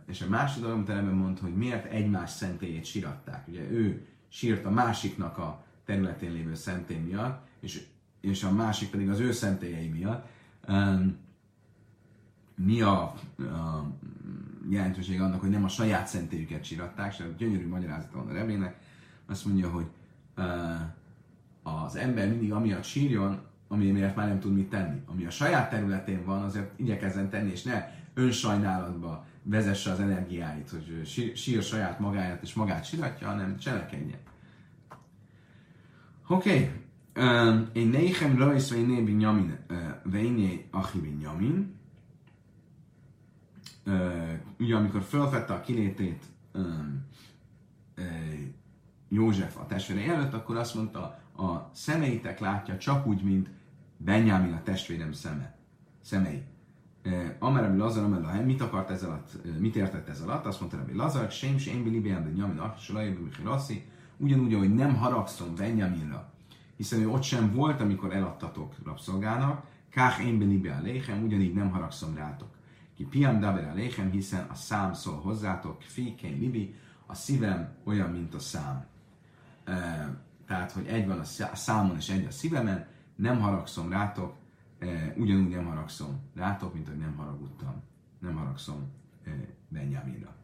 És 0.05 0.21
a 0.21 0.29
másik 0.29 0.61
dolog, 0.61 0.75
amit 0.75 0.87
Rebe 0.87 1.11
mond, 1.11 1.39
hogy 1.39 1.55
miért 1.55 1.91
egymás 1.91 2.29
szentélyét 2.29 2.85
siratták. 2.85 3.47
Ugye 3.47 3.69
ő 3.69 4.07
sírt 4.29 4.65
a 4.65 4.69
másiknak 4.69 5.37
a 5.37 5.65
területén 5.85 6.31
lévő 6.31 6.55
szentély 6.55 6.97
miatt, 6.97 7.47
és 7.59 7.85
és 8.21 8.43
a 8.43 8.51
másik 8.51 8.89
pedig 8.89 9.09
az 9.09 9.19
ő 9.19 9.31
szentélyei 9.31 9.87
miatt. 9.87 10.27
Mi 12.55 12.81
a, 12.81 13.01
a 13.37 13.87
jelentőség 14.69 15.21
annak, 15.21 15.41
hogy 15.41 15.49
nem 15.49 15.63
a 15.63 15.67
saját 15.67 16.07
szentélyüket 16.07 16.63
síratták, 16.63 17.19
és 17.19 17.25
gyönyörű 17.37 17.67
magyarázata 17.67 18.17
van 18.17 18.27
a 18.27 18.33
rebének, 18.33 18.79
azt 19.25 19.45
mondja, 19.45 19.69
hogy 19.69 19.85
az 21.63 21.95
ember 21.95 22.29
mindig 22.29 22.53
amiatt 22.53 22.83
sírjon, 22.83 23.39
ami 23.67 23.91
miatt 23.91 24.15
már 24.15 24.27
nem 24.27 24.39
tud 24.39 24.53
mit 24.53 24.69
tenni. 24.69 25.01
Ami 25.05 25.25
a 25.25 25.29
saját 25.29 25.69
területén 25.69 26.25
van, 26.25 26.43
azért 26.43 26.79
igyekezzen 26.79 27.29
tenni, 27.29 27.51
és 27.51 27.63
ne 27.63 27.87
önsajnálatba 28.13 29.25
vezesse 29.43 29.91
az 29.91 29.99
energiáit, 29.99 30.69
hogy 30.69 31.01
sír 31.35 31.63
saját 31.63 31.99
magáját 31.99 32.43
és 32.43 32.53
magát 32.53 32.85
síratja, 32.85 33.27
hanem 33.27 33.57
cselekedjen. 33.57 34.19
Oké, 36.27 36.49
okay. 36.49 36.80
Én 37.73 37.87
néhem 37.87 38.37
rajsz 38.37 38.69
vejné 38.69 39.01
binyamin, 39.01 39.57
vejné 40.03 40.67
achi 40.71 40.99
binyamin. 40.99 41.79
Ugye 44.59 44.75
amikor 44.75 45.01
felfedte 45.01 45.53
a 45.53 45.61
kilétét 45.61 46.23
József 49.09 49.57
a 49.57 49.65
testvére 49.65 50.13
előtt, 50.13 50.33
akkor 50.33 50.57
azt 50.57 50.75
mondta, 50.75 51.19
a 51.37 51.69
szemeitek 51.73 52.39
látja 52.39 52.77
csak 52.77 53.07
úgy, 53.07 53.23
mint 53.23 53.49
Benjamin 53.97 54.53
a 54.53 54.63
testvérem 54.63 55.11
szeme, 55.11 55.57
szemei. 56.01 56.43
Amerem 57.39 57.77
Lazar, 57.77 58.03
amerem 58.03 58.23
Lahem, 58.23 58.45
mit 58.45 58.61
akart 58.61 58.89
ez 58.89 59.03
alatt, 59.03 59.37
mit 59.59 59.75
értett 59.75 60.07
ez 60.09 60.21
alatt? 60.21 60.45
Azt 60.45 60.59
mondta 60.59 60.83
hogy 60.85 60.95
Lazar, 60.95 61.31
sem, 61.31 61.57
sem, 61.57 61.83
bilibián, 61.83 62.23
de 62.23 62.29
nyamin, 62.29 62.57
achisolajében, 62.57 63.31
ugyanúgy, 64.17 64.53
ahogy 64.53 64.73
nem 64.73 64.95
haragszom 64.95 65.55
Benjaminra, 65.55 66.30
hiszen 66.81 67.01
ő 67.01 67.09
ott 67.09 67.23
sem 67.23 67.53
volt, 67.53 67.81
amikor 67.81 68.13
eladtatok 68.15 68.75
rabszolgának, 68.83 69.65
Kách 69.89 70.25
én 70.25 70.39
benibe 70.39 70.75
a 70.75 70.81
léhem, 70.81 71.23
ugyanígy 71.23 71.53
nem 71.53 71.69
haragszom 71.69 72.15
rátok. 72.15 72.49
Ki 72.95 73.03
piam 73.03 73.39
daber 73.39 73.69
a 73.69 73.73
léhem, 73.73 74.11
hiszen 74.11 74.47
a 74.49 74.55
szám 74.55 74.93
szól 74.93 75.19
hozzátok, 75.19 75.81
fékeny 75.81 76.39
libi, 76.39 76.75
a 77.05 77.13
szívem 77.13 77.75
olyan, 77.83 78.09
mint 78.09 78.33
a 78.33 78.39
szám. 78.39 78.85
E, 79.63 79.73
tehát, 80.47 80.71
hogy 80.71 80.85
egy 80.85 81.07
van 81.07 81.19
a 81.19 81.55
számon 81.55 81.95
és 81.95 82.09
egy 82.09 82.25
a 82.25 82.31
szívemen, 82.31 82.87
nem 83.15 83.39
haragszom 83.39 83.89
rátok, 83.89 84.35
e, 84.79 85.13
ugyanúgy 85.17 85.49
nem 85.49 85.65
haragszom 85.65 86.19
rátok, 86.35 86.73
mint 86.73 86.87
hogy 86.87 86.97
nem 86.97 87.15
haragudtam, 87.15 87.81
nem 88.19 88.35
haragszom 88.35 88.91
e, 89.25 89.31
Benjaminra. 89.69 90.35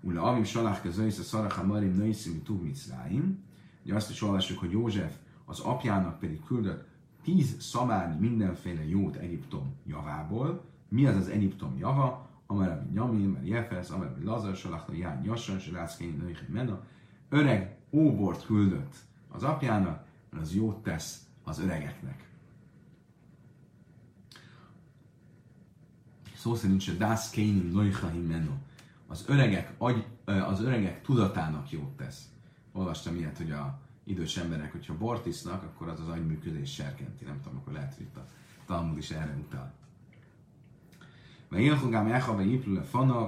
Ula 0.00 0.22
avim 0.22 0.44
salach 0.44 0.82
közöjsz 0.82 1.18
a 1.18 1.22
szaracha 1.22 1.64
marim 1.64 1.94
nöjszim 1.94 2.42
tug 2.42 2.62
micráim. 2.62 3.44
Ugye 3.84 3.94
azt 3.94 4.10
is 4.10 4.22
olvassuk, 4.22 4.58
hogy 4.58 4.70
József 4.70 5.16
az 5.46 5.60
apjának 5.60 6.18
pedig 6.18 6.44
küldött 6.44 6.88
tíz 7.22 7.60
szamárnyi 7.60 8.28
mindenféle 8.28 8.88
jót 8.88 9.16
Egyiptom 9.16 9.74
javából. 9.86 10.64
Mi 10.88 11.06
az 11.06 11.16
az 11.16 11.28
Egyiptom 11.28 11.78
java? 11.78 12.28
Amarabi 12.46 12.90
Nyamin, 12.92 13.28
mert 13.28 13.46
Jefesz, 13.46 13.90
Amarabi 13.90 14.24
Lazar, 14.24 14.56
Salachna, 14.56 14.94
Ján, 14.94 15.24
Jassan, 15.24 15.58
Salászkény, 15.58 16.16
Nöjhe, 16.16 16.46
Mena. 16.48 16.82
Öreg 17.28 17.76
óbort 17.90 18.44
küldött 18.44 18.94
az 19.28 19.42
apjának, 19.42 20.06
mert 20.30 20.42
az 20.42 20.54
jót 20.54 20.82
tesz 20.82 21.26
az 21.44 21.58
öregeknek. 21.58 22.30
Szó 26.34 26.54
szerint 26.54 26.80
se 26.80 26.92
Das 26.92 27.30
Kénim 27.30 27.70
Nöjhe, 27.72 28.12
Mena 28.12 28.56
az 29.06 29.24
öregek, 29.28 29.74
agy, 29.78 30.06
az 30.24 30.60
öregek 30.60 31.02
tudatának 31.02 31.70
jót 31.70 31.96
tesz. 31.96 32.28
Olvastam 32.72 33.16
ilyet, 33.16 33.36
hogy 33.36 33.50
a 33.50 33.78
idős 34.06 34.36
emberek, 34.36 34.72
hogyha 34.72 34.96
bort 34.98 35.26
isznak, 35.26 35.62
akkor 35.62 35.88
az 35.88 36.00
az 36.00 36.08
agyműködés 36.08 36.72
serkenti. 36.72 37.24
Nem 37.24 37.40
tudom, 37.42 37.58
akkor 37.58 37.72
lehet, 37.72 37.94
hogy 37.94 38.04
itt 38.04 38.16
a 38.16 38.26
Talmud 38.66 38.96
is 38.96 39.10
erre 39.10 39.36
utal. 39.44 39.72
Vagy 41.48 41.60
Ilhogám 41.60 42.06
Echa, 42.06 42.34
vagy 42.34 42.52
Iplule 42.52 42.82
Fana, 42.82 43.22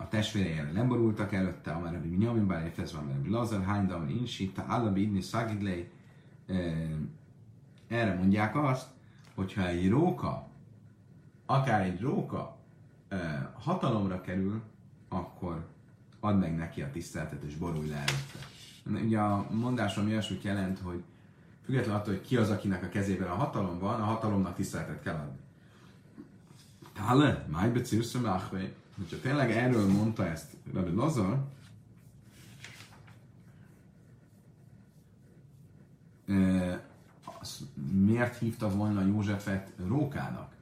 a 0.00 0.08
testvérei 0.08 0.52
erre 0.52 0.72
leborultak 0.72 1.32
előtte, 1.32 1.72
amár 1.72 1.92
Rabbi 1.92 2.08
Minyamin 2.08 2.46
bár 2.46 2.64
Efez 2.64 2.92
van, 2.92 3.08
Rabbi 3.08 3.28
Lazar, 3.28 3.64
Hány 3.64 4.08
Insi, 4.08 4.50
Ta 4.50 4.62
Alabi 4.62 5.02
Idni 5.02 5.20
Szagidlei, 5.20 5.90
erre 7.88 8.14
mondják 8.14 8.56
azt, 8.56 8.88
hogyha 9.34 9.66
egy 9.66 9.88
róka, 9.88 10.48
akár 11.46 11.80
egy 11.80 12.00
róka 12.00 12.58
hatalomra 13.52 14.20
kerül, 14.20 14.62
akkor 15.08 15.66
add 16.20 16.36
meg 16.36 16.56
neki 16.56 16.82
a 16.82 16.90
tiszteletet 16.90 17.42
és 17.42 17.56
borulj 17.56 17.88
le 17.88 17.96
előtte. 17.96 18.38
Ugye 18.90 19.18
a 19.18 19.46
mondásom 19.50 20.06
olyasmit 20.06 20.42
jelent, 20.42 20.78
hogy 20.78 21.02
függetlenül 21.64 22.00
attól, 22.00 22.14
hogy 22.14 22.26
ki 22.26 22.36
az, 22.36 22.50
akinek 22.50 22.82
a 22.82 22.88
kezében 22.88 23.28
a 23.28 23.34
hatalom 23.34 23.78
van, 23.78 24.00
a 24.00 24.04
hatalomnak 24.04 24.54
tiszteletet 24.54 25.02
kell 25.02 25.14
adni. 25.14 25.38
Tále, 26.92 27.46
májbe 27.50 27.80
cirszöm 27.80 28.24
Hogyha 28.96 29.20
tényleg 29.22 29.50
erről 29.50 29.86
mondta 29.86 30.26
ezt 30.26 30.52
Rabbi 30.72 30.94
Lazar, 30.94 31.44
miért 37.92 38.38
hívta 38.38 38.70
volna 38.70 39.06
Józsefet 39.06 39.72
rókának? 39.86 40.52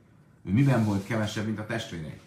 Ő 0.44 0.52
miben 0.52 0.84
volt 0.84 1.04
kevesebb, 1.04 1.46
mint 1.46 1.58
a 1.58 1.66
testvérei? 1.66 2.20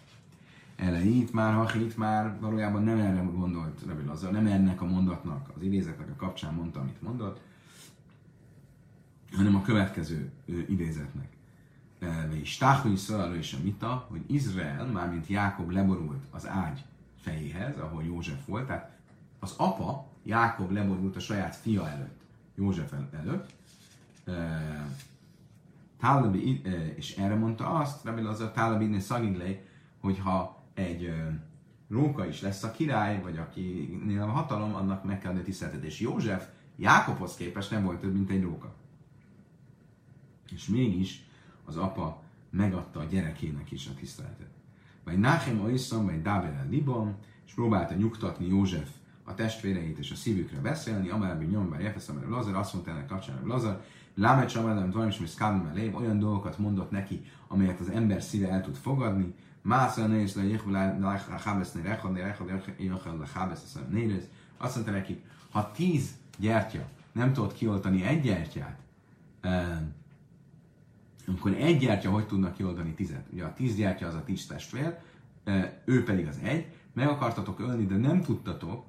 Itt 1.04 1.32
már, 1.32 1.54
ha 1.54 1.78
itt 1.78 1.96
már 1.96 2.40
valójában 2.40 2.82
nem 2.82 2.98
erre 2.98 3.20
gondolt 3.20 3.82
Rabbi 3.86 4.04
Lazar, 4.04 4.32
nem 4.32 4.46
ennek 4.46 4.82
a 4.82 4.84
mondatnak, 4.86 5.50
az 5.56 5.62
idézetnek 5.62 6.10
a 6.10 6.16
kapcsán 6.16 6.54
mondta, 6.54 6.80
amit 6.80 7.02
mondott, 7.02 7.40
hanem 9.32 9.54
a 9.54 9.62
következő 9.62 10.32
idézetnek. 10.68 11.28
És 12.30 12.56
Táhoi 12.56 12.96
Szaláló 12.96 13.34
és 13.34 13.52
a 13.52 13.62
Mita, 13.62 14.06
hogy 14.10 14.22
Izrael, 14.26 14.86
mármint 14.86 15.26
Jákob 15.26 15.70
leborult 15.70 16.24
az 16.30 16.48
ágy 16.48 16.84
fejéhez, 17.20 17.78
ahol 17.78 18.04
József 18.04 18.46
volt, 18.46 18.66
tehát 18.66 18.90
az 19.38 19.54
apa, 19.56 20.06
Jákob 20.22 20.70
leborult 20.70 21.16
a 21.16 21.20
saját 21.20 21.56
fia 21.56 21.88
előtt, 21.88 22.20
József 22.54 22.92
előtt, 23.12 23.52
Tálabi, 26.00 26.62
és 26.94 27.16
erre 27.16 27.34
mondta 27.34 27.68
azt, 27.68 28.04
Rabbi 28.04 28.22
Lazar, 28.22 28.50
Tálabi 28.50 29.00
Szagidlej, 29.00 29.64
hogyha 30.00 30.63
egy 30.74 31.12
róka 31.88 32.26
is 32.26 32.40
lesz 32.40 32.62
a 32.62 32.70
király, 32.70 33.20
vagy 33.22 33.36
akinél 33.36 34.22
a 34.22 34.30
hatalom, 34.30 34.74
annak 34.74 35.04
meg 35.04 35.18
kell 35.18 35.30
adni 35.30 35.42
a. 35.42 35.84
És 35.84 36.00
József 36.00 36.48
Jákobhoz 36.76 37.34
képest 37.34 37.70
nem 37.70 37.84
volt 37.84 38.00
több, 38.00 38.12
mint 38.12 38.30
egy 38.30 38.42
róka. 38.42 38.74
És 40.50 40.68
mégis 40.68 41.26
az 41.64 41.76
apa 41.76 42.22
megadta 42.50 43.00
a 43.00 43.04
gyerekének 43.04 43.70
is 43.70 43.86
a 43.86 43.94
tiszteletet. 43.94 44.50
Vagy 45.04 45.18
Náchem 45.18 45.60
Oiszom, 45.60 46.04
vagy 46.04 46.22
Dábel 46.22 46.66
Libon, 46.70 47.16
és 47.46 47.52
próbálta 47.54 47.94
nyugtatni 47.94 48.46
József 48.46 48.90
a 49.24 49.34
testvéreit 49.34 49.98
és 49.98 50.10
a 50.10 50.14
szívükre 50.14 50.60
beszélni, 50.60 51.08
amelyből 51.08 51.48
nyomban 51.48 51.80
Jefesz, 51.80 52.08
amelyre 52.08 52.28
Lazar, 52.28 52.54
azt 52.54 52.72
mondta 52.72 52.90
ennek 52.90 53.06
kapcsán, 53.06 53.38
hogy 53.38 53.48
Lazar, 53.48 53.82
Lámet 54.14 54.48
Samadam, 54.48 54.90
Dvajmis, 54.90 55.18
Miszkálom, 55.18 55.72
olyan 55.94 56.18
dolgokat 56.18 56.58
mondott 56.58 56.90
neki, 56.90 57.24
amelyet 57.48 57.80
az 57.80 57.88
ember 57.88 58.22
szíve 58.22 58.48
el 58.48 58.62
tud 58.62 58.74
fogadni, 58.74 59.34
Másza 59.66 60.06
néz 60.06 60.34
le, 60.34 60.42
jich 60.44 60.66
lehábeszni 61.28 61.82
rechad, 61.82 62.16
rechad, 62.16 62.48
jöjjön 62.78 63.18
lehábesz 63.18 63.74
a 63.74 63.78
néz. 63.90 64.28
Azt 64.56 64.74
mondta 64.74 64.92
nekik, 64.92 65.24
ha 65.50 65.70
tíz 65.72 66.10
gyertya 66.38 66.88
nem 67.12 67.32
tudod 67.32 67.52
kioltani 67.52 68.04
egy 68.04 68.20
gyertyát, 68.20 68.78
akkor 71.26 71.52
egy 71.52 71.78
gyertya 71.78 72.10
hogy 72.10 72.26
tudnak 72.26 72.54
kioldani 72.54 72.94
tizet? 72.94 73.26
Ugye 73.32 73.44
a 73.44 73.52
tíz 73.52 73.76
gyertya 73.76 74.06
az 74.06 74.14
a 74.14 74.24
tíz 74.24 74.46
testvér, 74.46 74.98
ő 75.84 76.04
pedig 76.04 76.26
az 76.26 76.38
egy, 76.42 76.66
meg 76.92 77.08
akartatok 77.08 77.60
ölni, 77.60 77.86
de 77.86 77.96
nem 77.96 78.22
tudtatok, 78.22 78.84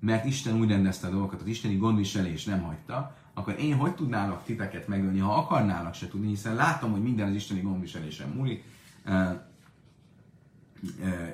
mert 0.00 0.24
Isten 0.24 0.60
úgy 0.60 0.68
rendezte 0.68 1.06
a 1.06 1.10
dolgokat, 1.10 1.40
az 1.40 1.46
isteni 1.46 1.76
gondviselés 1.76 2.44
nem 2.44 2.62
hagyta, 2.62 3.16
akkor 3.34 3.58
én 3.58 3.76
hogy 3.76 3.94
tudnálok 3.94 4.42
titeket 4.44 4.88
megölni, 4.88 5.18
ha 5.18 5.34
akarnálak 5.34 5.94
se 5.94 6.08
tudni, 6.08 6.28
hiszen 6.28 6.54
látom, 6.54 6.90
hogy 6.92 7.02
minden 7.02 7.28
az 7.28 7.34
isteni 7.34 7.60
gondviselésen 7.60 8.28
múlik, 8.28 8.64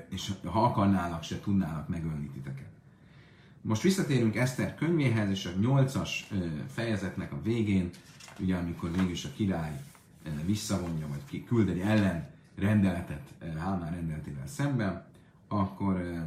és 0.09 0.32
ha 0.44 0.64
akarnának, 0.64 1.22
se 1.22 1.40
tudnának 1.40 1.88
megölni 1.88 2.28
titeket. 2.28 2.70
Most 3.61 3.82
visszatérünk 3.82 4.36
Eszter 4.36 4.74
könyvéhez, 4.74 5.30
és 5.30 5.47
a 5.47 5.59
nyolcas 5.61 6.28
fejezetnek 6.72 7.32
a 7.32 7.42
végén, 7.42 7.90
ugye 8.38 8.57
amikor 8.57 8.92
végül 8.92 9.11
is 9.11 9.24
a 9.24 9.32
király 9.36 9.80
visszavonja, 10.44 11.07
vagy 11.09 11.44
küld 11.44 11.68
egy 11.68 11.78
ellen 11.78 12.30
rendeletet 12.59 13.34
Hámán 13.59 13.90
rendeletével 13.90 14.47
szemben, 14.47 15.05
akkor 15.49 16.24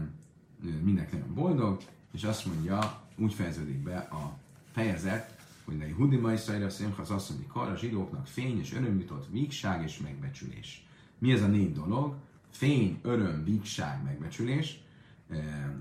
mindenki 0.81 1.15
nagyon 1.15 1.33
boldog, 1.33 1.81
és 2.11 2.23
azt 2.23 2.45
mondja, 2.45 3.01
úgy 3.15 3.33
fejeződik 3.33 3.77
be 3.77 3.97
a 3.97 4.37
fejezet, 4.71 5.37
hogy 5.65 5.81
a 5.81 5.95
Hudima 5.95 6.33
Iszraira 6.33 6.69
Szimchasz 6.69 7.09
azt 7.09 7.29
mondja, 7.29 7.61
a 7.61 7.77
zsidóknak 7.77 8.27
fény 8.27 8.59
és 8.59 8.73
öröm 8.73 8.99
jutott, 8.99 9.27
vígság 9.31 9.83
és 9.83 9.99
megbecsülés. 9.99 10.85
Mi 11.17 11.31
ez 11.31 11.41
a 11.41 11.47
négy 11.47 11.73
dolog? 11.73 12.15
Fény, 12.49 12.99
öröm, 13.01 13.43
vígság, 13.43 14.03
megbecsülés. 14.03 14.81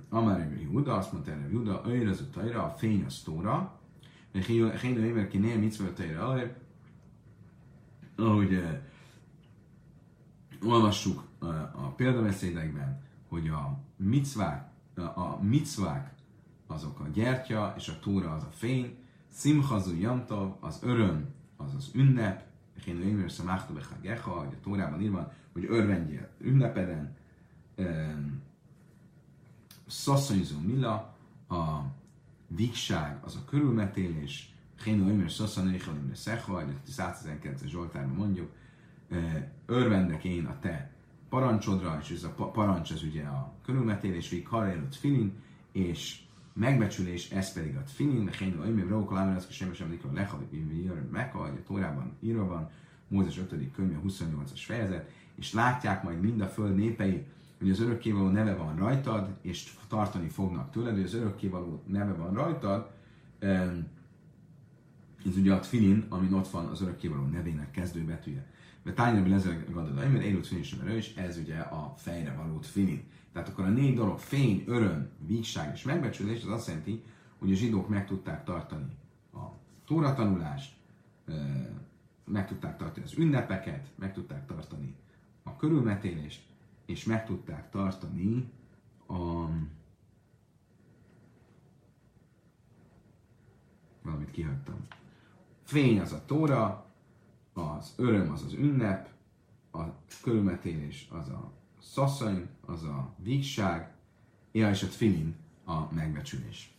Amár 0.09 0.59
Júda, 0.61 0.95
azt 0.95 1.13
mondta 1.13 1.31
erre 1.31 1.49
Júda, 1.51 1.83
őr 1.87 2.09
az 2.09 2.21
utajra, 2.21 2.65
a 2.65 2.75
fény 2.77 3.05
az 3.05 3.23
tóra. 3.25 3.81
Hénő 4.81 5.07
éver 5.07 5.29
ki 5.29 5.39
nél 5.39 5.59
mit 5.59 5.95
tajra, 5.95 6.41
ahogy 8.17 8.55
eh, 8.55 8.81
olvassuk 10.63 11.23
a 11.73 11.89
példabeszédekben, 11.97 13.03
hogy 13.29 13.49
a 13.49 13.79
micvák, 13.97 14.71
a 15.15 15.43
micvák 15.43 16.15
azok 16.67 17.01
a 17.01 17.09
gyertya, 17.13 17.75
és 17.77 17.89
a 17.89 17.99
tóra 18.01 18.35
az 18.35 18.43
a 18.43 18.51
fény, 18.51 18.97
Simchazu 19.33 19.95
Jamtov, 19.95 20.53
az 20.61 20.79
öröm, 20.83 21.35
az 21.57 21.75
az 21.75 21.91
ünnep, 21.95 22.48
Hénő 22.85 23.03
éver 23.03 23.31
Samachtu 23.31 23.73
Bechagecha, 23.73 24.31
hogy 24.31 24.55
a 24.55 24.61
tórában 24.63 25.01
írva, 25.01 25.33
hogy 25.53 25.65
örvendjél 25.69 26.29
ünnepeden, 26.39 27.17
szaszonyzó 29.87 30.59
mila, 30.61 31.17
a 31.49 31.81
vígság, 32.47 33.19
az 33.25 33.37
a 33.37 33.45
körülmetélés, 33.45 34.53
Héno 34.85 35.09
Ömer 35.09 35.31
Szaszanyéha 35.31 35.91
Ömer 35.91 36.17
Szecha, 36.17 36.57
a 36.57 36.65
119 36.85 37.65
Zsoltárban 37.65 38.17
mondjuk, 38.17 38.51
örvendek 39.67 40.25
én 40.25 40.47
a 40.47 40.59
te 40.61 40.91
parancsodra, 41.29 41.99
és 42.03 42.11
ez 42.11 42.23
a 42.23 42.31
parancs 42.31 42.91
az 42.91 43.03
ugye 43.03 43.25
a 43.25 43.53
körülmetélés, 43.65 44.29
vég 44.29 44.47
harélőt 44.47 44.97
filin, 44.97 45.33
és 45.73 46.21
megbecsülés, 46.59 47.31
ez 47.31 47.53
pedig 47.53 47.77
a 47.77 47.83
filin, 47.87 48.31
Héno 48.39 48.63
Ömer 48.63 48.89
Róka 48.89 49.15
Lámerászki 49.15 49.53
Semmi 49.53 49.75
Sem 49.75 49.89
Nikol 49.89 50.11
Lechalik, 50.15 51.11
Mekka, 51.11 51.39
a 51.39 51.53
Tórában 51.67 52.13
írva 52.21 52.47
van, 52.47 52.71
Mózes 53.09 53.39
5. 53.39 53.71
könyve 53.73 54.01
28-as 54.07 54.63
fejezet, 54.65 55.11
és 55.35 55.53
látják 55.53 56.03
majd 56.03 56.21
mind 56.21 56.41
a 56.41 56.47
föld 56.47 56.77
népei, 56.77 57.27
hogy 57.59 57.71
az 57.71 57.81
örökkévaló 57.81 58.29
neve 58.29 58.55
van 58.55 58.77
rajtad, 58.77 59.29
és 59.43 59.73
tartani 59.89 60.29
fognak 60.29 60.71
tőled, 60.71 60.95
hogy 60.95 61.03
az 61.03 61.15
örökkévaló 61.15 61.83
neve 61.87 62.13
van 62.13 62.35
rajtad, 62.35 62.91
ez 65.27 65.37
ugye 65.37 65.55
a 65.55 65.61
tfilin, 65.61 66.07
amin 66.09 66.33
ott 66.33 66.49
van 66.49 66.67
az 66.67 66.83
örökkévaló 66.83 67.25
nevének 67.27 67.71
kezdőbetűje. 67.71 68.47
De 68.83 68.93
tányában 68.93 69.33
ezzel 69.33 69.65
gadod, 69.71 69.95
mert 69.95 70.23
élőt 70.23 70.47
fény 70.47 70.63
sem 70.63 70.89
és 70.89 71.15
ez 71.15 71.37
ugye 71.37 71.59
a 71.59 71.95
fejre 71.97 72.35
való 72.35 72.59
tfilin. 72.59 73.03
Tehát 73.33 73.49
akkor 73.49 73.65
a 73.65 73.69
négy 73.69 73.95
dolog, 73.95 74.19
fény, 74.19 74.65
öröm, 74.67 75.09
vígság 75.27 75.71
és 75.75 75.83
megbecsülés, 75.83 76.45
az 76.45 76.51
azt 76.51 76.67
jelenti, 76.67 77.03
hogy 77.39 77.53
a 77.53 77.55
zsidók 77.55 77.89
meg 77.89 78.07
tudták 78.07 78.45
tartani 78.45 78.97
tóratanulást, 79.89 80.77
meg 82.25 82.47
tudták 82.47 82.77
tartani 82.77 83.07
az 83.07 83.19
ünnepeket, 83.19 83.89
meg 83.95 84.13
tudták 84.13 84.47
tartani 84.47 84.95
a 85.43 85.57
körülmetélést, 85.57 86.43
és 86.87 87.05
meg 87.05 87.27
tudták 87.27 87.71
tartani 87.71 88.51
a 89.07 89.49
valamit 94.03 94.31
kihagytam. 94.31 94.87
Fény 95.69 96.01
az 96.01 96.13
a 96.13 96.23
tóra, 96.27 96.87
az 97.53 97.93
öröm 97.97 98.33
az 98.33 98.43
az 98.43 98.53
ünnep, 98.53 99.09
a 99.73 99.81
körülmetélés 100.23 101.09
az 101.11 101.29
a 101.29 101.53
szaszony, 101.83 102.49
az 102.67 102.83
a 102.83 103.15
vígság, 103.17 103.93
és 104.51 104.83
a 104.83 104.87
tfilin 104.87 105.35
a 105.65 105.93
megbecsülés. 105.93 106.73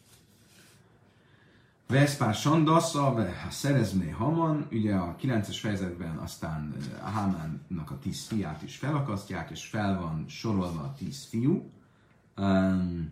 Veszpár 1.87 2.33
Sandassa, 2.33 3.07
a 3.47 3.49
Szerezmé 3.49 4.09
Haman, 4.09 4.67
ugye 4.71 4.95
a 4.95 5.15
9-es 5.21 5.57
fejezetben 5.59 6.17
aztán 6.17 6.75
Hámánnak 7.03 7.91
a 7.91 7.99
10 7.99 8.25
fiát 8.25 8.61
is 8.61 8.77
felakasztják, 8.77 9.49
és 9.49 9.65
fel 9.65 9.99
van 9.99 10.25
sorolva 10.27 10.81
a 10.81 10.93
10 10.93 11.25
fiú. 11.25 11.71
Um, 12.37 13.11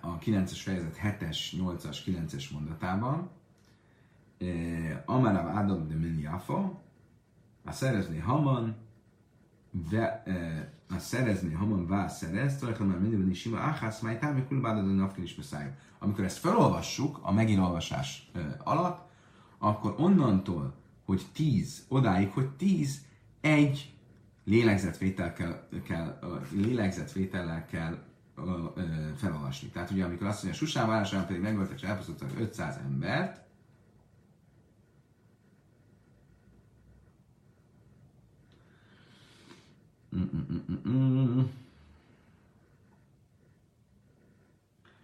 a 0.00 0.18
9-es 0.18 0.60
fejezet 0.62 0.98
7-es, 1.02 1.38
8-as, 1.56 1.98
9-es 2.06 2.52
mondatában. 2.52 3.30
Amarav 5.04 5.56
Adam 5.56 5.88
de 5.88 5.94
Minyafa, 5.94 6.82
a 7.64 7.72
szerezné 7.72 8.18
Haman, 8.18 8.76
ve, 9.90 10.22
a 10.88 10.98
szerezni 10.98 11.52
Haman 11.52 11.86
vá 11.86 12.08
szerez, 12.08 12.62
már 12.62 12.98
mindenben 12.98 13.30
is 13.30 13.40
sima, 13.40 13.58
áhász, 13.58 14.00
máj 14.00 14.18
támi 14.18 14.44
kulbádad 14.44 14.84
a 14.84 14.92
nafkin 14.92 15.22
is 15.22 15.36
Amikor 15.98 16.24
ezt 16.24 16.38
felolvassuk 16.38 17.18
a 17.22 17.32
megint 17.32 17.60
alatt, 18.58 19.10
akkor 19.58 19.94
onnantól, 19.98 20.74
hogy 21.04 21.26
10, 21.32 21.84
odáig, 21.88 22.30
hogy 22.30 22.50
10, 22.50 23.04
egy 23.40 23.94
lélegzetvétel 24.44 25.32
kell, 25.32 25.68
kell, 25.82 26.18
lélegzetvétellel 26.52 27.66
kell 27.66 27.98
felolvasni. 29.16 29.68
Tehát 29.68 29.90
ugye 29.90 30.04
amikor 30.04 30.26
azt 30.26 30.42
mondja, 30.42 30.60
Susán 30.60 30.88
városában 30.88 31.26
pedig 31.26 31.42
megöltek 31.42 31.80
és 31.80 31.82
elpusztítottak 31.82 32.38
500 32.38 32.76
embert, 32.76 33.44
Mm-mm-mm-mm. 40.16 41.50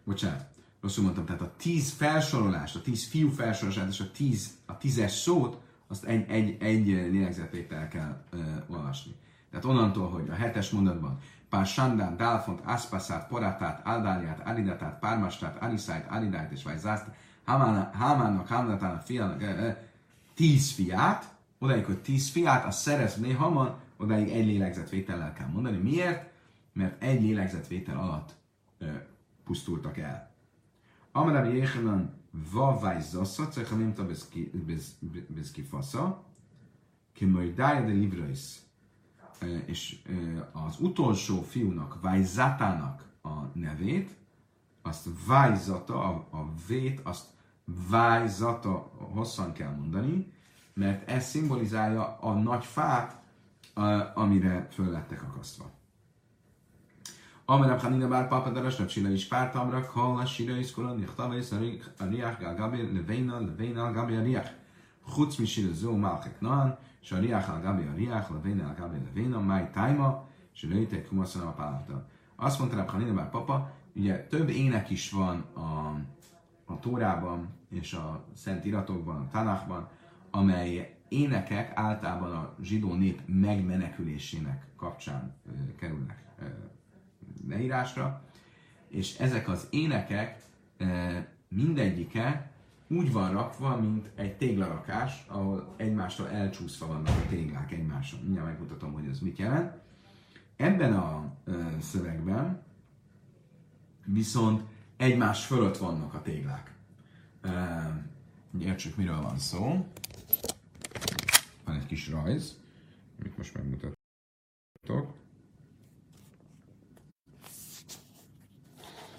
Bocsánat, 0.04 0.46
rosszul 0.80 1.04
mondtam, 1.04 1.24
tehát 1.24 1.40
a 1.40 1.54
tíz 1.56 1.90
felsorolást, 1.90 2.76
a 2.76 2.80
tíz 2.82 3.08
fiú 3.08 3.28
felsorolását 3.30 3.88
és 3.88 4.00
a 4.00 4.10
tíz, 4.10 4.58
a 4.66 4.78
tízes 4.78 5.12
szót, 5.12 5.60
azt 5.86 6.04
egy, 6.04 6.30
egy, 6.30 6.62
egy 6.62 6.86
lélegzetvétel 6.86 7.88
kell 7.88 8.24
uh, 8.32 8.40
olvasni. 8.66 9.14
Tehát 9.50 9.64
onnantól, 9.64 10.10
hogy 10.10 10.28
a 10.28 10.34
hetes 10.34 10.70
mondatban 10.70 11.18
Pár 11.51 11.66
Sandán, 11.66 12.16
Dálfont, 12.16 12.61
Aspaszát, 12.64 13.28
Porátát, 13.28 13.86
Aldáliát, 13.86 14.46
Aridatát, 14.46 14.98
Pármastát, 14.98 15.62
Ariszájt, 15.62 16.07
Aridájt 16.11 16.51
és 16.51 16.62
Vajzászt, 16.62 17.07
Hámának, 17.44 18.46
Hámlatának, 18.46 19.03
fiának, 19.03 19.42
tíz 20.34 20.72
fiát, 20.72 21.34
odaig, 21.59 21.84
hogy 21.84 21.98
tíz 21.98 22.30
fiát, 22.30 22.64
az 22.64 22.76
szerezné 22.76 23.32
Haman, 23.32 23.78
odáig 23.96 24.28
egy 24.28 24.46
lélegzetvétellel 24.46 25.32
kell 25.32 25.46
mondani. 25.46 25.76
Miért? 25.76 26.30
Mert 26.72 27.03
egy 27.03 27.22
lélegzetvétel 27.22 27.98
alatt 27.98 28.34
eh, 28.78 29.03
pusztultak 29.44 29.98
el. 29.98 30.30
Amarabi 31.12 31.55
Jéhenan 31.55 32.14
vavaj 32.30 33.01
zassa, 33.01 33.48
cecha 33.48 33.76
nemta 33.76 34.07
bez 35.28 35.51
kifasza, 35.53 36.24
ki 37.12 37.24
majd 37.24 37.55
de 37.55 37.80
livrais 37.80 38.57
és 39.66 40.03
az 40.53 40.80
utolsó 40.80 41.43
fiúnak, 41.43 42.01
Vajzatának 42.01 43.05
a 43.22 43.28
nevét, 43.53 44.16
azt 44.82 45.09
Vajzata, 45.26 46.05
a, 46.05 46.28
a 46.30 46.53
vét, 46.68 47.01
azt 47.05 47.26
Vajzata 47.88 48.93
hosszan 49.14 49.53
kell 49.53 49.74
mondani, 49.74 50.32
mert 50.74 51.09
ez 51.09 51.24
szimbolizálja 51.24 52.18
a 52.20 52.32
nagy 52.32 52.64
fát, 52.64 53.22
amire 54.14 54.68
föl 54.70 54.91
lettek 54.91 55.22
akasztva. 55.22 55.70
Amerab 57.45 57.80
Hanina 57.80 58.09
bár 58.09 58.28
papa 58.28 58.51
darasra 58.51 58.86
csilla 58.86 59.09
is 59.09 59.26
pártamra, 59.26 59.86
kalla 59.86 60.26
sira 60.26 60.57
is 60.57 60.72
kola, 60.72 60.93
nichtava 60.93 61.36
is 61.36 61.51
a 61.99 62.05
riach 62.05 62.55
gabi 62.57 62.93
levéna, 62.93 63.41
levéna 63.41 63.93
gabi 63.93 64.14
a 64.14 64.22
riach. 64.22 64.51
Chutz 65.14 65.36
mi 65.36 65.47
sira 65.47 65.72
zó 65.72 65.97
malchek 65.97 66.41
naan, 66.41 66.78
שהריח 67.01 67.49
על 67.49 67.61
גבי 67.61 67.88
הריח, 67.88 68.31
לבין 68.31 68.59
על 68.59 68.73
גבי 68.79 68.97
לבין, 69.11 69.31
מהי 69.31 69.63
tájma, 69.73 70.09
és 70.55 70.63
lőjtek 70.63 71.07
kumaszon 71.07 71.47
a 71.47 71.53
pálata. 71.53 72.07
Azt 72.36 72.59
mondta 72.59 72.77
Rab 72.77 72.89
Hanina 72.89 73.13
bár 73.13 73.29
papa, 73.29 73.73
ugye 73.95 74.27
több 74.27 74.49
ének 74.49 74.89
is 74.89 75.11
van 75.11 75.39
a, 75.53 75.99
a 76.65 76.79
Tórában 76.79 77.49
és 77.69 77.93
a 77.93 78.25
Szent 78.33 78.65
Iratokban, 78.65 79.15
a 79.15 79.27
Tanachban, 79.31 79.89
amely 80.29 80.97
énekek 81.07 81.71
általában 81.75 82.31
a 82.31 82.55
zsidó 82.61 82.93
nép 82.93 83.21
megmenekülésének 83.25 84.65
kapcsán 84.75 85.36
e, 85.47 85.75
kerülnek 85.75 86.23
e, 86.39 86.43
leírásra, 87.47 88.21
és 88.88 89.17
ezek 89.17 89.47
az 89.47 89.67
énekek 89.69 90.43
e, 90.77 90.86
mindegyike 91.47 92.48
úgy 92.91 93.12
van 93.12 93.32
rakva, 93.32 93.76
mint 93.76 94.11
egy 94.14 94.36
téglarakás, 94.36 95.24
ahol 95.28 95.74
egymástól 95.76 96.28
elcsúszva 96.28 96.86
vannak 96.86 97.09
a 97.09 97.28
téglák 97.28 97.72
egymáson. 97.72 98.20
Mindjárt 98.20 98.47
megmutatom, 98.47 98.93
hogy 98.93 99.07
ez 99.07 99.18
mit 99.18 99.38
jelent. 99.38 99.74
Ebben 100.57 100.97
a 100.97 101.32
ö, 101.45 101.62
szövegben 101.80 102.62
viszont 104.05 104.62
egymás 104.97 105.47
fölött 105.47 105.76
vannak 105.76 106.14
a 106.14 106.22
téglák. 106.22 106.74
értsük, 108.59 108.97
miről 108.97 109.22
van 109.22 109.38
szó. 109.38 109.86
Van 111.64 111.74
egy 111.76 111.86
kis 111.86 112.09
rajz, 112.09 112.61
amit 113.20 113.36
most 113.36 113.55
megmutatok. 113.55 115.14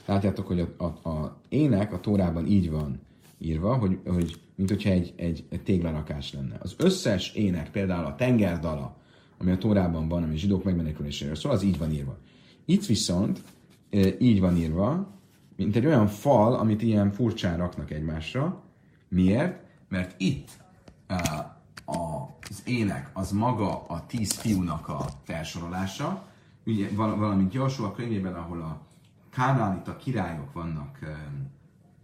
Látjátok, 0.05 0.47
hogy 0.47 0.59
a, 0.59 0.83
a, 0.83 1.09
a 1.09 1.37
ének 1.49 1.93
a 1.93 1.99
tórában 1.99 2.45
így 2.45 2.69
van 2.69 3.01
írva, 3.41 3.75
hogy, 3.75 3.99
hogy 4.05 4.41
mint 4.55 4.69
hogyha 4.69 4.89
egy, 4.89 5.13
egy, 5.15 5.45
egy 5.49 5.63
téglarakás 5.63 6.33
lenne. 6.33 6.57
Az 6.59 6.75
összes 6.77 7.33
ének, 7.33 7.71
például 7.71 8.05
a 8.05 8.15
tengerdala, 8.15 8.97
ami 9.37 9.51
a 9.51 9.57
Tórában 9.57 10.07
van, 10.07 10.23
ami 10.23 10.33
a 10.33 10.37
zsidók 10.37 10.63
megmeneküléséről 10.63 11.35
szól, 11.35 11.51
az 11.51 11.63
így 11.63 11.77
van 11.77 11.91
írva. 11.91 12.17
Itt 12.65 12.85
viszont 12.85 13.43
így 14.19 14.39
van 14.39 14.57
írva, 14.57 15.07
mint 15.55 15.75
egy 15.75 15.85
olyan 15.85 16.07
fal, 16.07 16.53
amit 16.53 16.81
ilyen 16.81 17.11
furcsán 17.11 17.57
raknak 17.57 17.91
egymásra. 17.91 18.63
Miért? 19.07 19.59
Mert 19.89 20.21
itt 20.21 20.49
e, 21.07 21.55
az 21.85 22.63
ének 22.65 23.09
az 23.13 23.31
maga 23.31 23.85
a 23.87 24.05
tíz 24.05 24.31
fiúnak 24.31 24.87
a 24.87 25.05
felsorolása, 25.23 26.27
ugye 26.65 26.89
valamint 26.95 27.53
Joshua 27.53 27.91
könyvében, 27.91 28.33
ahol 28.33 28.61
a 28.61 28.81
kánánita 29.29 29.95
királyok 29.95 30.53
vannak 30.53 30.99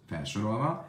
felsorolva, 0.06 0.88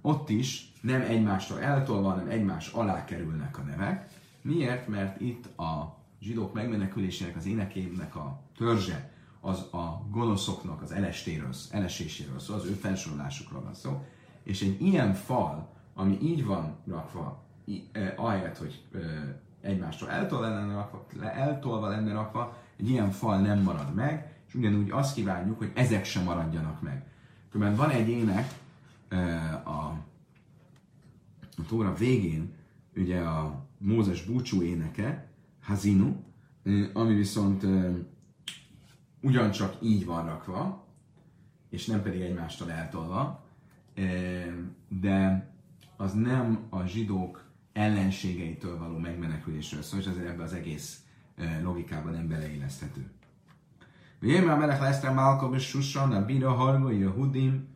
ott 0.00 0.28
is 0.28 0.72
nem 0.80 1.00
egymástól 1.00 1.60
eltolva, 1.60 2.08
hanem 2.08 2.28
egymás 2.28 2.68
alá 2.68 3.04
kerülnek 3.04 3.58
a 3.58 3.62
nevek. 3.62 4.08
Miért? 4.42 4.88
Mert 4.88 5.20
itt 5.20 5.58
a 5.58 5.96
zsidók 6.20 6.54
megmenekülésének, 6.54 7.36
az 7.36 7.46
énekének 7.46 8.16
a 8.16 8.40
törzse, 8.56 9.12
az 9.40 9.58
a 9.72 10.06
gonoszoknak 10.10 10.82
az 10.82 10.92
elestéről, 10.92 11.52
eleséséről 11.70 12.38
szól, 12.38 12.56
az 12.56 12.66
ő 12.66 12.72
felsorolásukról 12.72 13.62
van 13.62 13.74
szó. 13.74 14.04
És 14.42 14.62
egy 14.62 14.82
ilyen 14.82 15.14
fal, 15.14 15.68
ami 15.94 16.18
így 16.22 16.44
van 16.44 16.76
rakva, 16.86 17.44
eh, 17.92 18.12
ahelyett, 18.16 18.58
hogy 18.58 18.82
eh, 18.94 19.00
egymástól 19.60 20.10
eltolva 20.10 20.48
lenne 20.48 20.74
rakva, 20.74 21.30
eltolva 21.30 21.88
lenne 21.88 22.12
rakva, 22.12 22.56
egy 22.76 22.90
ilyen 22.90 23.10
fal 23.10 23.40
nem 23.40 23.58
marad 23.62 23.94
meg, 23.94 24.36
és 24.48 24.54
ugyanúgy 24.54 24.90
azt 24.90 25.14
kívánjuk, 25.14 25.58
hogy 25.58 25.72
ezek 25.74 26.04
sem 26.04 26.24
maradjanak 26.24 26.82
meg. 26.82 27.06
Különben 27.50 27.76
van 27.76 27.90
egy 27.90 28.08
ének, 28.08 28.54
a, 29.64 29.70
a 31.56 31.66
Tóra 31.68 31.94
végén 31.94 32.54
ugye 32.96 33.20
a 33.20 33.66
Mózes 33.78 34.24
búcsú 34.24 34.62
éneke, 34.62 35.30
Hazinu, 35.62 36.16
ami 36.92 37.14
viszont 37.14 37.66
ugyancsak 39.20 39.76
így 39.82 40.04
van 40.04 40.26
rakva, 40.26 40.86
és 41.70 41.86
nem 41.86 42.02
pedig 42.02 42.20
egymástól 42.20 42.70
eltolva, 42.70 43.44
de 44.88 45.50
az 45.96 46.12
nem 46.12 46.66
a 46.68 46.86
zsidók 46.86 47.46
ellenségeitől 47.72 48.78
való 48.78 48.98
megmenekülésről 48.98 49.82
szól, 49.82 50.00
és 50.00 50.06
azért 50.06 50.26
ebbe 50.26 50.42
az 50.42 50.52
egész 50.52 51.02
logikában 51.62 52.12
nem 52.12 52.28
beleilleszthető. 52.28 53.10
Vélemel 54.18 54.56
melech 54.56 54.80
lesztre 54.80 55.10
Málka 55.10 55.54
és 55.54 55.66
Susan, 55.66 56.12
a 56.12 56.24
Bira 56.24 56.52
Harga, 56.52 56.90
Jehudim, 56.90 57.68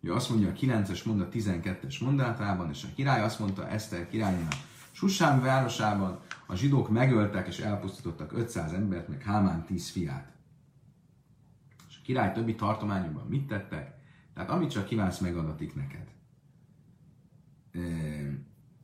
Ugye 0.00 0.14
azt 0.14 0.30
mondja 0.30 0.48
a 0.48 0.52
9-es 0.52 1.04
mondat 1.04 1.34
12-es 1.34 2.00
mondatában, 2.00 2.70
és 2.70 2.84
a 2.84 2.88
király 2.94 3.22
azt 3.22 3.38
mondta 3.38 3.68
Eszter 3.68 4.08
királynak, 4.08 4.52
Susán 4.90 5.40
városában 5.40 6.20
a 6.46 6.54
zsidók 6.54 6.90
megöltek 6.90 7.46
és 7.46 7.58
elpusztítottak 7.58 8.32
500 8.32 8.72
embert, 8.72 9.08
meg 9.08 9.22
Hámán 9.22 9.64
10 9.64 9.90
fiát. 9.90 10.32
És 11.88 11.96
a 11.96 12.00
király 12.04 12.32
többi 12.32 12.54
tartományokban 12.54 13.26
mit 13.26 13.46
tettek? 13.46 13.94
Tehát 14.34 14.50
amit 14.50 14.70
csak 14.70 14.84
kívánsz, 14.86 15.18
megadatik 15.18 15.74
neked. 15.74 16.08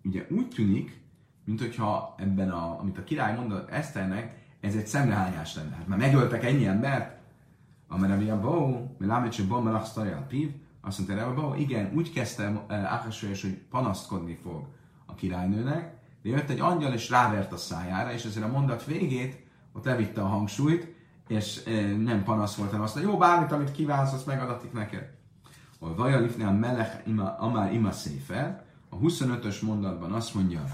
Ugye 0.05 0.27
úgy 0.31 0.49
tűnik, 0.49 1.01
mint 1.45 1.61
hogyha 1.61 2.15
ebben, 2.19 2.51
a, 2.51 2.81
amit 2.81 2.99
a 2.99 3.05
király 3.05 3.37
mondott 3.37 3.71
Eszternek, 3.71 4.41
ez 4.61 4.77
egy 4.77 4.87
szemrehányás 4.87 5.55
lenne. 5.55 5.75
Hát 5.77 5.87
már 5.87 5.99
megöltek 5.99 6.45
ennyi 6.45 6.67
embert, 6.67 7.22
amire 7.93 8.33
a 8.33 8.41
bó, 8.41 8.91
mi 8.99 9.07
lámít, 9.07 9.37
hogy 9.37 9.49
bó, 9.49 9.61
melach 9.61 9.99
a 9.99 10.25
pív, 10.29 10.51
azt 10.81 10.99
mondta 10.99 11.17
Rebbe, 11.17 11.59
igen, 11.59 11.93
úgy 11.95 12.13
kezdte 12.13 12.65
Ákasvés, 12.69 13.43
hogy 13.43 13.59
panaszkodni 13.71 14.39
fog 14.43 14.67
a 15.07 15.15
királynőnek, 15.15 15.95
de 16.23 16.29
jött 16.29 16.49
egy 16.49 16.61
angyal 16.61 16.93
és 16.93 17.11
rávert 17.11 17.53
a 17.53 17.57
szájára, 17.57 18.13
és 18.13 18.25
ezért 18.25 18.45
a 18.45 18.49
mondat 18.49 18.85
végét 18.85 19.47
ott 19.73 19.85
levitte 19.85 20.21
a 20.21 20.27
hangsúlyt, 20.27 20.95
és 21.29 21.63
e, 21.67 21.97
nem 21.97 22.25
panasz 22.25 22.55
volt, 22.55 22.71
hanem 22.71 22.85
azt 22.85 22.95
mondta, 22.95 23.13
jó, 23.13 23.19
bármit, 23.19 23.53
amit 23.53 23.73
kívánsz, 23.73 24.13
azt 24.13 24.27
megadatik 24.27 24.73
neked. 24.73 25.11
A 25.79 25.95
Vajalifne 25.95 26.47
a 26.47 26.53
Melech 26.53 27.07
ima, 27.07 27.37
Amár 27.39 27.73
Ima 27.73 27.93
Széfer, 27.93 28.65
a 28.89 28.97
25-ös 28.97 29.63
mondatban 29.63 30.13
azt 30.13 30.35
mondja, 30.35 30.65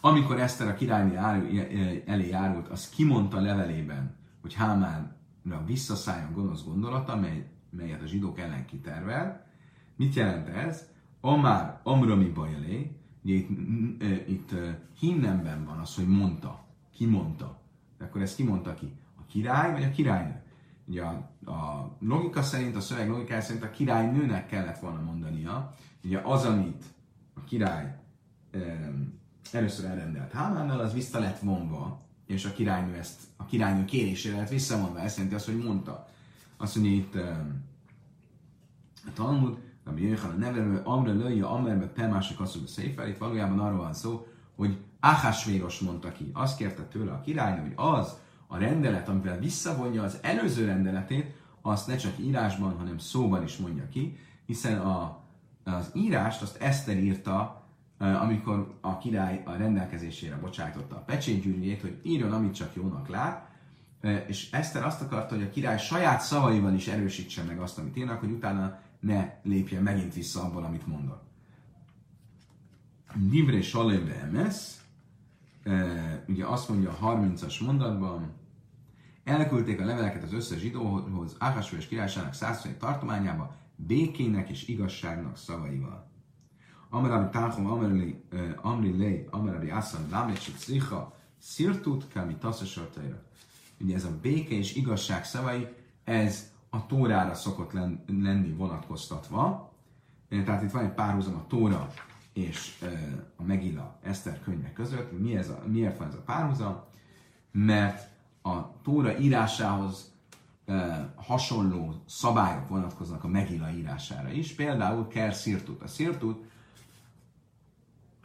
amikor 0.00 0.40
Eszter 0.40 0.68
a 0.68 0.74
királyné 0.74 1.16
elé 2.06 2.28
járult, 2.28 2.68
az 2.68 2.88
kimondta 2.88 3.40
levelében, 3.40 4.19
hogy 4.40 4.54
Hámánra 4.54 5.64
visszaszálljon 5.66 6.32
gonosz 6.32 6.64
gondolata, 6.64 7.16
mely 7.16 7.50
melyet 7.70 8.02
a 8.02 8.06
zsidók 8.06 8.38
ellen 8.38 8.64
kitervel. 8.66 9.46
Mit 9.96 10.14
jelent 10.14 10.48
ez? 10.48 10.88
Amár 11.20 11.80
Amrami 11.82 12.28
Bajalé, 12.28 12.96
ugye 13.22 13.34
itt, 13.34 13.48
itt 14.28 14.54
hinnemben 14.98 15.64
van 15.64 15.78
az, 15.78 15.94
hogy 15.94 16.08
mondta, 16.08 16.64
ki 16.94 17.06
mondta. 17.06 17.60
De 17.98 18.04
akkor 18.04 18.20
ezt 18.20 18.36
ki 18.36 18.42
mondta 18.42 18.74
ki? 18.74 18.92
A 19.18 19.24
király 19.26 19.72
vagy 19.72 19.82
a 19.82 19.90
királynő? 19.90 20.42
Ugye 20.86 21.02
a, 21.02 21.30
a 21.50 21.90
logika 22.00 22.42
szerint, 22.42 22.76
a 22.76 22.80
szöveg 22.80 23.08
logikája 23.08 23.40
szerint 23.40 23.64
a 23.64 23.70
királynőnek 23.70 24.46
kellett 24.46 24.78
volna 24.78 25.00
mondania. 25.00 25.74
Ugye 26.04 26.18
az, 26.18 26.44
amit 26.44 26.84
a 27.34 27.44
király 27.44 27.98
először 29.52 29.84
elrendelt 29.84 30.32
Hámánnal, 30.32 30.80
az 30.80 30.92
vissza 30.92 31.18
lett 31.18 31.38
vonva, 31.38 32.00
és 32.30 32.44
a 32.44 32.52
királynő 32.52 32.94
ezt, 32.94 33.20
a 33.36 33.44
királynő 33.44 33.84
kérésére 33.84 34.36
lett 34.36 34.48
visszavonva. 34.48 35.00
Ez 35.00 35.14
jelenti 35.14 35.34
azt, 35.34 35.46
hogy 35.46 35.58
mondta. 35.58 36.08
Azt 36.56 36.76
mondja 36.76 36.94
itt 36.94 37.14
a 39.06 39.12
Talmud, 39.14 39.58
ami 39.84 40.00
Jöjjön 40.00 40.18
a 40.18 40.38
nevelő, 40.38 40.80
Amre 40.84 41.12
lője, 41.12 41.46
Amrebe, 41.46 41.86
Pemásik 41.86 42.40
asszony 42.40 42.62
a 42.62 42.66
széfer, 42.66 43.08
itt 43.08 43.18
valójában 43.18 43.58
arról 43.58 43.78
van 43.78 43.94
szó, 43.94 44.26
hogy 44.56 44.78
Áhásvéros 45.00 45.78
mondta 45.78 46.12
ki. 46.12 46.30
Azt 46.32 46.56
kérte 46.56 46.82
tőle 46.82 47.12
a 47.12 47.20
királynő, 47.20 47.62
hogy 47.62 47.72
az 47.76 48.16
a 48.46 48.58
rendelet, 48.58 49.08
amivel 49.08 49.38
visszavonja 49.38 50.02
az 50.02 50.18
előző 50.22 50.64
rendeletét, 50.64 51.34
azt 51.60 51.86
ne 51.86 51.96
csak 51.96 52.18
írásban, 52.18 52.76
hanem 52.76 52.98
szóban 52.98 53.42
is 53.42 53.56
mondja 53.56 53.88
ki, 53.88 54.18
hiszen 54.46 54.78
a, 54.78 55.18
az 55.64 55.90
írást 55.94 56.42
azt 56.42 56.56
Eszter 56.56 56.98
írta, 56.98 57.59
amikor 58.00 58.78
a 58.80 58.98
király 58.98 59.42
a 59.44 59.52
rendelkezésére 59.52 60.36
bocsájtotta 60.36 60.96
a 60.96 61.04
pecsétgyűrűjét, 61.04 61.80
hogy 61.80 62.00
írjon, 62.02 62.32
amit 62.32 62.54
csak 62.54 62.74
jónak 62.74 63.08
lát, 63.08 63.48
és 64.26 64.50
Eszter 64.52 64.84
azt 64.84 65.02
akarta, 65.02 65.34
hogy 65.34 65.44
a 65.44 65.50
király 65.50 65.78
saját 65.78 66.20
szavaival 66.20 66.74
is 66.74 66.88
erősítse 66.88 67.42
meg 67.42 67.58
azt, 67.58 67.78
amit 67.78 67.96
írnak, 67.96 68.20
hogy 68.20 68.30
utána 68.30 68.78
ne 69.00 69.34
lépjen 69.42 69.82
megint 69.82 70.14
vissza 70.14 70.42
abból, 70.42 70.64
amit 70.64 70.86
mondott. 70.86 71.22
Divré 73.14 73.60
Salem 73.60 74.12
Emes, 74.22 74.74
ugye 76.28 76.46
azt 76.46 76.68
mondja 76.68 76.90
a 76.90 77.16
30-as 77.16 77.64
mondatban, 77.64 78.32
elküldték 79.24 79.80
a 79.80 79.84
leveleket 79.84 80.22
az 80.22 80.32
összes 80.32 80.58
zsidóhoz, 80.58 81.36
és 81.78 81.86
királysának 81.86 82.34
százszerű 82.34 82.74
tartományába, 82.74 83.56
békének 83.76 84.48
és 84.48 84.68
igazságnak 84.68 85.36
szavaival. 85.36 86.09
Amarabi 86.90 87.30
Táchom, 87.30 87.66
Amri 88.62 88.98
Lei, 88.98 89.26
Amarabi 89.30 89.70
Asszan, 89.70 90.08
Lámecsit 90.10 90.58
Szriha, 90.58 91.14
Szirtut, 91.38 92.12
Kami 92.12 92.34
Tasszasartaira 92.34 93.22
ugye 93.80 93.94
ez 93.94 94.04
a 94.04 94.18
béke 94.22 94.54
és 94.54 94.74
igazság 94.74 95.24
szavai, 95.24 95.68
ez 96.04 96.52
a 96.70 96.86
Tórára 96.86 97.34
szokott 97.34 97.72
lenni 98.06 98.52
vonatkoztatva. 98.52 99.72
Tehát 100.28 100.62
itt 100.62 100.70
van 100.70 100.84
egy 100.84 100.92
párhuzam 100.92 101.34
a 101.34 101.46
Tóra 101.46 101.92
és 102.32 102.84
a 103.36 103.42
Megilla 103.42 103.98
Eszter 104.02 104.40
könyve 104.42 104.72
között. 104.72 105.18
Mi 105.18 105.36
ez 105.36 105.48
a, 105.48 105.62
miért 105.66 105.98
van 105.98 106.08
ez 106.08 106.14
a 106.14 106.22
párhuzam? 106.22 106.80
Mert 107.50 108.08
a 108.42 108.80
Tóra 108.82 109.18
írásához 109.18 110.12
hasonló 111.14 112.02
szabályok 112.06 112.68
vonatkoznak 112.68 113.24
a 113.24 113.28
Megilla 113.28 113.70
írására 113.70 114.30
is. 114.30 114.54
Például 114.54 115.08
kell 115.08 115.30
szirtut. 115.30 115.82
A 115.82 115.86
szirtut 115.86 116.49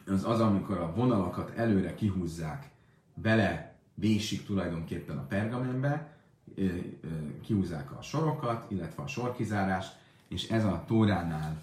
az 0.05 0.25
az, 0.25 0.39
amikor 0.39 0.77
a 0.77 0.93
vonalakat 0.95 1.49
előre 1.55 1.95
kihúzzák 1.95 2.69
bele 3.13 3.75
vésik 3.93 4.45
tulajdonképpen 4.45 5.17
a 5.17 5.25
pergamenbe, 5.25 6.17
kihúzzák 7.41 7.91
a 7.91 8.01
sorokat, 8.01 8.71
illetve 8.71 9.03
a 9.03 9.07
sorkizárás, 9.07 9.87
és 10.27 10.49
ez 10.49 10.65
a 10.65 10.83
Tóránál 10.87 11.61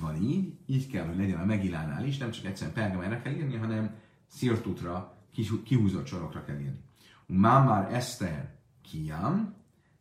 van 0.00 0.16
így, 0.16 0.54
így 0.66 0.90
kell, 0.90 1.06
hogy 1.06 1.16
legyen 1.16 1.40
a 1.40 1.44
Megilánál 1.44 2.04
is, 2.04 2.18
nem 2.18 2.30
csak 2.30 2.44
egyszerűen 2.44 2.74
pergamenre 2.74 3.20
kell 3.20 3.32
írni, 3.32 3.56
hanem 3.56 3.94
szirtutra, 4.26 5.16
kihúzott 5.64 6.06
sorokra 6.06 6.44
kell 6.44 6.58
írni. 6.58 6.80
Mámár 7.26 7.94
Eszter 7.94 8.54
kiam, 8.82 9.54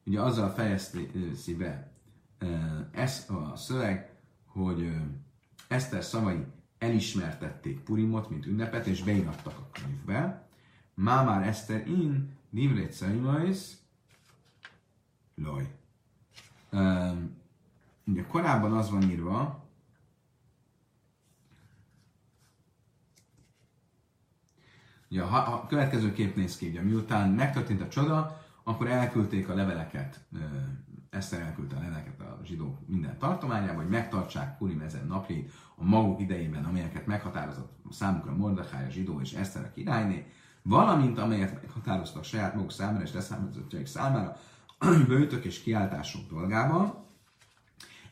ugye 0.05 0.21
azzal 0.21 0.49
fejezti 0.49 1.55
be 1.57 1.91
ez 2.91 3.25
a 3.29 3.55
szöveg, 3.55 4.15
hogy 4.45 4.91
Eszter 5.67 6.03
szavai 6.03 6.45
elismertették 6.81 7.79
Purimot, 7.79 8.29
mint 8.29 8.45
ünnepet, 8.45 8.85
és 8.85 9.03
beirattak 9.03 9.57
a 9.57 9.69
könyvbe. 9.71 10.47
Mámár 10.93 11.47
Eszter 11.47 11.87
in 11.87 12.37
Divrét 12.49 12.91
Szaimais 12.91 13.59
Loj. 15.35 15.67
Um, 16.71 17.37
ugye 18.05 18.25
korábban 18.25 18.73
az 18.73 18.89
van 18.89 19.09
írva, 19.09 19.61
Ugye 25.09 25.21
a, 25.21 25.53
a 25.53 25.65
következő 25.67 26.13
kép 26.13 26.35
néz 26.35 26.57
ki, 26.57 26.67
ugye 26.67 26.81
miután 26.81 27.29
megtörtént 27.29 27.81
a 27.81 27.87
csoda, 27.87 28.43
akkor 28.63 28.87
elküldték 28.87 29.49
a 29.49 29.53
leveleket, 29.53 30.19
Eszter 31.11 31.41
elküldte 31.41 31.75
a 31.75 31.79
leveleket 31.79 32.19
a 32.19 32.39
zsidók 32.43 32.87
minden 32.87 33.17
tartományába, 33.17 33.81
hogy 33.81 33.89
megtartsák 33.89 34.57
Purim 34.57 34.81
ezen 34.81 35.07
napjait 35.07 35.51
a 35.75 35.83
maguk 35.83 36.19
idejében, 36.21 36.65
amelyeket 36.65 37.05
meghatározott 37.05 37.71
számukra 37.89 38.35
Mordechai 38.35 38.85
a 38.85 38.89
zsidó 38.89 39.21
és 39.21 39.33
Eszter 39.33 39.63
a 39.63 39.71
királyné, 39.71 40.31
valamint 40.61 41.19
amelyet 41.19 41.61
meghatároztak 41.61 42.23
saját 42.23 42.53
maguk 42.53 42.71
számára 42.71 43.03
és 43.03 43.13
leszámítottjaik 43.13 43.85
számára, 43.85 44.37
bőtök 45.07 45.45
és 45.45 45.61
kiáltások 45.61 46.29
dolgában. 46.29 46.93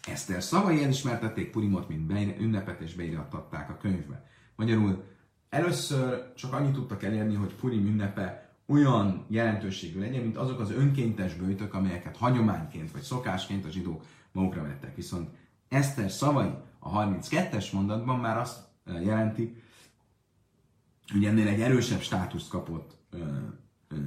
Eszter 0.08 0.43
szavai 0.43 0.84
elismertették 0.84 1.52
Purimot, 1.52 1.88
mint 1.88 2.02
beire, 2.02 2.36
ünnepet 2.39 2.80
és 2.80 2.95
beirattatták 2.95 3.70
a 3.70 3.78
könyvbe. 3.78 4.26
Magyarul 4.56 5.04
először 5.50 6.34
csak 6.34 6.54
annyit 6.54 6.74
tudtak 6.74 7.04
elérni, 7.04 7.36
hogy 7.36 7.56
Purim 7.56 7.86
ünnepe 7.86 8.49
olyan 8.70 9.26
jelentőségű 9.28 10.00
legyen, 10.00 10.22
mint 10.22 10.38
azok 10.38 10.60
az 10.60 10.72
önkéntes 10.72 11.34
bőtök, 11.34 11.74
amelyeket 11.74 12.18
hagyományként 12.18 12.92
vagy 12.92 13.02
szokásként 13.02 13.66
a 13.66 13.70
zsidók 13.70 14.06
magukra 14.32 14.62
vettek. 14.62 14.96
Viszont 14.96 15.30
Eszter 15.68 16.12
szavai 16.12 16.50
a 16.80 16.90
32-es 16.90 17.72
mondatban 17.74 18.20
már 18.20 18.38
azt 18.38 18.68
jelenti, 18.86 19.64
ugye 21.14 21.30
ennél 21.30 21.48
egy 21.48 21.62
erősebb 21.62 22.02
státuszt 22.02 22.50
kapott 22.50 22.98
uh, 23.14 23.20
uh, 23.92 24.00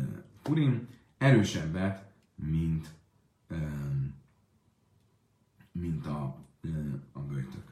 Purim, 0.42 0.88
erősebbet, 1.18 2.12
mint, 2.34 2.90
uh, 3.50 3.58
mint 5.72 6.06
a, 6.06 6.36
uh, 6.64 6.92
a 7.12 7.20
bőtök. 7.20 7.64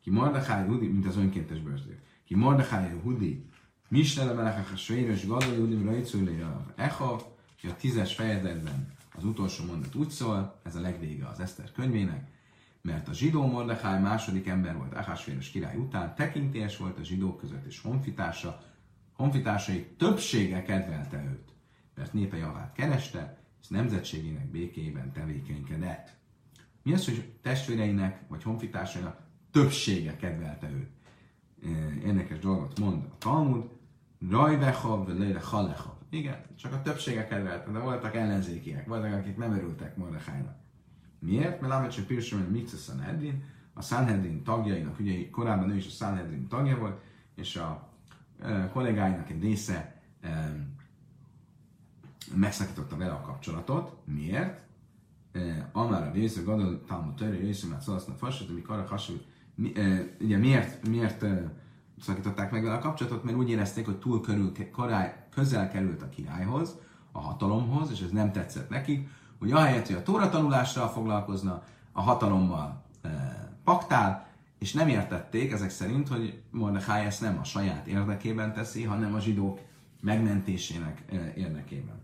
Ki 0.00 0.10
Mordechai 0.10 0.66
Hudi, 0.66 0.86
mint 0.86 1.06
az 1.06 1.16
önkéntes 1.16 1.60
bőtök. 1.60 1.98
Ki 2.24 2.34
Mordechai 2.34 2.98
Hudi, 3.02 3.46
Misnele 3.88 4.32
Melechach 4.32 4.72
a 4.72 4.76
Svéres 4.76 5.26
Gadol 5.26 5.54
Judim 5.54 5.84
Rajcúlé 5.84 6.44
Echa, 6.76 7.12
a 7.62 7.76
tízes 7.76 8.14
fejezetben 8.14 8.92
az 9.16 9.24
utolsó 9.24 9.64
mondat 9.64 9.94
úgy 9.94 10.10
szól, 10.10 10.60
ez 10.64 10.76
a 10.76 10.80
legvége 10.80 11.26
az 11.26 11.40
Eszter 11.40 11.72
könyvének, 11.72 12.30
mert 12.82 13.08
a 13.08 13.12
zsidó 13.12 13.46
Mordechai 13.46 14.00
második 14.00 14.46
ember 14.46 14.76
volt 14.76 14.94
Ahasvéros 14.94 15.48
király 15.48 15.76
után, 15.76 16.14
tekintélyes 16.14 16.76
volt 16.76 16.98
a 16.98 17.04
zsidók 17.04 17.38
között 17.38 17.66
és 17.66 17.80
honfitársa, 17.80 18.62
honfitársai 19.12 19.86
többsége 19.96 20.62
kedvelte 20.62 21.24
őt, 21.30 21.52
mert 21.94 22.12
népe 22.12 22.36
javát 22.36 22.72
kereste, 22.72 23.38
és 23.60 23.68
nemzetségének 23.68 24.50
békében 24.50 25.12
tevékenykedett. 25.12 26.16
Mi 26.82 26.92
az, 26.92 27.04
hogy 27.04 27.32
testvéreinek 27.42 28.20
vagy 28.28 28.42
honfitársainak 28.42 29.20
többsége 29.50 30.16
kedvelte 30.16 30.70
őt? 30.70 30.90
Érdekes 32.04 32.38
dolgot 32.38 32.78
mond 32.78 33.04
a 33.04 33.18
Talmud, 33.18 33.77
Rajvechav, 34.30 35.18
Leile 35.18 35.40
Halechav. 35.40 35.94
Igen, 36.10 36.44
csak 36.56 36.72
a 36.72 36.82
többsége 36.82 37.26
kedvelte, 37.26 37.70
de 37.70 37.78
voltak 37.78 38.14
ellenzékiek, 38.14 38.86
voltak, 38.86 39.12
akik 39.12 39.36
nem 39.36 39.52
örültek 39.52 39.96
Mordechainak. 39.96 40.56
Miért? 41.18 41.60
Mert 41.60 41.72
Lámet 41.72 42.04
Pirsum, 42.06 42.38
hogy 42.38 42.50
Mitzvah 42.50 42.80
Sanhedrin, 42.80 43.44
a 43.74 43.82
Sanhedrin 43.82 44.42
tagjainak, 44.42 44.98
ugye 44.98 45.30
korábban 45.30 45.70
ő 45.70 45.76
is 45.76 45.86
a 45.86 45.90
Sanhedrin 45.90 46.48
tagja 46.48 46.78
volt, 46.78 47.00
és 47.34 47.56
a 47.56 47.88
e, 48.42 48.68
kollégáinak 48.72 49.30
egy 49.30 49.42
része 49.42 50.02
e, 50.20 50.54
megszakította 52.34 52.96
vele 52.96 53.12
a 53.12 53.20
kapcsolatot. 53.20 53.96
Miért? 54.04 54.60
E, 55.32 55.68
Amár 55.72 56.08
a 56.08 56.12
része, 56.12 56.42
Gadol, 56.42 56.84
Talmud 56.86 57.14
Törő, 57.14 57.38
része, 57.38 57.66
mert 57.66 57.82
szólaszna 57.82 58.14
fasot, 58.14 58.48
amik 58.48 58.68
arra 58.68 58.86
hasonló, 58.86 59.20
mi, 59.54 59.72
e, 59.76 60.14
ugye 60.20 60.36
miért, 60.36 60.88
miért 60.88 61.22
e, 61.22 61.52
szakították 62.00 62.50
meg 62.50 62.62
vele 62.62 62.74
a 62.74 62.78
kapcsolatot, 62.78 63.24
mert 63.24 63.36
úgy 63.36 63.50
érezték, 63.50 63.84
hogy 63.84 63.98
túl 63.98 64.20
körül, 64.20 64.52
korály, 64.72 65.26
közel 65.30 65.70
került 65.70 66.02
a 66.02 66.08
királyhoz, 66.08 66.76
a 67.12 67.20
hatalomhoz, 67.20 67.90
és 67.90 68.00
ez 68.00 68.10
nem 68.10 68.32
tetszett 68.32 68.68
nekik, 68.68 69.08
hogy 69.38 69.52
ahelyett, 69.52 69.86
hogy 69.86 69.96
a 69.96 70.02
tóra 70.02 70.28
tanulással 70.28 70.88
foglalkozna, 70.88 71.62
a 71.92 72.00
hatalommal 72.00 72.82
e, 73.02 73.08
paktál, 73.64 74.26
és 74.58 74.72
nem 74.72 74.88
értették 74.88 75.52
ezek 75.52 75.70
szerint, 75.70 76.08
hogy 76.08 76.42
Mordechai 76.50 77.04
ezt 77.04 77.20
nem 77.20 77.38
a 77.38 77.44
saját 77.44 77.86
érdekében 77.86 78.52
teszi, 78.52 78.84
hanem 78.84 79.14
a 79.14 79.20
zsidók 79.20 79.60
megmentésének 80.00 81.04
e, 81.12 81.32
érdekében. 81.36 82.00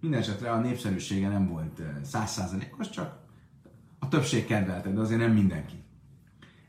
Mindenesetre 0.00 0.50
a 0.50 0.58
népszerűsége 0.58 1.28
nem 1.28 1.48
volt 1.48 1.82
százszázalékos, 2.02 2.90
csak 2.90 3.16
a 3.98 4.08
többség 4.08 4.46
kedvelte, 4.46 4.90
de 4.90 5.00
azért 5.00 5.20
nem 5.20 5.32
mindenki. 5.32 5.83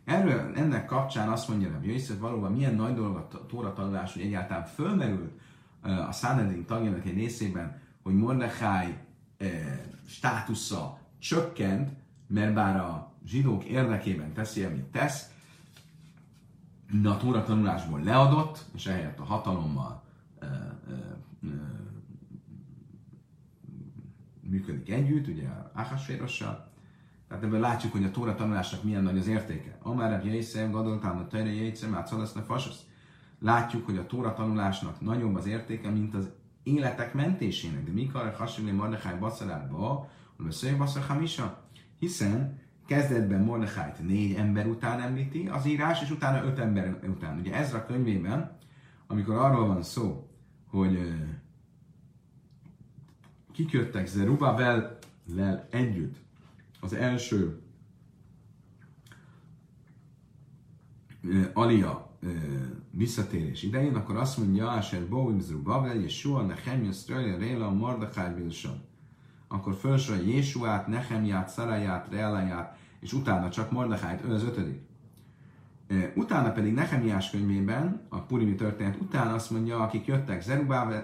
Erről, 0.06 0.56
ennek 0.56 0.86
kapcsán 0.86 1.30
azt 1.30 1.48
mondja 1.48 1.74
hogy 1.74 1.86
Jöjszöv, 1.86 2.20
valóban 2.20 2.52
milyen 2.52 2.76
nagy 2.76 2.94
dolog 2.94 3.16
a 3.16 3.46
tóra 3.46 3.74
tanulás, 3.74 4.14
hogy 4.14 4.22
egyáltalán 4.22 4.66
fölmerült 4.66 5.40
a 5.82 6.12
Sanhedrin 6.12 6.66
tagjának 6.66 7.06
egy 7.06 7.14
részében, 7.14 7.82
hogy 8.04 8.14
Mordechai 8.16 8.96
státusza 10.08 11.00
csökkent, 11.20 11.90
mert 12.28 12.54
bár 12.54 12.76
a 12.76 13.14
zsidók 13.26 13.64
érdekében 13.64 14.34
teszi, 14.34 14.64
amit 14.64 14.84
tesz, 14.84 15.30
de 17.02 17.10
a 17.10 17.18
tóra 17.18 17.44
tanulásból 17.44 18.04
leadott, 18.04 18.66
és 18.76 18.86
ehelyett 18.86 19.20
a 19.20 19.24
hatalommal 19.24 20.04
működik 24.42 24.90
együtt, 24.90 25.28
ugye 25.28 25.48
Áhasvérossal, 25.74 26.65
tehát 27.36 27.50
ebből 27.54 27.68
látjuk, 27.68 27.92
hogy 27.92 28.04
a 28.04 28.12
Tóra 28.12 28.36
tanulásnak 28.36 28.84
milyen 28.84 29.04
nagy 29.04 29.18
az 29.18 29.28
értéke. 29.28 29.78
Amár 29.82 30.26
Jaiszem, 30.26 30.72
Gadoltám, 30.72 31.18
a 31.18 31.28
Tere 31.28 31.54
Jaiszem, 31.54 31.96
át 31.96 32.08
Szadaszna 32.08 32.42
Fasasz. 32.42 32.86
Látjuk, 33.40 33.86
hogy 33.86 33.98
a 33.98 34.06
Tóra 34.06 34.34
tanulásnak 34.34 35.02
nagyobb 35.02 35.36
az 35.36 35.46
értéke, 35.46 35.90
mint 35.90 36.16
az 36.16 36.30
életek 36.64 37.14
mentésének. 37.14 37.84
De 37.84 37.92
mikor 37.92 38.36
hasonló 38.38 38.72
Mordechai 38.72 39.18
Basszalába, 39.20 40.10
hogy 40.38 40.78
Basszar 40.78 41.04
Hamisa? 41.04 41.64
Hiszen 42.00 42.60
kezdetben 42.86 43.42
Mordechájt 43.42 44.00
négy 44.00 44.34
ember 44.34 44.68
után 44.68 45.02
említi 45.02 45.48
az 45.48 45.66
írás, 45.66 46.02
és 46.02 46.12
utána 46.12 46.46
öt 46.46 46.60
ember 46.60 47.00
után. 47.08 47.40
Ugye 47.40 47.54
Ezra 47.54 47.86
könyvében, 47.86 48.58
amikor 49.08 49.36
arról 49.36 49.68
van 49.68 49.84
szó, 49.84 50.30
hogy 50.70 51.14
kiköttek 53.52 54.08
Zerubbabel 54.08 54.98
együtt 55.70 56.25
az 56.86 56.94
első 56.94 57.60
Alia 61.54 62.18
visszatérés 62.92 63.64
idején, 63.64 63.96
akkor 63.96 64.16
azt 64.16 64.38
mondja, 64.38 64.70
Asher 64.70 65.08
Boim 65.08 65.40
Zerubbabel, 65.40 65.96
Yeshua, 65.96 66.42
Nehemia, 66.42 66.92
Sztröja, 66.92 67.38
Réla, 67.38 67.70
Mordechai, 67.70 68.34
Bilson. 68.34 68.82
Akkor 69.48 69.76
felsorolja 69.76 70.28
Jésuát, 70.28 70.88
Nehemiát, 70.88 71.50
Szaraját, 71.50 72.08
Réláját, 72.10 72.78
és 73.00 73.14
utána 73.14 73.50
csak 73.50 73.72
Mordechájt, 73.72 74.24
ő 74.24 74.34
az 74.34 74.44
ötödik. 74.44 74.82
Utána 76.16 76.52
pedig 76.52 76.74
Nehemiás 76.74 77.30
könyvében, 77.30 78.02
a 78.10 78.20
Purimi 78.20 78.56
történet 78.56 79.02
után 79.02 79.34
azt 79.34 79.52
mondja, 79.52 79.80
akik 79.80 80.06
jöttek 80.06 80.42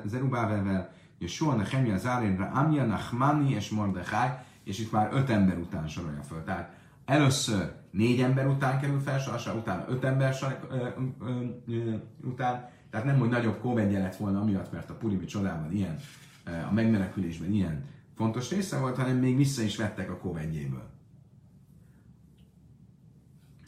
Zerubávelvel, 0.06 0.94
Yeshua, 1.18 1.56
Nehemia, 1.56 1.98
Zárénra, 1.98 2.46
Amia, 2.46 2.86
Nachmani 2.86 3.54
és 3.54 3.70
Mordechai, 3.70 4.30
és 4.72 4.80
itt 4.80 4.92
már 4.92 5.10
öt 5.14 5.30
ember 5.30 5.58
után 5.58 5.88
sorolja 5.88 6.22
föl. 6.22 6.44
Tehát 6.44 6.74
először 7.06 7.74
négy 7.92 8.22
ember 8.22 8.48
után 8.48 8.80
kerül 8.80 9.00
fel, 9.00 9.20
utána 9.56 9.86
öt 9.88 10.04
ember 10.04 10.36
ö, 10.70 10.88
ö, 11.20 11.46
ö, 11.68 11.96
után, 12.24 12.70
tehát 12.90 13.06
nem, 13.06 13.20
hogy 13.20 13.30
nagyobb 13.30 13.60
kóvegye 13.60 14.00
lett 14.00 14.16
volna 14.16 14.40
amiatt, 14.40 14.72
mert 14.72 14.90
a 14.90 14.94
Purimi 14.94 15.26
csodában 15.26 15.72
ilyen, 15.72 16.00
a 16.70 16.74
megmenekülésben 16.74 17.52
ilyen 17.52 17.86
fontos 18.16 18.50
része 18.50 18.80
volt, 18.80 18.98
hanem 18.98 19.18
még 19.18 19.38
vissza 19.38 19.62
is 19.62 19.78
vettek 19.78 20.12
a 20.12 20.18
kóvegyéből. 20.18 20.90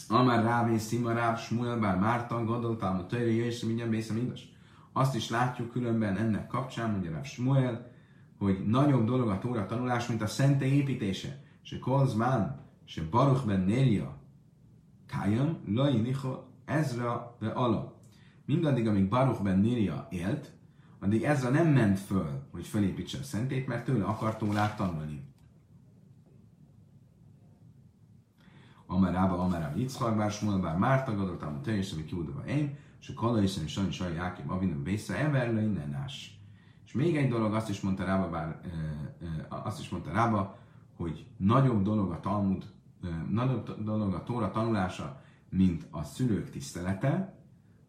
Amár 0.08 0.44
Rávé, 0.44 0.78
Szimaráv, 0.78 1.40
Smuel, 1.40 1.80
bár 1.80 1.98
Márta, 1.98 2.44
gondoltam, 2.44 2.96
a 2.96 3.06
Töjre, 3.06 3.32
Jöjjön, 3.32 3.68
mindjárt 3.68 3.90
Bészem, 3.90 4.16
mindas. 4.16 4.52
Azt 4.94 5.16
is 5.16 5.30
látjuk 5.30 5.72
különben 5.72 6.18
ennek 6.18 6.48
kapcsán, 6.48 6.90
mondja 6.90 7.12
Ráv 7.12 7.26
Smuel, 7.26 7.93
hogy 8.38 8.68
nagyobb 8.68 9.06
dolog 9.06 9.30
a 9.30 9.40
Tóra 9.40 9.66
tanulás, 9.66 10.08
mint 10.08 10.22
a 10.22 10.28
szentély 10.28 10.72
építése. 10.72 11.44
Se 11.62 11.80
Kolzmán, 11.80 12.62
se 12.86 13.02
Baruch 13.10 13.46
ben 13.46 13.60
Nélia, 13.60 14.18
Kájam, 15.06 15.58
Lai 15.68 16.02
Nicho, 16.02 16.44
Ezra 16.66 17.36
ve 17.40 17.50
Ala. 17.50 18.02
Mindaddig, 18.46 18.88
amíg 18.88 19.10
Baruch 19.10 19.42
ben 19.42 19.60
Nélia 19.60 20.08
élt, 20.10 20.52
addig 21.00 21.24
Ezra 21.24 21.50
nem 21.50 21.68
ment 21.68 22.00
föl, 22.00 22.48
hogy 22.52 22.66
felépítse 22.66 23.18
a 23.20 23.24
szentét, 23.24 23.68
mert 23.68 23.86
tőle 23.86 24.04
akart 24.04 24.38
Tórát 24.38 24.78
tanulni. 24.78 25.32
Amarába, 28.86 29.40
Amarába, 29.40 29.78
Yitzchak, 29.78 30.18
bár 30.18 30.32
Smuel, 30.32 30.60
bár 30.60 30.78
Márta, 30.78 31.16
Gadotám, 31.16 31.62
teljesen, 31.62 31.98
ami 31.98 32.06
kiúdva 32.06 32.46
én, 32.46 32.78
és 33.02 33.10
a 33.10 33.14
Kala 33.14 33.42
és 33.42 33.60
Sajn, 33.68 33.92
Sajn, 33.92 34.14
Jákib, 34.14 34.52
Avinam, 34.52 34.84
Vésze, 34.84 35.18
Everlei, 35.18 35.66
Nenás. 35.66 36.33
És 36.94 37.00
még 37.00 37.18
egy 37.18 37.30
dolog, 37.30 37.54
azt 37.54 37.70
is 37.70 37.82
mondta 37.82 38.04
Rába, 38.04 38.30
bár, 38.30 38.60
azt 39.50 39.80
is 39.80 39.90
mondta 39.90 40.12
Rába, 40.12 40.58
hogy 40.96 41.26
nagyobb 41.38 41.84
dolog 41.84 42.12
a 42.12 42.20
Talmud, 42.20 42.66
nagyobb 43.30 43.84
dolog 43.84 44.14
a 44.14 44.24
Tóra 44.24 44.52
tanulása, 44.52 45.22
mint 45.50 45.88
a 45.92 46.04
szülők 46.04 46.50
tisztelete, 46.50 47.36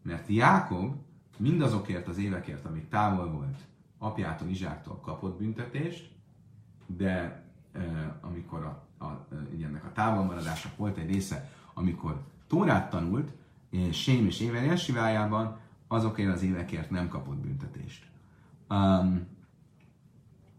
mert 0.01 0.27
Jákob 0.27 0.95
mindazokért 1.37 2.07
az 2.07 2.17
évekért, 2.17 2.65
amíg 2.65 2.87
távol 2.87 3.31
volt 3.31 3.57
apjától, 3.97 4.47
Izsáktól 4.47 4.99
kapott 4.99 5.37
büntetést, 5.37 6.11
de 6.85 7.43
amikor 8.21 8.63
a, 8.63 9.05
a, 9.05 9.27
ennek 9.63 9.85
a 9.85 9.91
távolmaradásnak 9.91 10.77
volt 10.77 10.97
egy 10.97 11.11
része, 11.11 11.49
amikor 11.73 12.21
Tórát 12.47 12.89
tanult, 12.89 13.31
és 13.69 14.01
Sém 14.01 14.25
és 14.25 14.39
Éver 14.39 14.79
azokért 15.87 16.33
az 16.33 16.43
évekért 16.43 16.89
nem 16.89 17.07
kapott 17.07 17.37
büntetést. 17.37 18.13
Um, 18.69 19.27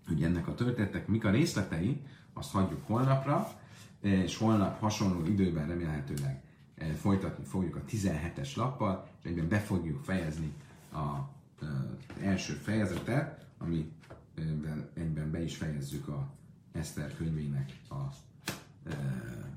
hogy 0.06 0.22
ennek 0.22 0.48
a 0.48 0.54
történetek 0.54 1.06
mik 1.06 1.24
a 1.24 1.30
részletei, 1.30 2.02
azt 2.32 2.52
hagyjuk 2.52 2.86
holnapra, 2.86 3.52
és 4.00 4.36
holnap 4.36 4.80
hasonló 4.80 5.26
időben 5.26 5.66
remélhetőleg 5.66 6.42
eh, 6.74 6.88
folytatni 6.88 7.44
fogjuk 7.44 7.76
a 7.76 7.84
17-es 7.88 8.56
lappal, 8.56 9.08
és 9.22 9.28
egyben 9.30 9.48
be 9.48 9.58
fogjuk 9.58 10.04
fejezni 10.04 10.52
a, 10.92 10.98
az 10.98 12.22
első 12.22 12.52
fejezetet, 12.52 13.46
amiben 13.58 14.90
egyben 14.94 15.30
be 15.30 15.42
is 15.42 15.56
fejezzük 15.56 16.08
a 16.08 16.34
Eszter 16.72 17.16
könyvének 17.16 17.72
a 17.88 17.94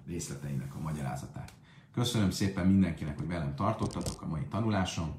részleteinek 0.07 0.75
a 0.75 0.79
magyarázatát. 0.79 1.53
Köszönöm 1.93 2.31
szépen 2.31 2.67
mindenkinek, 2.67 3.17
hogy 3.17 3.27
velem 3.27 3.55
tartottatok 3.55 4.21
a 4.21 4.27
mai 4.27 4.45
tanuláson. 4.49 5.15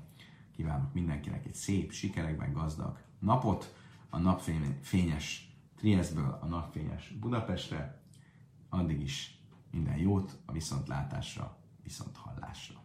Kívánok 0.57 0.95
mindenkinek 0.95 1.47
egy 1.47 1.55
szép, 1.55 1.93
sikerekben 1.93 2.53
gazdag 2.53 2.99
napot, 3.21 3.75
a 4.11 4.19
napfényes 4.19 5.51
Trieszből 5.77 6.39
a 6.41 6.47
napfényes 6.47 7.09
Budapestre. 7.21 8.03
Addig 8.69 9.01
is 9.01 9.39
minden 9.71 9.97
jót 9.97 10.39
a 10.45 10.53
viszontlátásra, 10.53 11.57
viszont 11.83 12.17
hallásra. 12.17 12.80